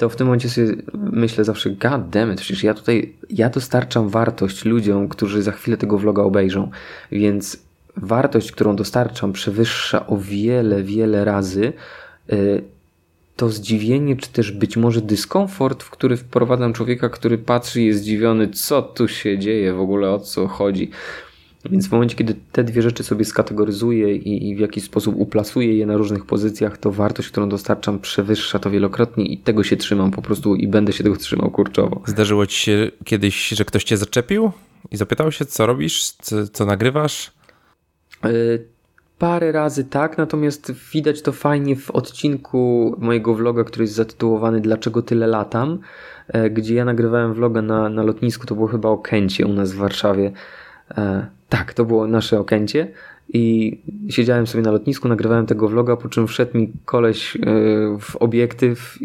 [0.00, 4.08] to w tym momencie sobie myślę zawsze, god damn it, przecież ja tutaj, ja dostarczam
[4.08, 6.70] wartość ludziom, którzy za chwilę tego vloga obejrzą,
[7.12, 7.62] więc
[7.96, 11.72] wartość, którą dostarczam przewyższa o wiele, wiele razy
[12.32, 12.62] y,
[13.40, 18.00] to zdziwienie, czy też być może dyskomfort, w który wprowadzam człowieka, który patrzy i jest
[18.00, 20.90] zdziwiony, co tu się dzieje, w ogóle o co chodzi.
[21.70, 25.76] Więc w momencie, kiedy te dwie rzeczy sobie skategoryzuję i, i, w jakiś sposób uplasuję
[25.76, 30.10] je na różnych pozycjach, to wartość, którą dostarczam, przewyższa to wielokrotnie i tego się trzymam
[30.10, 32.02] po prostu i będę się tego trzymał kurczowo.
[32.06, 34.52] Zdarzyło ci się kiedyś, że ktoś cię zaczepił
[34.90, 37.32] i zapytał się, co robisz, co, co nagrywasz?
[38.24, 38.64] Yy,
[39.20, 45.02] parę razy tak, natomiast widać to fajnie w odcinku mojego vloga, który jest zatytułowany Dlaczego
[45.02, 45.78] tyle latam,
[46.28, 49.72] e, gdzie ja nagrywałem vloga na, na lotnisku, to było chyba o Kencie u nas
[49.72, 50.32] w Warszawie.
[50.98, 52.92] E, tak, to było nasze okęcie
[53.28, 53.78] i
[54.08, 57.40] siedziałem sobie na lotnisku, nagrywałem tego vloga, po czym wszedł mi koleś e,
[58.00, 58.98] w obiektyw,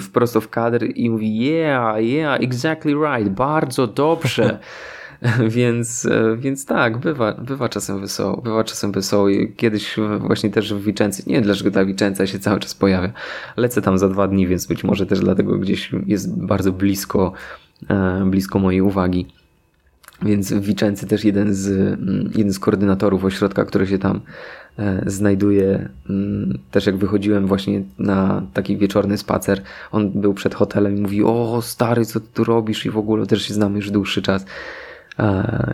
[0.00, 4.58] wprost w kadr i mówi yeah, yeah, exactly right, bardzo dobrze.
[5.56, 9.28] więc, e, więc tak, bywa, bywa czasem wesoło, bywa czasem wesoło.
[9.56, 13.12] Kiedyś właśnie też w Wiczęcy, nie wiem dlaczego ta Wiczęca się cały czas pojawia.
[13.56, 17.32] Lecę tam za dwa dni, więc być może też dlatego gdzieś jest bardzo blisko,
[17.90, 19.26] e, blisko mojej uwagi.
[20.22, 24.20] Więc w Wiczęcy też jeden z, mm, jeden z koordynatorów ośrodka, który się tam
[24.78, 25.88] e, znajduje.
[26.10, 31.24] Mm, też jak wychodziłem właśnie na taki wieczorny spacer, on był przed hotelem i mówi:
[31.24, 32.86] O, stary, co ty tu robisz?
[32.86, 34.46] I w ogóle też się znamy już dłuższy czas.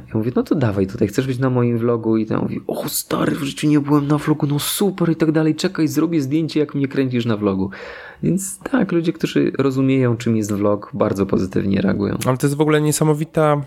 [0.08, 2.16] Ja mówię, no to dawaj tutaj, chcesz być na moim vlogu?
[2.16, 5.32] I ten mówi, o stary, w życiu nie byłem na vlogu, no super i tak
[5.32, 7.70] dalej, czekaj, zrobię zdjęcie, jak mnie kręcisz na vlogu.
[8.22, 12.18] Więc tak, ludzie, którzy rozumieją, czym jest vlog, bardzo pozytywnie reagują.
[12.26, 13.62] Ale to jest w ogóle niesamowita,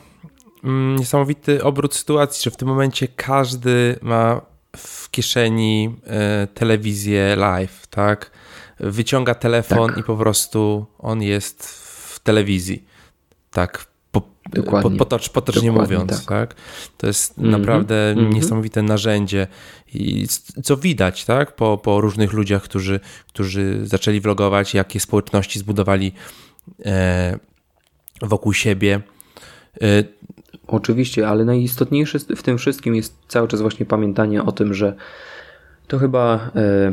[0.63, 4.41] mm, niesamowity obrót sytuacji, że w tym momencie każdy ma
[4.77, 8.31] w kieszeni e, telewizję live, tak?
[8.79, 9.97] Wyciąga telefon tak.
[9.97, 12.85] i po prostu on jest w telewizji.
[13.51, 13.85] Tak,
[14.53, 14.97] Dokładnie.
[14.97, 16.49] Potocz, potocznie Dokładnie, mówiąc, tak.
[16.49, 16.55] tak.
[16.97, 17.59] To jest mm -hmm.
[17.59, 18.33] naprawdę mm -hmm.
[18.33, 19.47] niesamowite narzędzie
[19.93, 20.27] i
[20.63, 26.11] co widać, tak, po, po różnych ludziach, którzy, którzy zaczęli vlogować, jakie społeczności zbudowali
[26.85, 27.39] e,
[28.21, 29.01] wokół siebie.
[29.81, 30.03] E,
[30.67, 34.95] Oczywiście, ale najistotniejsze w tym wszystkim jest cały czas właśnie pamiętanie o tym, że
[35.89, 36.91] to chyba e,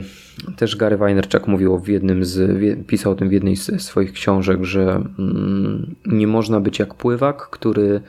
[0.56, 4.64] też Gary Vaynerchuk mówił w jednym z, pisał o tym w jednej z swoich książek,
[4.64, 8.00] że mm, nie można być jak pływak, który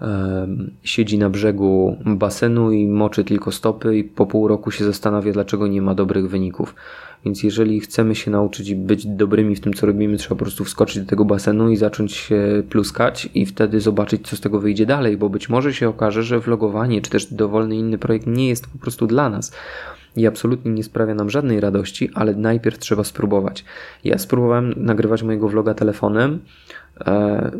[0.00, 0.46] e,
[0.82, 5.66] siedzi na brzegu basenu i moczy tylko stopy i po pół roku się zastanawia, dlaczego
[5.66, 6.74] nie ma dobrych wyników.
[7.24, 11.02] Więc jeżeli chcemy się nauczyć być dobrymi w tym, co robimy, trzeba po prostu wskoczyć
[11.02, 15.16] do tego basenu i zacząć się pluskać i wtedy zobaczyć, co z tego wyjdzie dalej,
[15.16, 18.78] bo być może się okaże, że vlogowanie czy też dowolny inny projekt nie jest po
[18.78, 19.52] prostu dla nas
[20.16, 23.64] i absolutnie nie sprawia nam żadnej radości, ale najpierw trzeba spróbować.
[24.04, 26.40] Ja spróbowałem nagrywać mojego vloga telefonem.
[27.06, 27.50] E,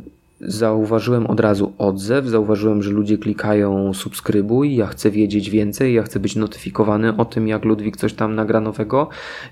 [0.42, 6.20] zauważyłem od razu odzew, zauważyłem, że ludzie klikają subskrybuj, ja chcę wiedzieć więcej, ja chcę
[6.20, 9.08] być notyfikowany o tym, jak Ludwik coś tam nagra nowego.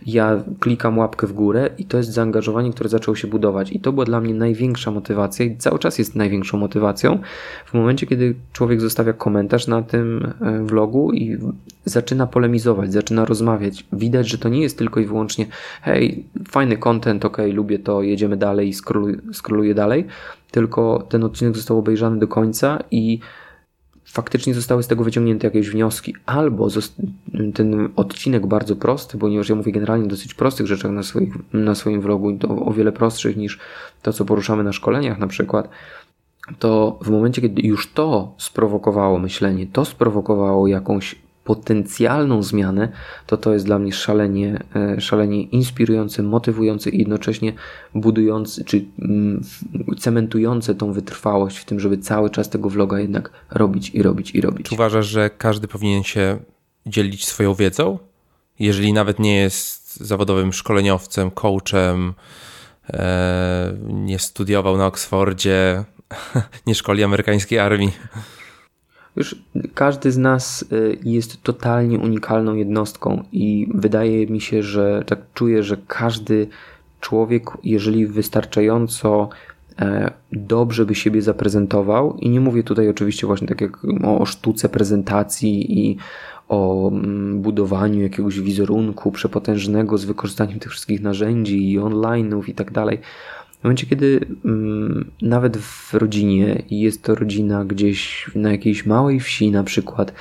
[0.06, 3.72] Ja klikam łapkę w górę i to jest zaangażowanie, które zaczęło się budować.
[3.72, 7.18] I to była dla mnie największa motywacja i cały czas jest największą motywacją.
[7.66, 11.38] W momencie, kiedy człowiek zostawia komentarz na tym e, vlogu i
[11.84, 15.46] zaczyna polemizować, zaczyna rozmawiać, widać, że to nie jest tylko i wyłącznie
[15.82, 18.74] hej, fajny content, ok, lubię to, jedziemy dalej i
[19.32, 20.06] scrolluję dalej,
[20.50, 23.20] tylko ten odcinek został obejrzany do końca i
[24.04, 26.68] faktycznie zostały z tego wyciągnięte jakieś wnioski, albo
[27.54, 31.74] ten odcinek bardzo prosty, ponieważ ja mówię generalnie o dosyć prostych rzeczach na, swoich, na
[31.74, 33.58] swoim vlogu, to o wiele prostszych niż
[34.02, 35.68] to, co poruszamy na szkoleniach na przykład,
[36.58, 41.16] to w momencie, kiedy już to sprowokowało myślenie, to sprowokowało jakąś
[41.50, 42.92] potencjalną zmianę,
[43.26, 47.52] to to jest dla mnie szalenie, e, szalenie inspirujące, motywujące i jednocześnie
[47.94, 49.42] budujące, czy mm,
[49.98, 54.40] cementujące tą wytrwałość w tym, żeby cały czas tego vloga jednak robić i robić i
[54.40, 54.66] robić.
[54.68, 56.38] Czy uważasz, że każdy powinien się
[56.86, 57.98] dzielić swoją wiedzą?
[58.58, 62.14] Jeżeli nawet nie jest zawodowym szkoleniowcem, coachem,
[62.92, 65.84] e, nie studiował na Oksfordzie,
[66.66, 67.92] nie szkoli amerykańskiej armii.
[69.16, 69.36] Już
[69.74, 75.62] każdy z nas y, jest totalnie unikalną jednostką i wydaje mi się, że tak czuję,
[75.62, 76.48] że każdy
[77.00, 79.28] człowiek, jeżeli wystarczająco
[79.78, 84.68] e, dobrze by siebie zaprezentował, i nie mówię tutaj oczywiście właśnie tak jak o sztuce
[84.68, 85.96] prezentacji i
[86.48, 92.72] o mm, budowaniu jakiegoś wizerunku przepotężnego z wykorzystaniem tych wszystkich narzędzi i online'ów i tak
[92.72, 92.98] dalej,
[93.60, 99.50] w momencie, kiedy mm, nawet w rodzinie jest to rodzina gdzieś na jakiejś małej wsi
[99.50, 100.12] na przykład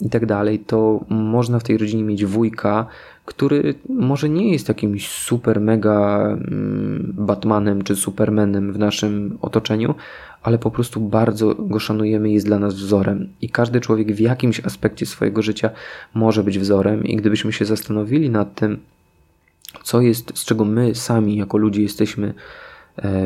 [0.00, 2.86] i tak dalej, to można w tej rodzinie mieć wujka,
[3.24, 9.94] który może nie jest jakimś super mega mm, Batmanem czy Supermanem w naszym otoczeniu,
[10.42, 13.28] ale po prostu bardzo go szanujemy jest dla nas wzorem.
[13.40, 15.70] I każdy człowiek w jakimś aspekcie swojego życia
[16.14, 18.78] może być wzorem i gdybyśmy się zastanowili nad tym,
[19.82, 22.34] co jest, z czego my sami jako ludzie jesteśmy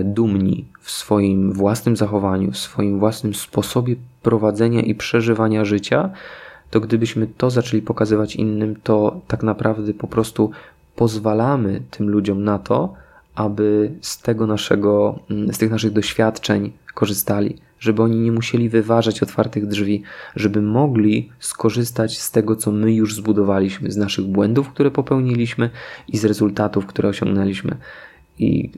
[0.04, 6.10] dumni w swoim własnym zachowaniu, w swoim własnym sposobie prowadzenia i przeżywania życia,
[6.70, 10.50] to gdybyśmy to zaczęli pokazywać innym, to tak naprawdę po prostu
[10.96, 12.94] pozwalamy tym ludziom na to,
[13.34, 19.22] aby z tego naszego, mm, z tych naszych doświadczeń korzystali, żeby oni nie musieli wyważać
[19.22, 20.02] otwartych drzwi,
[20.36, 25.70] żeby mogli skorzystać z tego, co my już zbudowaliśmy, z naszych błędów, które popełniliśmy
[26.08, 27.76] i z rezultatów, które osiągnęliśmy.
[28.38, 28.70] I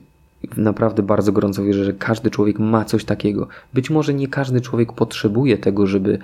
[0.57, 3.47] naprawdę bardzo gorąco wierzę, że każdy człowiek ma coś takiego.
[3.73, 6.19] Być może nie każdy człowiek potrzebuje tego, żeby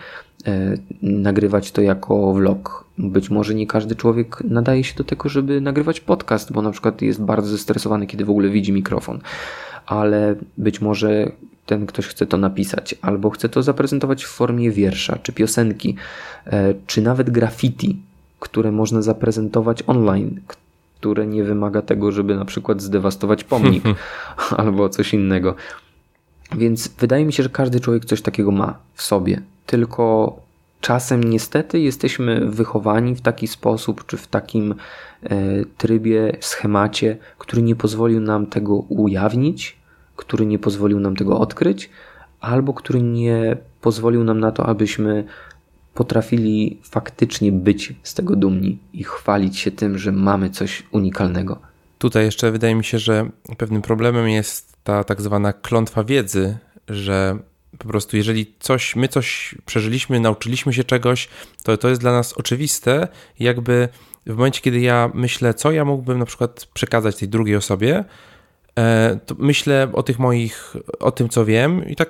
[0.45, 2.85] e, nagrywać to jako vlog.
[2.97, 7.01] Być może nie każdy człowiek nadaje się do tego, żeby nagrywać podcast, bo na przykład
[7.01, 9.19] jest bardzo zestresowany, kiedy w ogóle widzi mikrofon.
[9.85, 11.31] Ale być może
[11.65, 15.95] ten ktoś chce to napisać, albo chce to zaprezentować w formie wiersza, czy piosenki,
[16.45, 17.97] e, czy nawet graffiti,
[18.39, 20.39] które można zaprezentować online,
[21.01, 23.83] które nie wymaga tego, żeby na przykład zdewastować pomnik
[24.57, 25.55] albo coś innego.
[26.57, 29.41] Więc wydaje mi się, że każdy człowiek coś takiego ma w sobie.
[29.65, 30.35] Tylko
[30.81, 34.75] czasem niestety jesteśmy wychowani w taki sposób, czy w takim
[35.23, 35.35] e,
[35.77, 39.77] trybie, schemacie, który nie pozwolił nam tego ujawnić,
[40.15, 41.89] który nie pozwolił nam tego odkryć,
[42.39, 45.23] albo który nie pozwolił nam na to, abyśmy
[45.93, 51.59] potrafili faktycznie być z tego dumni i chwalić się tym, że mamy coś unikalnego.
[51.97, 56.57] Tutaj jeszcze wydaje mi się, że pewnym problemem jest ta tak zwana klątwa wiedzy,
[56.89, 57.37] że
[57.77, 61.29] po prostu jeżeli coś, my coś przeżyliśmy, nauczyliśmy się czegoś,
[61.63, 63.07] to to jest dla nas oczywiste.
[63.39, 63.89] Jakby
[64.25, 68.03] w momencie, kiedy ja myślę, co ja mógłbym na przykład przekazać tej drugiej osobie,
[68.79, 72.09] e, myślę o tych moich, o tym, co wiem i tak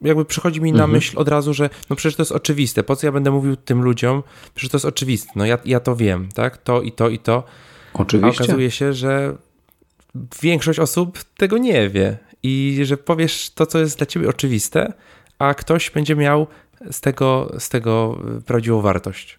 [0.00, 0.90] jakby przychodzi mi na mhm.
[0.90, 3.82] myśl od razu, że no przecież to jest oczywiste, po co ja będę mówił tym
[3.82, 4.22] ludziom,
[4.54, 7.44] przecież to jest oczywiste, no ja, ja to wiem, tak, to i to i to.
[7.94, 8.42] Oczywiście.
[8.42, 9.36] A okazuje się, że
[10.42, 14.92] większość osób tego nie wie i że powiesz to, co jest dla ciebie oczywiste,
[15.38, 16.46] a ktoś będzie miał
[16.90, 19.38] z tego, z tego prawdziwą wartość.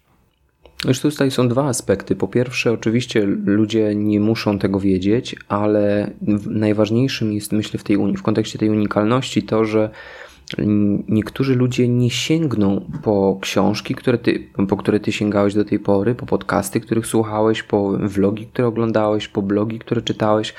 [0.84, 2.16] Już tutaj są dwa aspekty.
[2.16, 6.10] Po pierwsze, oczywiście ludzie nie muszą tego wiedzieć, ale
[6.46, 9.90] najważniejszym jest, myślę, w, tej, w kontekście tej unikalności to, że
[11.08, 16.14] niektórzy ludzie nie sięgną po książki, które ty, po które ty sięgałeś do tej pory,
[16.14, 20.54] po podcasty, których słuchałeś, po vlogi, które oglądałeś, po blogi, które czytałeś,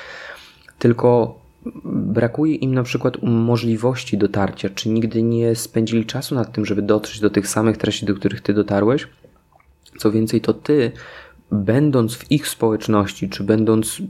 [0.79, 1.39] tylko
[1.85, 7.19] brakuje im na przykład możliwości dotarcia, czy nigdy nie spędzili czasu nad tym, żeby dotrzeć
[7.19, 9.07] do tych samych treści, do których ty dotarłeś.
[9.97, 10.91] Co więcej, to ty,
[11.51, 14.01] będąc w ich społeczności, czy będąc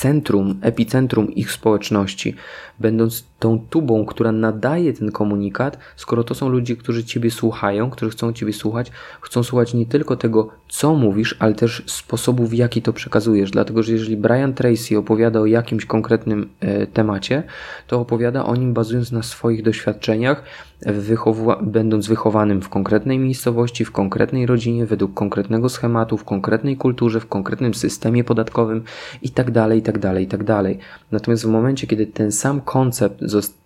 [0.00, 2.34] centrum, epicentrum ich społeczności,
[2.78, 8.10] będąc tą tubą, która nadaje ten komunikat, skoro to są ludzie, którzy Ciebie słuchają, którzy
[8.10, 8.90] chcą Ciebie słuchać,
[9.20, 13.50] chcą słuchać nie tylko tego, co mówisz, ale też sposobu, w jaki to przekazujesz.
[13.50, 17.42] Dlatego, że jeżeli Brian Tracy opowiada o jakimś konkretnym e, temacie,
[17.86, 20.42] to opowiada o nim bazując na swoich doświadczeniach,
[20.86, 27.20] wychowa- będąc wychowanym w konkretnej miejscowości, w konkretnej rodzinie, według konkretnego schematu, w konkretnej kulturze,
[27.20, 28.82] w konkretnym systemie podatkowym
[29.22, 30.62] itd., itd., itd.
[31.10, 33.20] Natomiast w momencie, kiedy ten sam koncept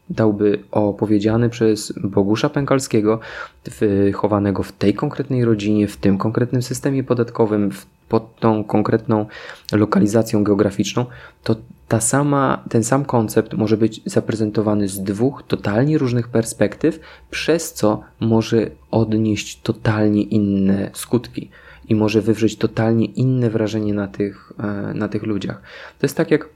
[0.08, 3.20] zostałby opowiedziany przez Bogusza Pękalskiego,
[3.80, 7.70] wychowanego w tej konkretnej rodzinie, w tym konkretnym systemie podatkowym,
[8.08, 9.26] pod tą konkretną
[9.72, 11.06] lokalizacją geograficzną,
[11.42, 11.56] to
[11.88, 17.00] ta sama, ten sam koncept może być zaprezentowany z dwóch totalnie różnych perspektyw,
[17.30, 21.50] przez co może odnieść totalnie inne skutki
[21.88, 25.62] i może wywrzeć totalnie inne wrażenie na tych, e, na tych ludziach.
[25.98, 26.48] To jest tak jak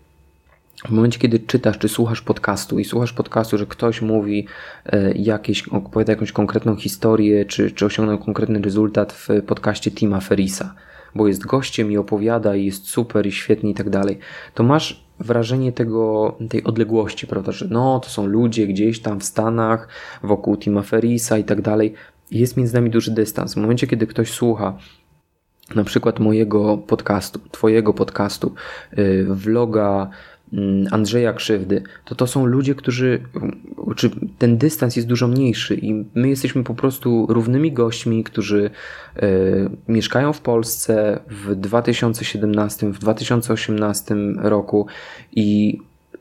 [0.87, 4.47] w momencie, kiedy czytasz czy słuchasz podcastu i słuchasz podcastu, że ktoś mówi
[4.87, 10.75] e, jakieś, opowiada jakąś konkretną historię, czy, czy osiągnął konkretny rezultat w podcaście Tima Ferisa,
[11.15, 14.19] bo jest gościem i opowiada i jest super i świetnie i tak dalej,
[14.55, 19.25] to masz wrażenie tego, tej odległości, prawda, że no, to są ludzie gdzieś tam w
[19.25, 19.89] Stanach,
[20.23, 21.95] wokół Tima Ferisa i tak dalej.
[22.31, 23.55] Jest między nami duży dystans.
[23.55, 24.79] W momencie, kiedy ktoś słucha
[25.75, 28.55] na przykład mojego podcastu, twojego podcastu,
[28.99, 30.11] y, vloga
[30.91, 33.23] Andrzeja Krzywdy, to to są ludzie, którzy,
[33.97, 38.71] czy ten dystans jest dużo mniejszy i my jesteśmy po prostu równymi gośćmi, którzy
[39.17, 39.21] y,
[39.89, 44.87] mieszkają w Polsce w 2017, w 2018 roku
[45.33, 45.79] i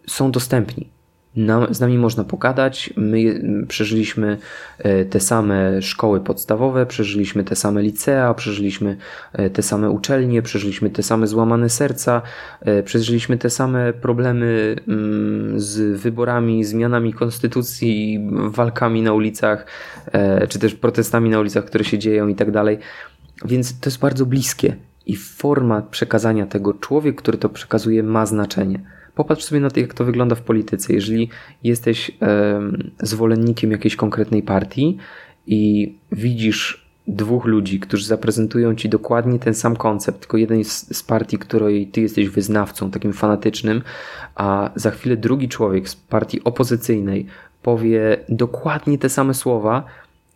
[0.08, 0.97] są dostępni
[1.38, 2.94] nam, z nami można pogadać.
[2.98, 4.38] My przeżyliśmy
[4.80, 8.98] e, te same szkoły podstawowe, przeżyliśmy te same licea, przeżyliśmy
[9.34, 12.22] e, te same uczelnie, przeżyliśmy te same złamane serca,
[12.62, 19.66] e, przeżyliśmy te same problemy mm, z wyborami, zmianami konstytucji, walkami na ulicach,
[20.50, 22.78] czy też protestami na ulicach, które się dzieją i tak dalej.
[23.46, 28.97] Więc to jest bardzo bliskie i forma przekazania tego, człowiek, który to przekazuje, ma znaczenie
[29.18, 30.94] popatrz sobie na to, jak to wygląda w polityce.
[30.94, 31.30] Jeżeli
[31.64, 32.12] jesteś
[33.00, 34.98] zwolennikiem jakiejś konkretnej partii
[35.48, 41.04] i widzisz dwóch ludzi, którzy zaprezentują ci dokładnie ten sam koncept, tylko jeden z, z
[41.04, 43.82] partii, której ty jesteś wyznawcą, takim fanatycznym,
[44.36, 47.26] a za chwilę drugi człowiek z partii opozycyjnej
[47.62, 49.84] powie dokładnie te same słowa,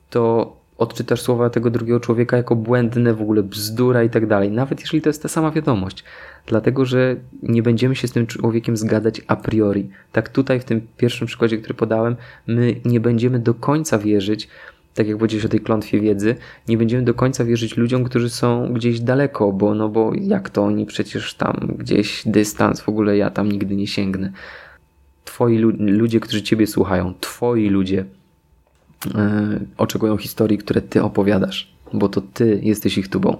[0.09, 4.79] to odczytasz słowa tego drugiego człowieka jako błędne, w ogóle bzdura i tak dalej, nawet
[4.79, 6.03] jeżeli to jest ta sama wiadomość.
[6.45, 9.89] Dlatego, że nie będziemy się z tym człowiekiem zgadzać a priori.
[10.11, 12.15] Tak tutaj w tym pierwszym przykładzie, który podałem,
[12.47, 14.47] my nie będziemy do końca wierzyć,
[14.93, 16.35] tak jak powiedziałeś o tej klątwie wiedzy,
[16.67, 20.63] nie będziemy do końca wierzyć ludziom, którzy są gdzieś daleko, bo no bo jak to
[20.63, 24.31] oni przecież tam gdzieś dystans, w ogóle ja tam nigdy nie sięgnę.
[25.25, 28.05] Twoi lu ludzie, którzy ciebie słuchają, twoi ludzie
[29.77, 33.37] oczekują historii, które ty opowiadasz, bo to ty jesteś ich tubą.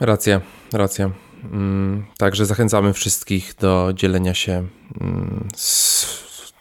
[0.00, 0.40] Racja,
[0.72, 1.10] racja.
[1.52, 4.66] Mm, także zachęcamy wszystkich do dzielenia się
[5.00, 6.18] mm, z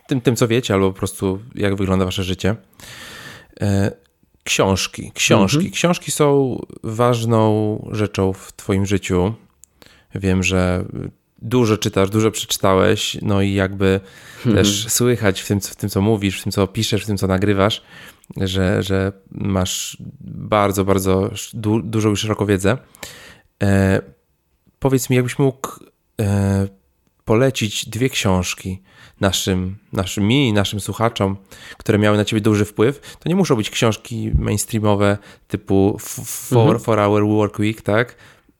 [0.07, 2.55] tym, tym, co wiecie, albo po prostu jak wygląda wasze życie.
[3.61, 3.91] E,
[4.43, 5.11] książki.
[5.13, 5.57] Książki.
[5.57, 5.73] Mhm.
[5.73, 9.33] Książki są ważną rzeczą w Twoim życiu.
[10.15, 10.85] Wiem, że
[11.41, 13.99] dużo czytasz, dużo przeczytałeś, no i jakby
[14.37, 14.55] mhm.
[14.55, 17.27] też słychać w tym, w tym, co mówisz, w tym, co piszesz, w tym, co
[17.27, 17.81] nagrywasz,
[18.37, 22.77] że, że masz bardzo, bardzo du dużą i szeroką wiedzę.
[23.63, 24.01] E,
[24.79, 25.69] powiedz mi, jakbyś mógł
[26.21, 26.67] e,
[27.25, 28.81] polecić dwie książki,
[29.21, 31.37] naszym, naszym mi, naszym słuchaczom,
[31.77, 36.79] które miały na ciebie duży wpływ, to nie muszą być książki mainstreamowe typu Four, mhm.
[36.79, 38.15] four Hour Work Week, tak?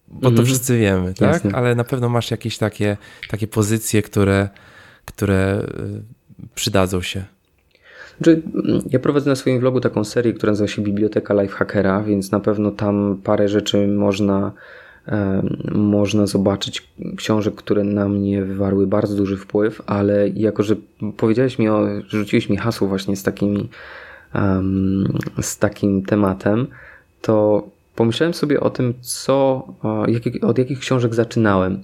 [0.07, 0.45] Bo to mhm.
[0.45, 1.34] wszyscy wiemy, tak?
[1.34, 1.51] Jasne.
[1.53, 2.97] Ale na pewno masz jakieś takie,
[3.29, 4.49] takie pozycje, które,
[5.05, 5.61] które
[6.39, 7.23] y, przydadzą się.
[8.17, 8.41] Znaczy,
[8.89, 12.71] ja prowadzę na swoim vlogu taką serię, która nazywa się Biblioteka Lifehackera, więc na pewno
[12.71, 14.51] tam parę rzeczy można
[15.71, 20.75] można zobaczyć książek, które na mnie wywarły bardzo duży wpływ, ale jako, że
[21.17, 23.69] powiedziałeś mi o, rzuciłeś mi hasło właśnie z takimi
[25.41, 26.67] z takim tematem,
[27.21, 27.67] to
[27.97, 29.67] pomyślałem sobie o tym, co,
[30.41, 31.83] od jakich książek zaczynałem.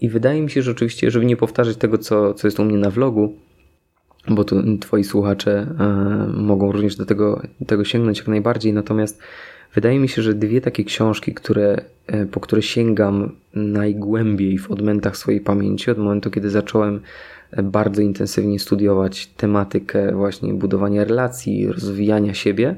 [0.00, 2.78] I wydaje mi się, że oczywiście, żeby nie powtarzać tego, co, co jest u mnie
[2.78, 3.36] na vlogu,
[4.28, 5.86] bo tu twoi słuchacze e,
[6.32, 9.22] mogą również do tego, tego sięgnąć jak najbardziej, natomiast
[9.74, 15.16] Wydaje mi się, że dwie takie książki, które, e, po które sięgam najgłębiej w odmętach
[15.16, 17.00] swojej pamięci, od momentu, kiedy zacząłem
[17.50, 22.76] e, bardzo intensywnie studiować tematykę właśnie budowania relacji, rozwijania siebie,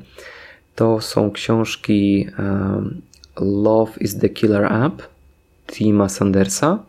[0.75, 3.01] to są książki um,
[3.41, 5.03] Love is the Killer App
[5.67, 6.83] Tima Sandersa,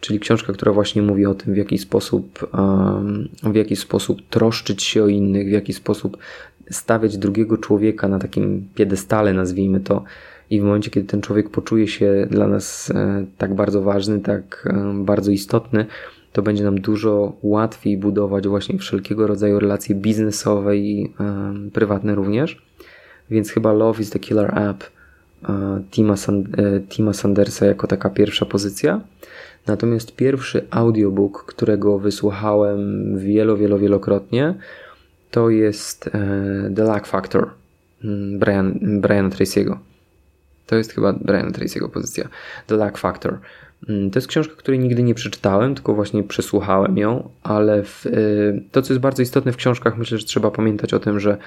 [0.00, 4.82] czyli książka, która właśnie mówi o tym, w jaki sposób, um, w jaki sposób troszczyć
[4.82, 6.16] się o innych, w jaki sposób
[6.70, 10.04] stawiać drugiego człowieka na takim piedestale, nazwijmy to,
[10.50, 14.68] i w momencie, kiedy ten człowiek poczuje się dla nas e, tak bardzo ważny, tak
[14.70, 15.86] e, bardzo istotny,
[16.32, 22.67] to będzie nam dużo łatwiej budować właśnie wszelkiego rodzaju relacje biznesowe i e, prywatne również.
[23.30, 24.84] Więc chyba Love is the Killer App
[25.90, 26.48] Tima, Sand
[26.88, 29.00] Tima Sandersa jako taka pierwsza pozycja.
[29.66, 34.54] Natomiast pierwszy audiobook, którego wysłuchałem wielo, wielo, wielokrotnie,
[35.30, 36.10] to jest e,
[36.76, 37.50] The Luck Factor
[38.04, 39.76] mm, Brian, Briana Tracy'ego.
[40.66, 42.28] To jest chyba Briana Tracy'ego pozycja.
[42.66, 43.38] The Luck Factor.
[43.88, 48.10] Mm, to jest książka, której nigdy nie przeczytałem, tylko właśnie przesłuchałem ją, ale w, e,
[48.72, 51.38] to, co jest bardzo istotne w książkach, myślę, że trzeba pamiętać o tym, że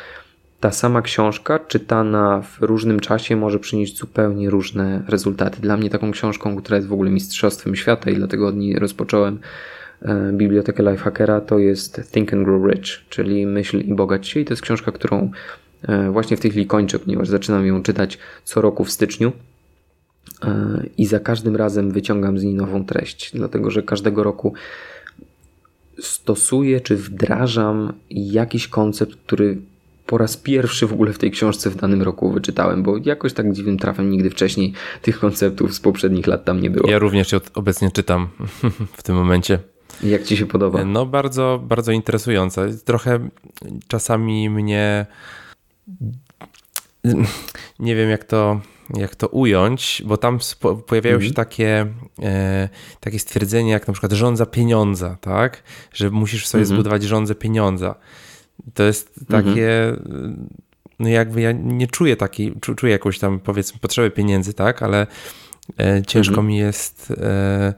[0.62, 5.62] ta sama książka, czytana w różnym czasie, może przynieść zupełnie różne rezultaty.
[5.62, 9.40] Dla mnie taką książką, która jest w ogóle mistrzostwem świata i dlatego od niej rozpocząłem
[10.02, 14.46] E, bibliotekę Lifehackera to jest Think and Grow Rich, czyli Myśl i Bogać się i
[14.46, 15.32] to jest książka, którą
[15.88, 19.32] e, właśnie w tej chwili kończę, ponieważ zaczynam ją czytać co roku w styczniu
[20.44, 24.54] e, i za każdym razem wyciągam z niej nową treść, dlatego że każdego roku
[26.00, 29.58] stosuję czy wdrażam jakiś koncept, który
[30.12, 33.54] po raz pierwszy w ogóle w tej książce w danym roku wyczytałem, bo jakoś tak
[33.54, 36.90] dziwnym trafem nigdy wcześniej tych konceptów z poprzednich lat tam nie było.
[36.90, 38.28] Ja również obecnie czytam
[38.98, 39.60] w tym momencie.
[40.04, 40.86] Jak ci się podoba?
[40.86, 42.78] No bardzo, bardzo interesujące.
[42.86, 43.30] Trochę
[43.88, 45.06] czasami mnie
[47.80, 48.62] nie wiem jak to,
[48.94, 50.40] jak to ująć, bo tam
[50.88, 51.34] pojawiają się mhm.
[51.34, 51.88] takie,
[52.24, 52.70] e,
[53.00, 55.64] takie stwierdzenia jak na przykład rządza pieniądza, tak?
[55.94, 56.76] Że musisz sobie mhm.
[56.76, 57.96] zbudować rządzę pieniądza.
[58.74, 59.46] To jest mhm.
[59.46, 59.96] takie,
[61.00, 64.84] no jakby ja nie czuję takiej, czuję jakąś tam powiedzmy potrzebę pieniędzy, tak?
[64.84, 65.08] Ale
[65.80, 66.48] e, ciężko mhm.
[66.48, 67.74] mi jest e,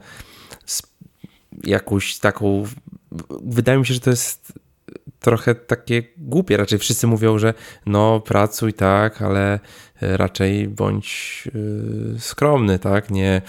[1.63, 2.63] jakąś taką.
[3.43, 4.53] Wydaje mi się, że to jest
[5.19, 6.57] trochę takie głupie.
[6.57, 7.53] Raczej wszyscy mówią, że
[7.85, 9.59] no pracuj tak, ale
[10.01, 13.11] raczej bądź yy, skromny, tak?
[13.11, 13.41] Nie,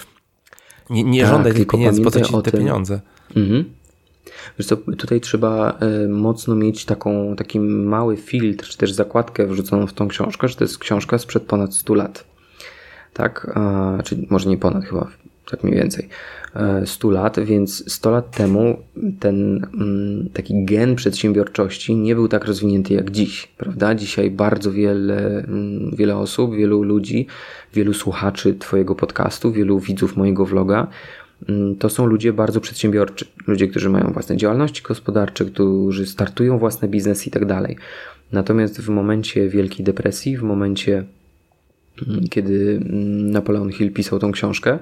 [0.90, 3.00] nie, nie tak, żądaj tych pieniędzy, po co ci te tym, pieniądze?
[3.36, 3.74] Mhm.
[4.58, 9.86] Wiesz co, tutaj trzeba e, mocno mieć taką, taki mały filtr, czy też zakładkę wrzuconą
[9.86, 12.24] w tą książkę, że to jest książka sprzed ponad 100 lat.
[13.12, 13.58] Tak,
[14.04, 15.10] czyli może nie ponad chyba,
[15.50, 16.08] tak mniej więcej.
[16.84, 18.76] 100 lat, więc 100 lat temu
[19.20, 23.94] ten mm, taki gen przedsiębiorczości nie był tak rozwinięty jak dziś, prawda?
[23.94, 27.26] Dzisiaj bardzo wiele, mm, wiele osób, wielu ludzi,
[27.74, 30.86] wielu słuchaczy Twojego podcastu, wielu widzów mojego vloga
[31.78, 33.26] to są ludzie bardzo przedsiębiorczy.
[33.46, 37.76] Ludzie, którzy mają własne działalności gospodarcze, którzy startują własne biznesy i tak dalej.
[38.32, 41.04] Natomiast w momencie Wielkiej Depresji, w momencie,
[42.30, 42.80] kiedy
[43.32, 44.78] Napoleon Hill pisał tą książkę,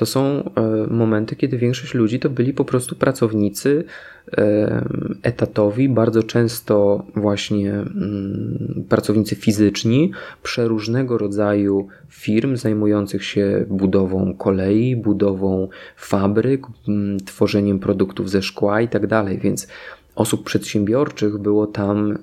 [0.00, 3.84] to są e, momenty, kiedy większość ludzi to byli po prostu pracownicy
[4.32, 4.84] e,
[5.22, 10.10] etatowi, bardzo często właśnie mm, pracownicy fizyczni
[10.42, 18.88] przeróżnego rodzaju firm zajmujących się budową kolei, budową fabryk, mm, tworzeniem produktów ze szkła i
[18.88, 19.06] tak
[19.40, 19.68] więc
[20.14, 22.18] osób przedsiębiorczych było tam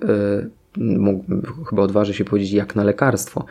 [0.79, 3.45] e, chyba odważy się powiedzieć, jak na lekarstwo.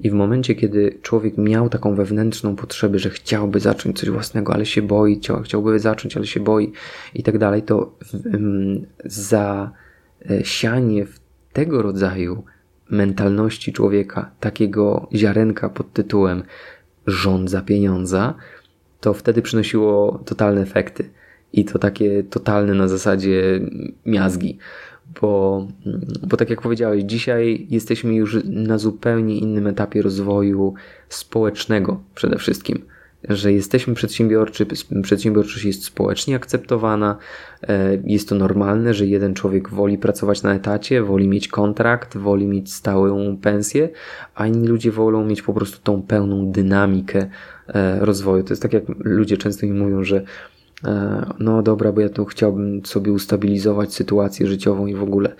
[0.00, 4.66] I w momencie, kiedy człowiek miał taką wewnętrzną potrzebę, że chciałby zacząć coś własnego, ale
[4.66, 6.72] się boi, chciałby zacząć, ale się boi
[7.14, 7.98] i tak dalej, to
[9.04, 9.70] za
[10.30, 11.20] e, sianie w
[11.52, 12.44] tego rodzaju
[12.90, 16.42] mentalności człowieka, takiego ziarenka pod tytułem
[17.06, 18.34] rządza pieniądza,
[19.00, 21.10] to wtedy przynosiło totalne efekty.
[21.52, 23.60] I to takie totalne na zasadzie
[24.06, 24.58] miazgi
[25.20, 25.66] bo,
[26.26, 30.74] bo tak jak powiedziałeś, dzisiaj jesteśmy już na zupełnie innym etapie rozwoju
[31.08, 32.84] społecznego przede wszystkim.
[33.28, 34.66] Że jesteśmy przedsiębiorczy,
[35.02, 37.16] przedsiębiorczość jest społecznie akceptowana,
[37.62, 42.46] e, jest to normalne, że jeden człowiek woli pracować na etacie, woli mieć kontrakt, woli
[42.46, 43.88] mieć stałą pensję,
[44.34, 47.26] a inni ludzie wolą mieć po prostu tą pełną dynamikę
[47.68, 48.42] e, rozwoju.
[48.42, 50.22] To jest tak jak ludzie często mi mówią, że
[51.38, 55.34] no dobra, bo ja tu chciałbym sobie ustabilizować sytuację życiową i w ogóle.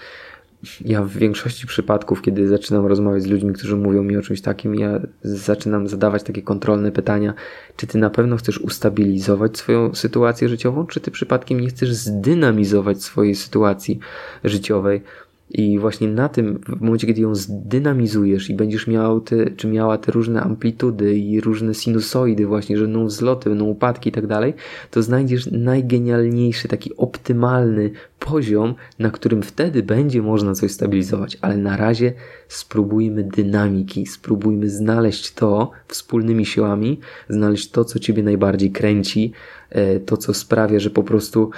[0.81, 4.74] Ja w większości przypadków, kiedy zaczynam rozmawiać z ludźmi, którzy mówią mi o czymś takim,
[4.74, 7.35] ja zaczynam zadawać takie kontrolne pytania,
[7.77, 13.02] czy ty na pewno chcesz ustabilizować swoją sytuację życiową, czy ty przypadkiem nie chcesz zdynamizować
[13.02, 13.98] swojej sytuacji
[14.44, 15.02] życiowej,
[15.51, 19.98] i właśnie na tym, w momencie, kiedy ją zdynamizujesz i będziesz miał te, czy miała
[19.98, 24.55] te różne amplitudy i różne sinusoidy, właśnie, że będą wzloty, będą upadki i tak dalej,
[24.90, 31.39] to znajdziesz najgenialniejszy, taki optymalny poziom, na którym wtedy będzie można coś stabilizować.
[31.40, 32.12] Ale na razie
[32.48, 39.32] spróbujmy dynamiki, spróbujmy znaleźć to wspólnymi siłami, znaleźć to, co ciebie najbardziej kręci,
[39.70, 41.51] e, to, co sprawia, że po prostu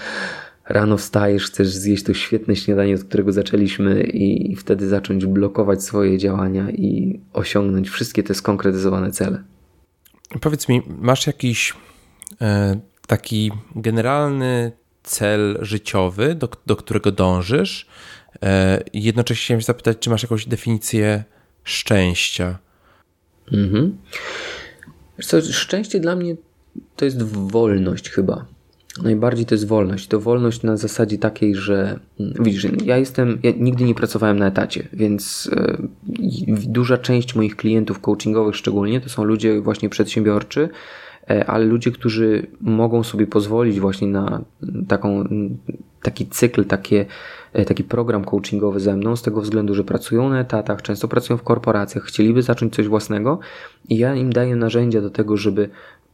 [0.69, 6.19] Rano wstajesz, chcesz zjeść to świetne śniadanie, od którego zaczęliśmy, i wtedy zacząć blokować swoje
[6.19, 9.43] działania i osiągnąć wszystkie te skonkretyzowane cele.
[10.41, 11.75] Powiedz mi, masz jakiś
[12.41, 14.73] e, taki generalny
[15.03, 17.87] cel życiowy, do, do którego dążysz?
[18.43, 21.25] E, jednocześnie chciałem zapytać, czy masz jakąś definicję
[21.65, 22.59] szczęścia?
[23.53, 23.99] Mhm.
[25.23, 26.37] Co, szczęście dla mnie
[26.97, 28.54] to jest wolność chyba.
[29.03, 30.09] Najbardziej to jest wolność.
[30.09, 34.47] To wolność na zasadzie takiej, że mm, widzisz, ja jestem, ja nigdy nie pracowałem na
[34.47, 35.77] etacie, więc y,
[36.67, 40.69] duża część moich klientów coachingowych szczególnie to są ludzie właśnie przedsiębiorczy,
[41.31, 44.45] y, ale ludzie, którzy mogą sobie pozwolić właśnie na
[44.89, 45.25] taką,
[46.03, 47.07] taki cykl, takie,
[47.59, 51.37] y, taki program coachingowy ze mną, z tego względu, że pracują na etatach, często pracują
[51.37, 53.39] w korporacjach, chcieliby zacząć coś własnego
[53.89, 55.69] i ja im daję narzędzia do tego, żeby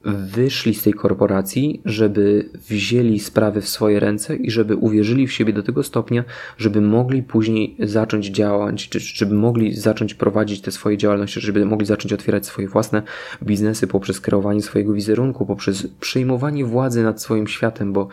[0.04, 5.52] wyszli z tej korporacji, żeby wzięli sprawy w swoje ręce i żeby uwierzyli w siebie
[5.52, 6.24] do tego stopnia,
[6.58, 11.86] żeby mogli później zacząć działać, czy żeby mogli zacząć prowadzić te swoje działalności, żeby mogli
[11.86, 13.02] zacząć otwierać swoje własne
[13.42, 18.08] biznesy poprzez kreowanie swojego wizerunku, poprzez przejmowanie władzy nad swoim światem, bo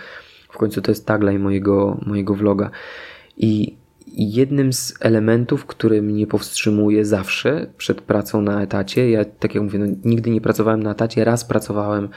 [0.49, 2.69] w końcu to jest tagline mojego, mojego vloga.
[3.37, 3.77] I
[4.17, 9.79] jednym z elementów, który mnie powstrzymuje zawsze przed pracą na etacie, ja tak jak mówię,
[9.79, 12.09] no, nigdy nie pracowałem na etacie, raz pracowałem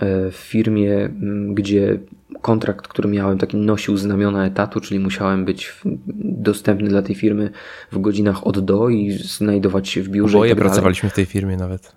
[0.00, 1.08] e, w firmie,
[1.50, 1.98] gdzie
[2.42, 5.80] kontrakt, który miałem, taki nosił znamiona etatu, czyli musiałem być
[6.18, 7.50] dostępny dla tej firmy
[7.92, 10.38] w godzinach od do i znajdować się w biurze.
[10.38, 11.96] Oboje tak pracowaliśmy w tej firmie nawet.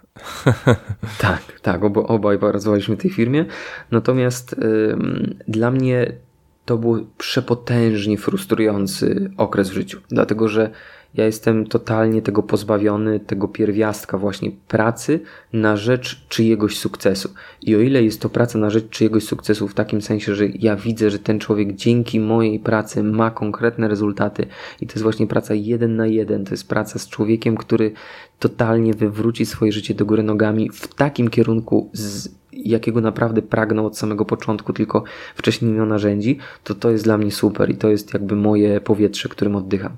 [1.20, 3.46] tak, tak, obo, obaj pracowaliśmy w tej firmie.
[3.92, 4.56] Natomiast
[5.48, 6.14] dla mnie
[6.72, 10.70] to był przepotężnie frustrujący okres w życiu, dlatego że
[11.14, 15.20] ja jestem totalnie tego pozbawiony, tego pierwiastka właśnie pracy
[15.54, 17.30] na rzecz czyjegoś sukcesu.
[17.62, 20.76] I o ile jest to praca na rzecz czyjegoś sukcesu w takim sensie, że ja
[20.76, 24.46] widzę, że ten człowiek dzięki mojej pracy ma konkretne rezultaty
[24.82, 27.92] i to jest właśnie praca jeden na jeden, to jest praca z człowiekiem, który
[28.40, 33.98] totalnie wywróci swoje życie do góry nogami w takim kierunku z jakiego naprawdę pragnę od
[33.98, 35.04] samego początku, tylko
[35.36, 39.30] wcześniej miał narzędzi, to to jest dla mnie super i to jest jakby moje powietrze,
[39.30, 39.92] którym oddycham.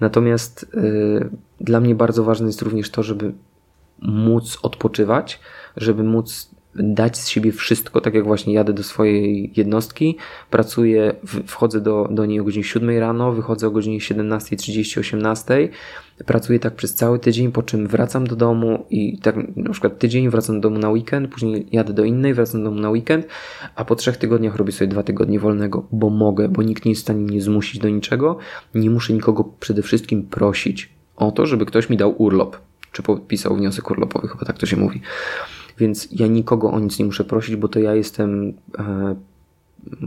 [0.00, 3.32] Natomiast y, dla mnie bardzo ważne jest również to, żeby
[4.02, 5.40] móc odpoczywać,
[5.76, 10.16] żeby móc dać z siebie wszystko, tak jak właśnie jadę do swojej jednostki,
[10.50, 11.14] pracuję,
[11.46, 15.68] wchodzę do, do niej o godzinie 7 rano, wychodzę o godzinie 17.30, 18,
[16.26, 20.30] pracuję tak przez cały tydzień, po czym wracam do domu i tak na przykład tydzień
[20.30, 23.26] wracam do domu na weekend, później jadę do innej, wracam do domu na weekend,
[23.74, 27.02] a po trzech tygodniach robię sobie dwa tygodnie wolnego, bo mogę, bo nikt nie jest
[27.02, 28.38] w stanie mnie zmusić do niczego,
[28.74, 32.56] nie muszę nikogo przede wszystkim prosić o to, żeby ktoś mi dał urlop,
[32.92, 35.00] czy podpisał wniosek urlopowy, chyba tak to się mówi.
[35.80, 39.14] Więc ja nikogo o nic nie muszę prosić, bo to ja jestem e,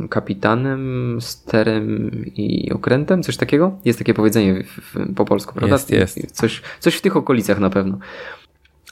[0.09, 3.77] kapitanem, sterem i okrętem, coś takiego?
[3.85, 5.75] Jest takie powiedzenie w, w, po polsku, prawda?
[5.75, 6.31] Jest, jest.
[6.31, 7.97] Coś, coś w tych okolicach na pewno.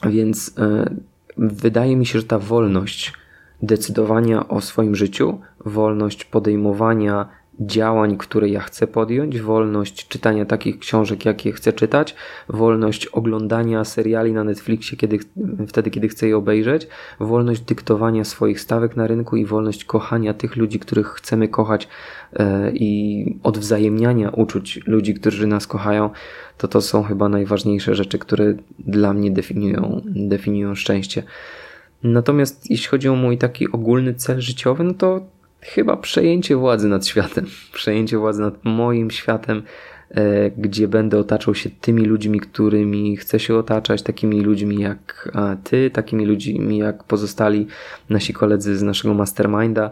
[0.10, 0.96] Więc e,
[1.38, 3.14] wydaje mi się, że ta wolność
[3.62, 7.30] decydowania o swoim życiu, wolność podejmowania
[7.62, 12.16] działań, które ja chcę podjąć, wolność czytania takich książek, jakie chcę czytać,
[12.50, 15.20] wolność oglądania seriali na Netflixie kiedy,
[15.68, 16.88] wtedy, kiedy chcę je obejrzeć,
[17.20, 21.88] wolność dyktowania swoich stawek na rynku i wolność kochania tych ludzi, których chcemy kochać
[22.34, 26.10] e, i odwzajemniania uczuć ludzi, którzy nas kochają,
[26.58, 31.24] to to są chyba najważniejsze rzeczy, które dla mnie definiują, definiują szczęście.
[32.04, 35.22] Natomiast jeśli chodzi o mój taki ogólny cel życiowy, no to
[35.62, 39.64] chyba przejęcie władzy nad światem, przejęcie władzy nad moim światem,
[40.10, 45.32] e, gdzie będę otaczał się tymi ludźmi, którymi chcę się otaczać, takimi ludźmi jak
[45.64, 47.68] ty, takimi ludźmi jak pozostali
[48.10, 49.92] nasi koledzy z naszego masterminda,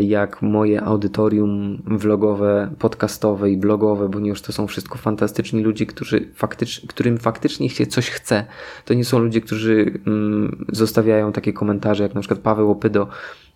[0.00, 6.86] jak moje audytorium vlogowe, podcastowe i blogowe, ponieważ to są wszystko fantastyczni ludzie, którzy faktycz,
[6.86, 8.44] którym faktycznie się coś chce.
[8.84, 13.08] To nie są ludzie, którzy mm, zostawiają takie komentarze, jak na przykład Paweł Opydo,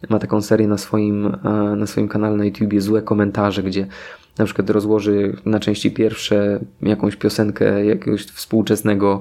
[0.09, 3.86] ma taką serię na swoim, e, na swoim kanale na YouTubie złe komentarze, gdzie
[4.39, 9.20] na przykład rozłoży na części pierwsze jakąś piosenkę jakiegoś współczesnego,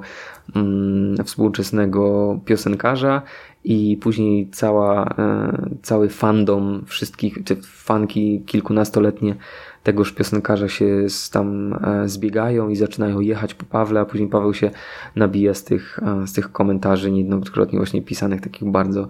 [0.56, 3.22] mm, współczesnego piosenkarza
[3.70, 9.36] i później cała, e, cały fandom wszystkich, czy fanki kilkunastoletnie
[9.84, 14.72] tegoż piosenkarza się tam e, zbiegają i zaczynają jechać po Pawle, a później Paweł się
[15.16, 19.08] nabija z tych, z tych komentarzy niejednokrotnie właśnie pisanych takich bardzo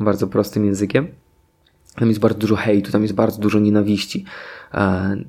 [0.00, 1.08] bardzo prostym językiem.
[1.94, 4.24] Tam jest bardzo dużo hejtu, tam jest bardzo dużo nienawiści.
[4.74, 4.80] E,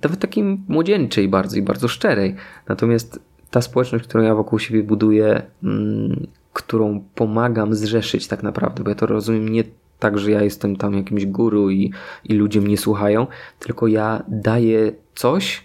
[0.04, 2.36] nawet takiej młodzieńczej bardzo i bardzo szczerej.
[2.68, 3.20] Natomiast
[3.52, 8.96] ta społeczność, którą ja wokół siebie buduję, mm, którą pomagam zrzeszyć tak naprawdę, bo ja
[8.96, 9.64] to rozumiem nie
[10.00, 11.92] tak, że ja jestem tam jakimś guru i,
[12.24, 13.28] i ludzie mnie słuchają,
[13.60, 15.64] tylko ja daję coś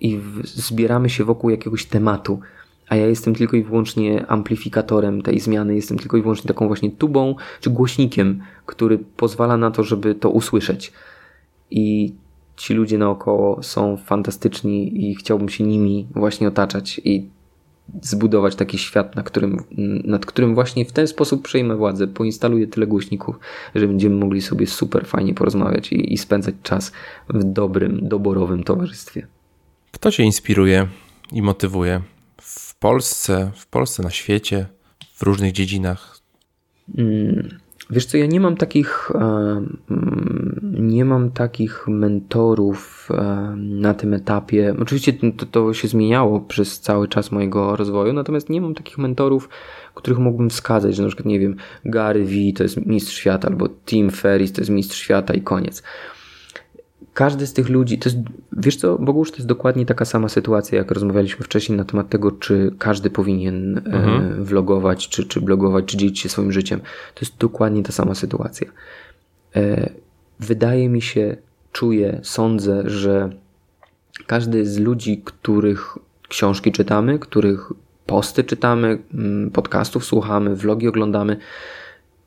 [0.00, 2.40] i zbieramy się wokół jakiegoś tematu
[2.88, 6.90] a ja jestem tylko i wyłącznie amplifikatorem tej zmiany, jestem tylko i wyłącznie taką właśnie
[6.90, 10.92] tubą czy głośnikiem, który pozwala na to, żeby to usłyszeć.
[11.70, 12.14] I
[12.56, 17.28] ci ludzie naokoło są fantastyczni i chciałbym się nimi właśnie otaczać i
[18.02, 19.64] zbudować taki świat, na którym,
[20.04, 23.38] nad którym właśnie w ten sposób przejmę władzę, poinstaluję tyle głośników,
[23.74, 26.92] że będziemy mogli sobie super fajnie porozmawiać i, i spędzać czas
[27.28, 29.26] w dobrym, doborowym towarzystwie.
[29.92, 30.88] Kto cię inspiruje
[31.32, 32.02] i motywuje?
[32.40, 34.66] w Polsce, w Polsce, na świecie,
[35.14, 36.20] w różnych dziedzinach?
[36.98, 37.58] Mm,
[37.90, 39.18] wiesz co, ja nie mam takich e,
[39.90, 44.74] mm, nie mam takich mentorów e, na tym etapie.
[44.80, 49.48] Oczywiście to, to się zmieniało przez cały czas mojego rozwoju, natomiast nie mam takich mentorów,
[49.94, 53.68] których mógłbym wskazać, że na przykład, nie wiem, Gary Vee to jest mistrz świata, albo
[53.68, 55.82] Tim Ferriss to jest mistrz świata i koniec
[57.16, 58.18] każdy z tych ludzi, to jest,
[58.52, 62.32] wiesz co, Bogusz, to jest dokładnie taka sama sytuacja, jak rozmawialiśmy wcześniej na temat tego,
[62.32, 64.44] czy każdy powinien e, mhm.
[64.44, 66.80] vlogować, czy, czy blogować, czy dzielić się swoim życiem.
[67.14, 68.66] To jest dokładnie ta sama sytuacja.
[69.56, 69.90] E,
[70.40, 71.36] wydaje mi się,
[71.72, 73.30] czuję, sądzę, że
[74.26, 75.98] każdy z ludzi, których
[76.28, 77.72] książki czytamy, których
[78.06, 81.36] posty czytamy, mm, podcastów słuchamy, vlogi oglądamy,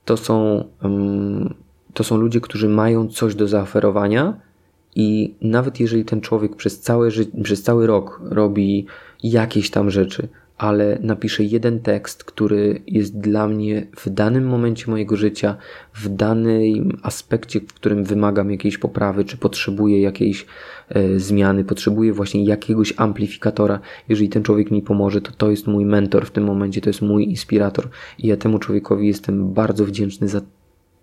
[0.05, 1.53] to są, mm,
[1.93, 4.48] to są ludzie, którzy mają coś do zaoferowania,
[4.95, 7.09] i nawet jeżeli ten człowiek przez cały,
[7.43, 8.85] przez cały rok robi
[9.23, 10.27] jakieś tam rzeczy,
[10.59, 15.57] ale napisze jeden tekst, który jest dla mnie w danym momencie mojego życia,
[15.93, 20.45] w danym aspekcie, w którym wymagam jakiejś poprawy, czy potrzebuję jakiejś
[20.89, 23.79] e, zmiany, potrzebuję właśnie jakiegoś amplifikatora.
[24.09, 27.01] Jeżeli ten człowiek mi pomoże, to to jest mój mentor w tym momencie, to jest
[27.01, 30.41] mój inspirator i ja temu człowiekowi jestem bardzo wdzięczny za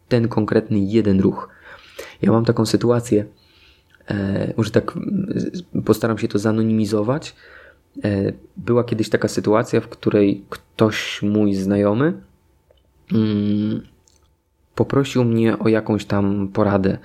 [0.08, 1.48] ten konkretny jeden ruch.
[2.22, 3.24] Ja mam taką sytuację,
[4.56, 4.92] może tak
[5.84, 7.36] postaram się to zanonimizować.
[8.04, 12.12] E, była kiedyś taka sytuacja, w której ktoś mój znajomy
[13.12, 13.82] mm,
[14.74, 16.98] poprosił mnie o jakąś tam poradę,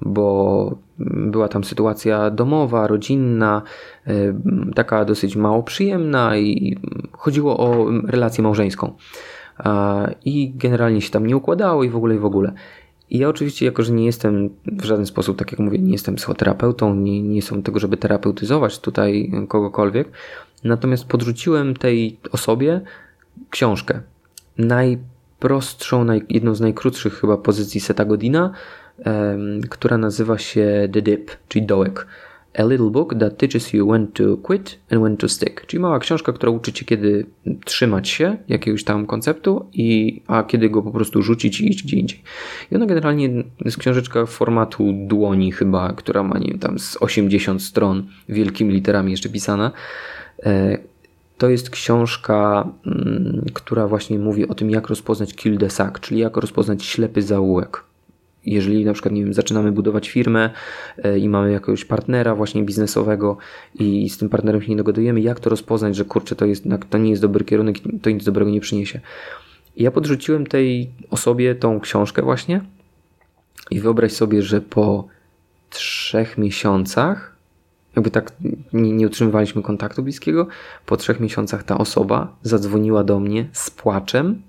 [0.00, 3.62] bo była tam sytuacja domowa, rodzinna,
[4.08, 4.34] y,
[4.74, 6.76] taka dosyć mało przyjemna i
[7.12, 8.92] chodziło o relację małżeńską.
[10.24, 12.52] I generalnie się tam nie układało i w ogóle i w ogóle.
[13.10, 16.14] I ja oczywiście, jako że nie jestem w żaden sposób, tak jak mówię, nie jestem
[16.14, 20.08] psychoterapeutą, nie, nie są tego, żeby terapeutyzować tutaj kogokolwiek,
[20.64, 22.80] natomiast podrzuciłem tej osobie
[23.50, 24.00] książkę.
[24.58, 28.52] Najprostszą, naj, jedną z najkrótszych chyba pozycji Seta Godina,
[29.06, 32.06] um, która nazywa się The Dip, czyli dołek.
[32.58, 35.66] A little book that teaches you when to quit and when to stick.
[35.66, 37.26] Czyli mała książka, która uczy cię, kiedy
[37.64, 41.96] trzymać się jakiegoś tam konceptu, i, a kiedy go po prostu rzucić i iść gdzie
[41.96, 42.22] indziej.
[42.72, 43.30] I ona generalnie
[43.64, 49.10] jest książeczka formatu dłoni chyba, która ma, nie wiem, tam z 80 stron, wielkimi literami
[49.10, 49.72] jeszcze pisana.
[50.42, 50.78] E,
[51.38, 56.20] to jest książka, mm, która właśnie mówi o tym, jak rozpoznać kill the sack, czyli
[56.20, 57.87] jak rozpoznać ślepy zaułek
[58.52, 60.50] jeżeli na przykład, nie wiem, zaczynamy budować firmę
[60.98, 63.36] e, i mamy jakiegoś partnera właśnie biznesowego
[63.74, 66.98] i z tym partnerem się nie dogadujemy, jak to rozpoznać, że kurczę, to, jest, to
[66.98, 69.00] nie jest dobry kierunek, to nic dobrego nie przyniesie.
[69.76, 72.60] I ja podrzuciłem tej osobie tą książkę właśnie
[73.70, 75.08] i wyobraź sobie, że po
[75.70, 77.36] trzech miesiącach,
[77.96, 78.32] jakby tak
[78.72, 80.46] nie, nie utrzymywaliśmy kontaktu bliskiego,
[80.86, 84.42] po trzech miesiącach ta osoba zadzwoniła do mnie z płaczem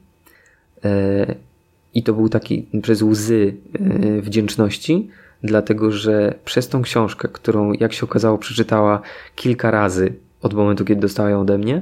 [0.86, 1.49] e,
[1.94, 5.10] i to był taki przez łzy e, wdzięczności,
[5.44, 9.02] dlatego że przez tą książkę, którą jak się okazało przeczytała
[9.36, 11.82] kilka razy od momentu, kiedy dostała ją ode mnie,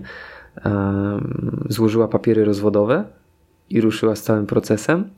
[1.69, 3.03] złożyła papiery rozwodowe
[3.69, 5.09] i ruszyła z całym procesem.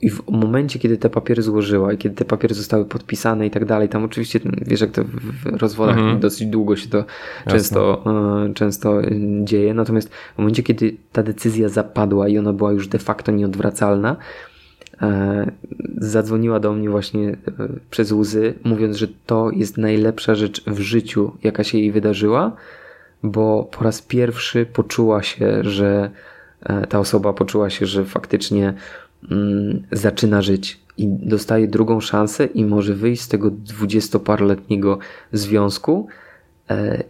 [0.00, 3.64] I w momencie, kiedy te papiery złożyła i kiedy te papiery zostały podpisane i tak
[3.64, 6.20] dalej, tam oczywiście, wiesz, jak to w rozwodach mhm.
[6.20, 7.04] dosyć długo się to
[7.46, 8.04] często,
[8.50, 9.10] e, często e,
[9.44, 9.74] dzieje.
[9.74, 14.16] Natomiast w momencie, kiedy ta decyzja zapadła i ona była już de facto nieodwracalna,
[15.02, 15.50] e,
[15.96, 17.36] zadzwoniła do mnie właśnie
[17.90, 22.56] przez łzy, mówiąc, że to jest najlepsza rzecz w życiu, jaka się jej wydarzyła,
[23.22, 26.10] bo po raz pierwszy poczuła się, że
[26.88, 28.74] ta osoba poczuła się, że faktycznie
[29.92, 34.98] zaczyna żyć i dostaje drugą szansę i może wyjść z tego dwudziestoparoletniego
[35.32, 36.06] związku
[36.70, 37.02] e,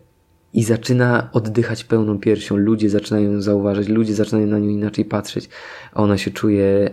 [0.54, 2.56] i zaczyna oddychać pełną piersią.
[2.56, 5.48] Ludzie zaczynają ją zauważać, ludzie zaczynają na nią inaczej patrzeć,
[5.92, 6.90] a ona się czuje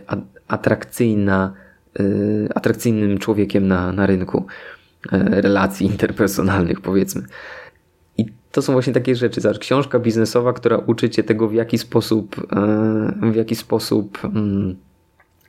[0.47, 1.53] atrakcyjna,
[1.99, 2.03] e,
[2.55, 4.45] atrakcyjnym człowiekiem na, na rynku
[5.11, 7.21] e, relacji interpersonalnych, powiedzmy.
[8.17, 9.41] I to są właśnie takie rzeczy.
[9.41, 12.47] Zobacz, książka biznesowa, która uczy cię tego, w jaki sposób,
[13.31, 14.75] w jaki sposób mm,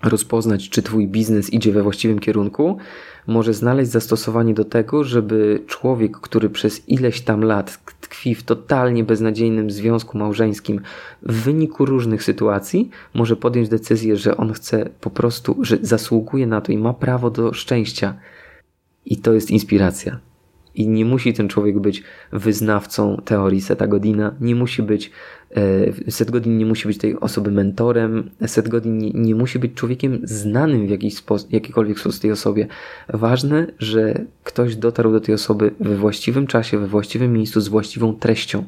[0.07, 2.78] rozpoznać, czy Twój biznes idzie we właściwym kierunku,
[3.27, 9.05] może znaleźć zastosowanie do tego, żeby człowiek, który przez ileś tam lat tkwi w totalnie
[9.05, 10.81] beznadziejnym związku małżeńskim
[11.23, 16.61] w wyniku różnych sytuacji, może podjąć decyzję, że on chce po prostu, że zasługuje na
[16.61, 18.15] to i ma prawo do szczęścia.
[19.05, 20.19] I to jest inspiracja.
[20.77, 25.11] I nie musi ten człowiek być wyznawcą teorii Seta Godina, nie musi być,
[25.57, 29.74] e, Set Godin nie musi być tej osoby mentorem, Set Godin nie, nie musi być
[29.74, 32.66] człowiekiem znanym w jakiś sposób, jakikolwiek sposób tej osobie.
[33.09, 38.15] Ważne, że ktoś dotarł do tej osoby we właściwym czasie, we właściwym miejscu, z właściwą
[38.15, 38.65] treścią.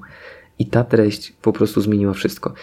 [0.58, 2.54] I ta treść po prostu zmieniła wszystko.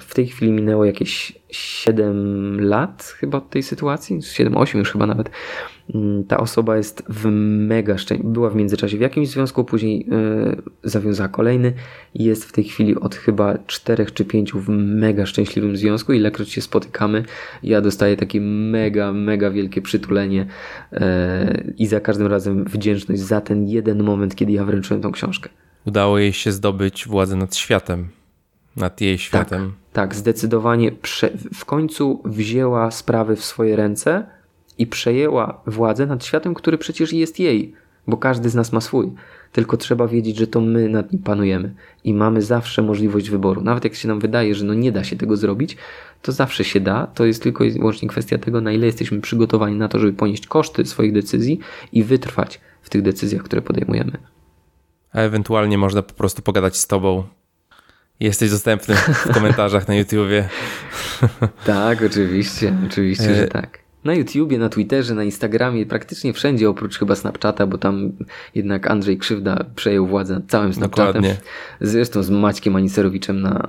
[0.00, 5.30] W tej chwili minęło jakieś 7 lat chyba od tej sytuacji, 7-8 już chyba nawet.
[5.94, 7.26] Mm, ta osoba jest w
[7.66, 8.28] mega szczęściu.
[8.28, 11.72] Była w międzyczasie w jakimś związku, później yy, zawiązała kolejny
[12.14, 16.12] jest w tej chwili od chyba czterech czy pięciu w mega szczęśliwym związku.
[16.12, 17.24] Ilekroć się spotykamy,
[17.62, 20.46] ja dostaję takie mega, mega wielkie przytulenie
[20.92, 20.98] yy,
[21.78, 25.50] i za każdym razem wdzięczność za ten jeden moment, kiedy ja wręczyłem tą książkę.
[25.84, 28.08] Udało jej się zdobyć władzę nad światem,
[28.76, 29.72] nad jej światem.
[29.92, 31.30] Tak, tak zdecydowanie prze...
[31.54, 34.26] w końcu wzięła sprawy w swoje ręce
[34.78, 37.74] i przejęła władzę nad światem, który przecież jest jej,
[38.06, 39.12] bo każdy z nas ma swój.
[39.52, 41.74] Tylko trzeba wiedzieć, że to my nad nim panujemy
[42.04, 43.60] i mamy zawsze możliwość wyboru.
[43.60, 45.76] Nawet jak się nam wydaje, że no nie da się tego zrobić,
[46.22, 47.06] to zawsze się da.
[47.06, 50.46] To jest tylko i wyłącznie kwestia tego, na ile jesteśmy przygotowani na to, żeby ponieść
[50.46, 51.58] koszty swoich decyzji
[51.92, 54.12] i wytrwać w tych decyzjach, które podejmujemy.
[55.12, 57.22] A ewentualnie można po prostu pogadać z tobą.
[58.20, 60.48] Jesteś dostępny w komentarzach na YouTubie.
[61.66, 66.98] tak, oczywiście, oczywiście, że e, tak na YouTubie, na Twitterze, na Instagramie, praktycznie wszędzie oprócz
[66.98, 68.12] chyba Snapchata, bo tam
[68.54, 71.22] jednak Andrzej Krzywda przejął władzę nad całym Snapchatem.
[71.22, 71.36] Dokładnie.
[71.80, 73.66] Zresztą z Maćkiem Aniserowiczem na,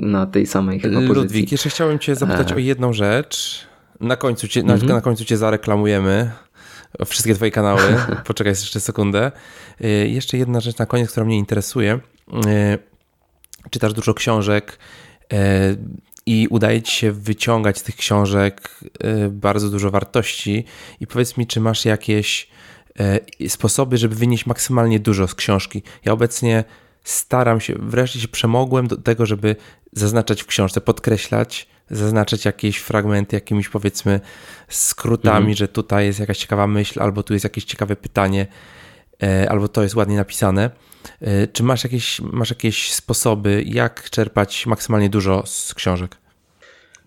[0.00, 1.14] na tej samej chyba pozycji.
[1.14, 2.54] Ludwik, jeszcze chciałem cię zapytać e...
[2.54, 3.66] o jedną rzecz.
[4.00, 4.92] Na końcu cię, na, mhm.
[4.92, 6.30] na końcu cię zareklamujemy.
[7.06, 7.82] Wszystkie twoje kanały.
[8.26, 9.32] Poczekaj jeszcze sekundę.
[9.80, 12.00] E, jeszcze jedna rzecz na koniec, która mnie interesuje.
[13.66, 14.78] E, czytasz dużo książek.
[15.32, 15.76] E,
[16.26, 18.78] i udaje ci się wyciągać z tych książek
[19.30, 20.64] bardzo dużo wartości.
[21.00, 22.48] I powiedz mi, czy masz jakieś
[23.48, 25.82] sposoby, żeby wynieść maksymalnie dużo z książki?
[26.04, 26.64] Ja obecnie
[27.04, 29.56] staram się, wreszcie się przemogłem do tego, żeby
[29.92, 34.20] zaznaczać w książce, podkreślać, zaznaczać jakieś fragmenty jakimiś powiedzmy
[34.68, 35.54] skrótami, mhm.
[35.54, 38.46] że tutaj jest jakaś ciekawa myśl, albo tu jest jakieś ciekawe pytanie,
[39.22, 40.70] e, albo to jest ładnie napisane.
[41.20, 46.16] E, czy masz jakieś, masz jakieś sposoby, jak czerpać maksymalnie dużo z książek?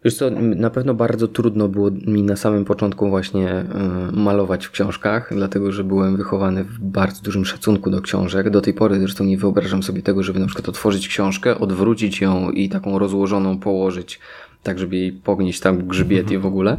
[0.05, 3.65] Wiesz co, na pewno bardzo trudno było mi na samym początku właśnie e,
[4.13, 8.49] malować w książkach, dlatego że byłem wychowany w bardzo dużym szacunku do książek.
[8.49, 12.51] Do tej pory zresztą nie wyobrażam sobie tego, żeby na przykład otworzyć książkę, odwrócić ją
[12.51, 14.19] i taką rozłożoną położyć,
[14.63, 16.77] tak żeby jej pognieść tam grzbiet i w ogóle.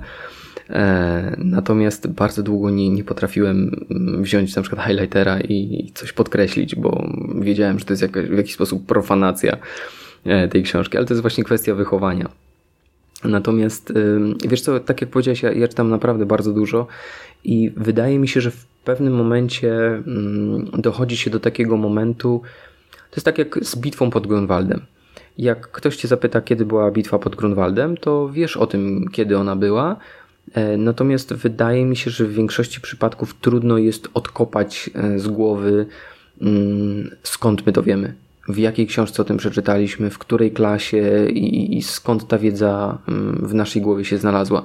[0.70, 6.74] E, natomiast bardzo długo nie, nie potrafiłem mm, wziąć na przykład highlightera i coś podkreślić,
[6.74, 7.08] bo
[7.40, 9.56] wiedziałem, że to jest jakaś, w jakiś sposób profanacja
[10.24, 12.28] e, tej książki, ale to jest właśnie kwestia wychowania.
[13.24, 13.92] Natomiast
[14.48, 16.86] wiesz co, tak jak powiedziałeś, ja, ja czytam naprawdę bardzo dużo
[17.44, 20.02] i wydaje mi się, że w pewnym momencie
[20.78, 22.42] dochodzi się do takiego momentu,
[23.10, 24.80] to jest tak jak z bitwą pod Grunwaldem.
[25.38, 29.56] Jak ktoś cię zapyta, kiedy była bitwa pod Grunwaldem, to wiesz o tym, kiedy ona
[29.56, 29.96] była.
[30.52, 35.86] E, natomiast wydaje mi się, że w większości przypadków trudno jest odkopać e, z głowy,
[37.22, 38.14] skąd my to wiemy
[38.48, 43.46] w jakiej książce o tym przeczytaliśmy, w której klasie i, i skąd ta wiedza mm,
[43.46, 44.62] w naszej głowie się znalazła.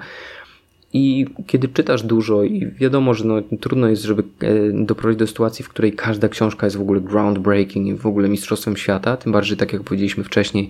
[0.93, 5.65] I kiedy czytasz dużo i wiadomo, że no, trudno jest, żeby e, doprowadzić do sytuacji,
[5.65, 9.57] w której każda książka jest w ogóle groundbreaking i w ogóle mistrzostwem świata, tym bardziej,
[9.57, 10.69] tak jak powiedzieliśmy wcześniej,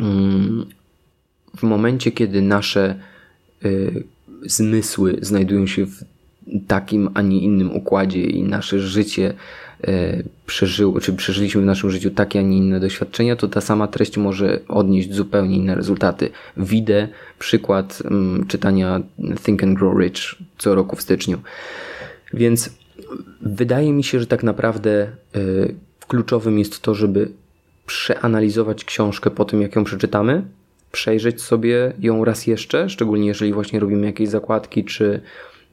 [0.00, 0.66] mm,
[1.56, 3.00] w momencie, kiedy nasze
[4.42, 6.04] zmysły znajdują się w
[6.66, 9.34] takim, a nie innym układzie i nasze życie
[9.88, 13.88] E, przeżył, czy przeżyliśmy w naszym życiu takie, a nie inne doświadczenia, to ta sama
[13.88, 16.30] treść może odnieść zupełnie inne rezultaty.
[16.56, 17.08] Widzę
[17.38, 19.00] przykład um, czytania
[19.44, 21.38] Think and Grow Rich co roku w styczniu.
[22.34, 22.70] Więc
[23.40, 25.74] wydaje mi się, że tak naprawdę y,
[26.08, 27.30] kluczowym jest to, żeby
[27.86, 30.42] przeanalizować książkę po tym, jak ją przeczytamy,
[30.94, 35.20] przejrzeć sobie ją raz jeszcze, szczególnie jeżeli właśnie robimy jakieś zakładki, czy,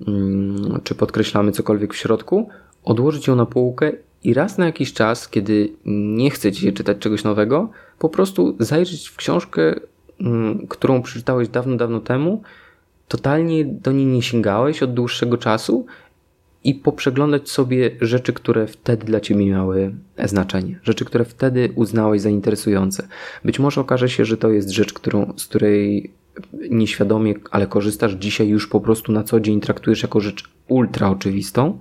[0.08, 2.50] mm, czy podkreślamy cokolwiek w środku,
[2.84, 3.92] odłożyć ją na półkę
[4.24, 7.70] i raz na jakiś czas, kiedy nie chce ci się czytać czegoś nowego,
[8.00, 9.76] po prostu zajrzeć w książkę,
[10.22, 12.42] mm, którą przeczytałeś dawno, dawno temu,
[13.08, 15.86] totalnie do niej nie sięgałeś od dłuższego czasu
[16.64, 22.30] i poprzeglądać sobie rzeczy, które wtedy dla ciebie miały znaczenie, rzeczy, które wtedy uznałeś za
[22.30, 23.08] interesujące.
[23.46, 26.12] Być może okaże się, że to jest rzecz, którą, z której
[26.70, 31.80] nieświadomie, ale korzystasz dzisiaj już po prostu na co dzień traktujesz jako rzecz ultra oczywistą,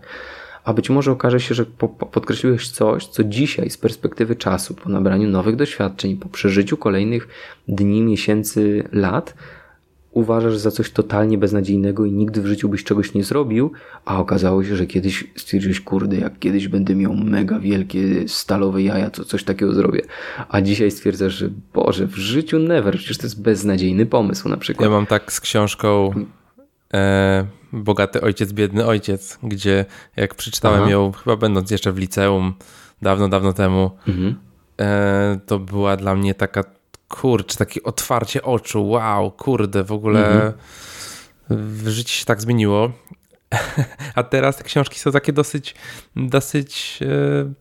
[0.65, 4.75] a być może okaże się, że po, po podkreśliłeś coś, co dzisiaj z perspektywy czasu,
[4.75, 7.29] po nabraniu nowych doświadczeń, po przeżyciu kolejnych
[7.69, 9.35] dni, miesięcy, lat,
[10.13, 13.73] uważasz za coś totalnie beznadziejnego i nigdy w życiu byś czegoś nie zrobił,
[14.05, 19.11] a okazało się, że kiedyś stwierdziłeś, kurde, jak kiedyś będę miał mega wielkie stalowe jaja,
[19.11, 20.01] to coś takiego zrobię.
[20.49, 24.85] A dzisiaj stwierdzasz, że Boże, w życiu never, przecież to jest beznadziejny pomysł na przykład.
[24.85, 26.11] Ja mam tak z książką
[26.95, 29.85] e, Bogaty ojciec, biedny ojciec, gdzie
[30.17, 30.91] jak przeczytałem Aha.
[30.91, 32.55] ją, chyba będąc jeszcze w liceum,
[33.03, 34.35] dawno, dawno temu, mhm.
[34.81, 36.65] e, to była dla mnie taka,
[37.11, 40.53] kurczę, takie otwarcie oczu, wow, kurde, w ogóle mhm.
[41.51, 42.93] w życiu się tak zmieniło.
[44.15, 45.75] A teraz te książki są takie dosyć,
[46.17, 47.53] dosyć e,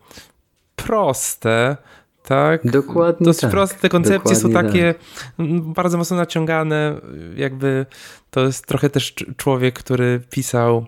[0.76, 1.78] proste,
[2.24, 2.72] tak?
[2.72, 3.52] Dokładnie Dosyć tak.
[3.52, 4.96] proste, te koncepcje Dokładnie są takie
[5.38, 5.48] tak.
[5.50, 7.02] bardzo mocno naciągane,
[7.36, 7.86] jakby
[8.30, 10.86] to jest trochę też człowiek, który pisał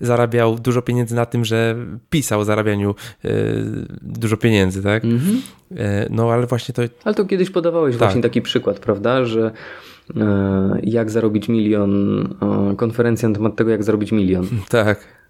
[0.00, 1.76] zarabiał dużo pieniędzy na tym, że
[2.10, 3.28] pisał o zarabianiu e,
[4.02, 5.04] dużo pieniędzy, tak?
[5.04, 5.40] Mm -hmm.
[6.10, 6.82] no ale właśnie to...
[7.04, 7.98] Ale to kiedyś podawałeś tak.
[7.98, 9.50] właśnie taki przykład, prawda, że
[10.82, 12.28] jak zarobić milion,
[12.76, 14.46] konferencja na temat tego, jak zarobić milion.
[14.68, 15.24] Tak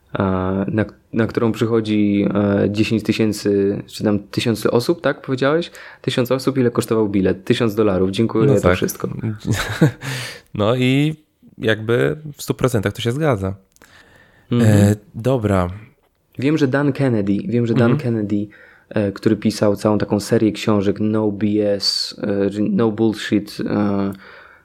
[0.69, 2.29] na, na którą przychodzi
[2.69, 5.71] 10 e, tysięcy, czy tam tysiące osób, tak powiedziałeś?
[6.01, 7.45] Tysiąc osób, ile kosztował bilet?
[7.45, 8.77] Tysiąc dolarów, dziękuję no za tak.
[8.77, 9.09] wszystko.
[10.55, 11.15] No i
[11.59, 13.55] jakby w 100% to się zgadza.
[14.53, 14.71] Mhm.
[14.71, 15.69] E, dobra.
[16.39, 18.01] Wiem, że Dan Kennedy, wiem, że Dan mhm.
[18.01, 18.47] Kennedy,
[18.89, 23.59] e, który pisał całą taką serię książek No BS, e, No Bullshit,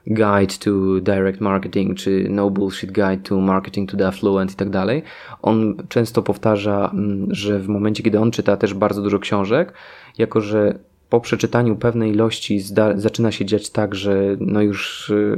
[0.06, 0.70] Guide to
[1.00, 5.02] Direct Marketing, czy No Bullshit Guide to Marketing to the Affluent i tak dalej.
[5.42, 9.72] On często powtarza, mm, że w momencie, kiedy on czyta też bardzo dużo książek,
[10.18, 10.78] jako że
[11.10, 12.60] po przeczytaniu pewnej ilości
[12.94, 15.36] zaczyna się dziać tak, że no już y,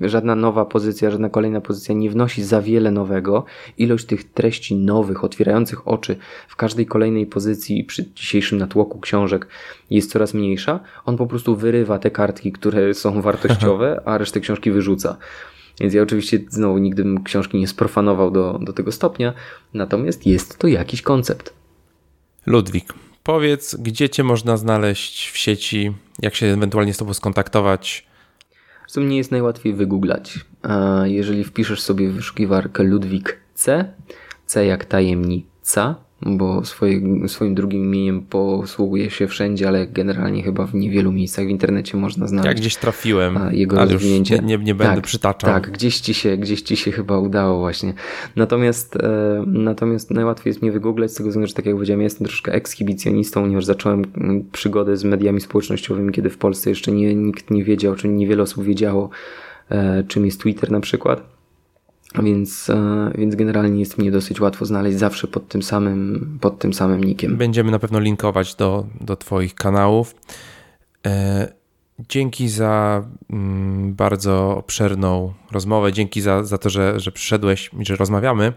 [0.00, 3.44] żadna nowa pozycja, żadna kolejna pozycja nie wnosi za wiele nowego.
[3.78, 6.16] Ilość tych treści nowych, otwierających oczy
[6.48, 9.46] w każdej kolejnej pozycji przy dzisiejszym natłoku książek
[9.90, 10.80] jest coraz mniejsza.
[11.04, 15.16] On po prostu wyrywa te kartki, które są wartościowe, a resztę książki wyrzuca.
[15.80, 19.32] Więc ja oczywiście znowu nigdy bym książki nie sprofanował do, do tego stopnia,
[19.74, 21.54] natomiast jest to jakiś koncept.
[22.46, 25.92] Ludwik, powiedz, gdzie cię można znaleźć w sieci,
[26.22, 28.06] jak się ewentualnie z tobą skontaktować?
[28.86, 30.38] Co mnie jest najłatwiej wygooglać.
[31.04, 33.92] Jeżeli wpiszesz sobie w wyszukiwarkę Ludwik C,
[34.46, 40.74] C jak tajemnica, bo swoje, swoim drugim imieniem posługuje się wszędzie, ale generalnie chyba w
[40.74, 42.46] niewielu miejscach w internecie można znaleźć.
[42.46, 44.34] Ja gdzieś trafiłem, jego ale rozwinięcie.
[44.34, 45.50] nie, nie, nie będę tak, przytaczał.
[45.50, 47.94] Tak, gdzieś ci, się, gdzieś ci się chyba udało właśnie.
[48.36, 52.26] Natomiast, e, natomiast najłatwiej jest mnie wygooglać z tego względu, że tak jak powiedziałem, jestem
[52.26, 57.50] troszkę ekshibicjonistą, ponieważ zacząłem mm, przygodę z mediami społecznościowymi, kiedy w Polsce jeszcze nie, nikt
[57.50, 59.10] nie wiedział, czy niewiele osób wiedziało,
[59.70, 61.39] e, czym jest Twitter na przykład.
[62.14, 66.74] Więc, e, więc generalnie jest mnie dosyć łatwo znaleźć zawsze pod tym samym, pod tym
[66.74, 67.36] samym nikiem.
[67.36, 70.14] Będziemy na pewno linkować do, do Twoich kanałów.
[71.06, 71.52] E,
[72.08, 75.92] dzięki za mm, bardzo obszerną rozmowę.
[75.92, 78.52] Dzięki za, za to, że, że przyszedłeś i że rozmawiamy.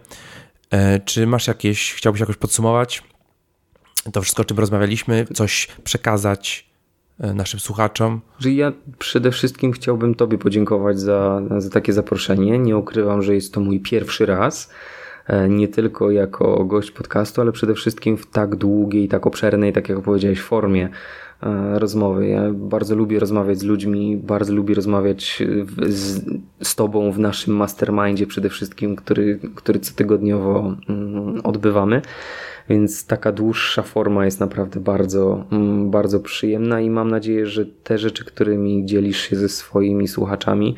[0.72, 3.04] E, czy masz jakieś, chciałbyś jakoś podsumować
[4.12, 5.26] to wszystko, o czym rozmawialiśmy?
[5.34, 6.73] Coś przekazać
[7.20, 8.22] naszym słuchaczom.
[8.46, 12.60] Ja przede wszystkim chciałbym Tobie podziękować za, za takie zaproszenie.
[12.60, 14.70] Nie ukrywam, że jest to mój pierwszy raz.
[15.28, 19.90] E, nie tylko jako gość podcastu, ale przede wszystkim w tak długiej, tak obszernej, tak
[19.90, 20.90] jak powiedziałeś, formie e,
[21.74, 22.28] rozmowy.
[22.28, 25.44] Ja bardzo lubię rozmawiać z ludźmi, bardzo lubię rozmawiać
[25.88, 26.26] z,
[26.62, 32.02] z Tobą w naszym mastermindzie przede wszystkim, który, który cotygodniowo mm, odbywamy.
[32.70, 37.98] Więc taka dłuższa forma jest naprawdę bardzo, mm, bardzo przyjemna i mam nadzieję, że te
[37.98, 40.76] rzeczy, którymi dzielisz się ze swoimi słuchaczami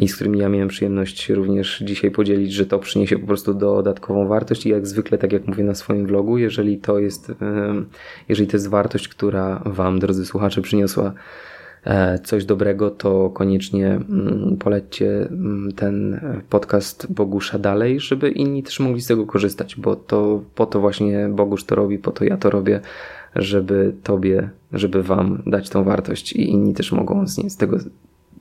[0.00, 4.28] i z którymi ja miałem przyjemność również dzisiaj podzielić, że to przyniesie po prostu dodatkową
[4.28, 4.66] wartość.
[4.66, 7.32] I jak zwykle, tak jak mówię na swoim vlogu, jeżeli to jest,
[8.28, 11.12] jeżeli to jest wartość, która Wam, drodzy słuchacze, przyniosła
[11.84, 16.20] E, coś dobrego, to koniecznie mm, polećcie mm, ten
[16.50, 21.28] podcast Bogusza dalej, żeby inni też mogli z tego korzystać, bo to po to właśnie
[21.28, 22.80] Bogusz to robi, po to ja to robię,
[23.36, 27.78] żeby Tobie, żeby Wam dać tą wartość i inni też mogą z, nie, z tego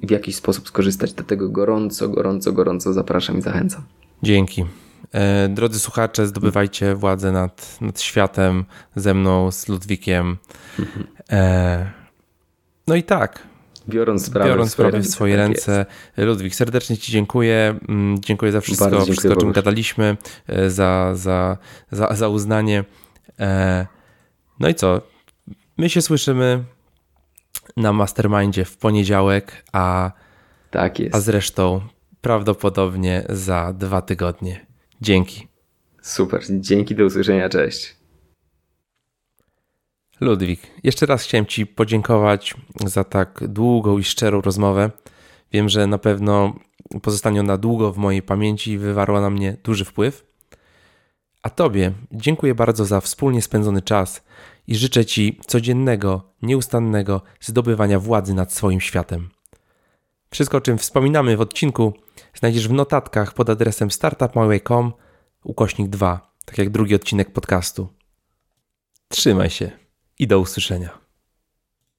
[0.03, 1.13] w jakiś sposób skorzystać.
[1.13, 3.83] Do tego gorąco, gorąco, gorąco zapraszam i zachęcam.
[4.23, 4.65] Dzięki.
[5.13, 8.65] E, drodzy słuchacze, zdobywajcie władzę nad, nad światem
[8.95, 10.37] ze mną, z Ludwikiem.
[11.31, 11.91] E,
[12.87, 13.47] no i tak.
[13.89, 15.85] Biorąc sprawę, Biorąc sprawę w swoje tak ręce.
[16.17, 16.27] Jest.
[16.29, 17.79] Ludwik, serdecznie Ci dziękuję.
[17.89, 20.17] Mm, dziękuję za wszystko, wszystko o czym gadaliśmy,
[20.47, 21.57] e, za, za,
[21.91, 22.83] za, za uznanie.
[24.59, 25.01] No i co?
[25.77, 26.63] My się słyszymy
[27.77, 30.11] na Mastermindzie w poniedziałek, a,
[30.71, 31.15] tak jest.
[31.15, 31.81] a zresztą
[32.21, 34.65] prawdopodobnie za dwa tygodnie.
[35.01, 35.47] Dzięki.
[36.01, 37.95] Super, dzięki, do usłyszenia, cześć.
[40.21, 42.53] Ludwik, jeszcze raz chciałem Ci podziękować
[42.85, 44.91] za tak długą i szczerą rozmowę.
[45.51, 46.55] Wiem, że na pewno
[47.01, 50.25] pozostanie ona długo w mojej pamięci i wywarła na mnie duży wpływ.
[51.43, 54.23] A Tobie dziękuję bardzo za wspólnie spędzony czas
[54.71, 59.29] i życzę Ci codziennego, nieustannego zdobywania władzy nad swoim światem.
[60.29, 61.93] Wszystko, o czym wspominamy w odcinku,
[62.33, 64.93] znajdziesz w notatkach pod adresem startupmyway.com
[65.43, 67.87] ukośnik 2, tak jak drugi odcinek podcastu.
[69.07, 69.71] Trzymaj się
[70.19, 71.00] i do usłyszenia.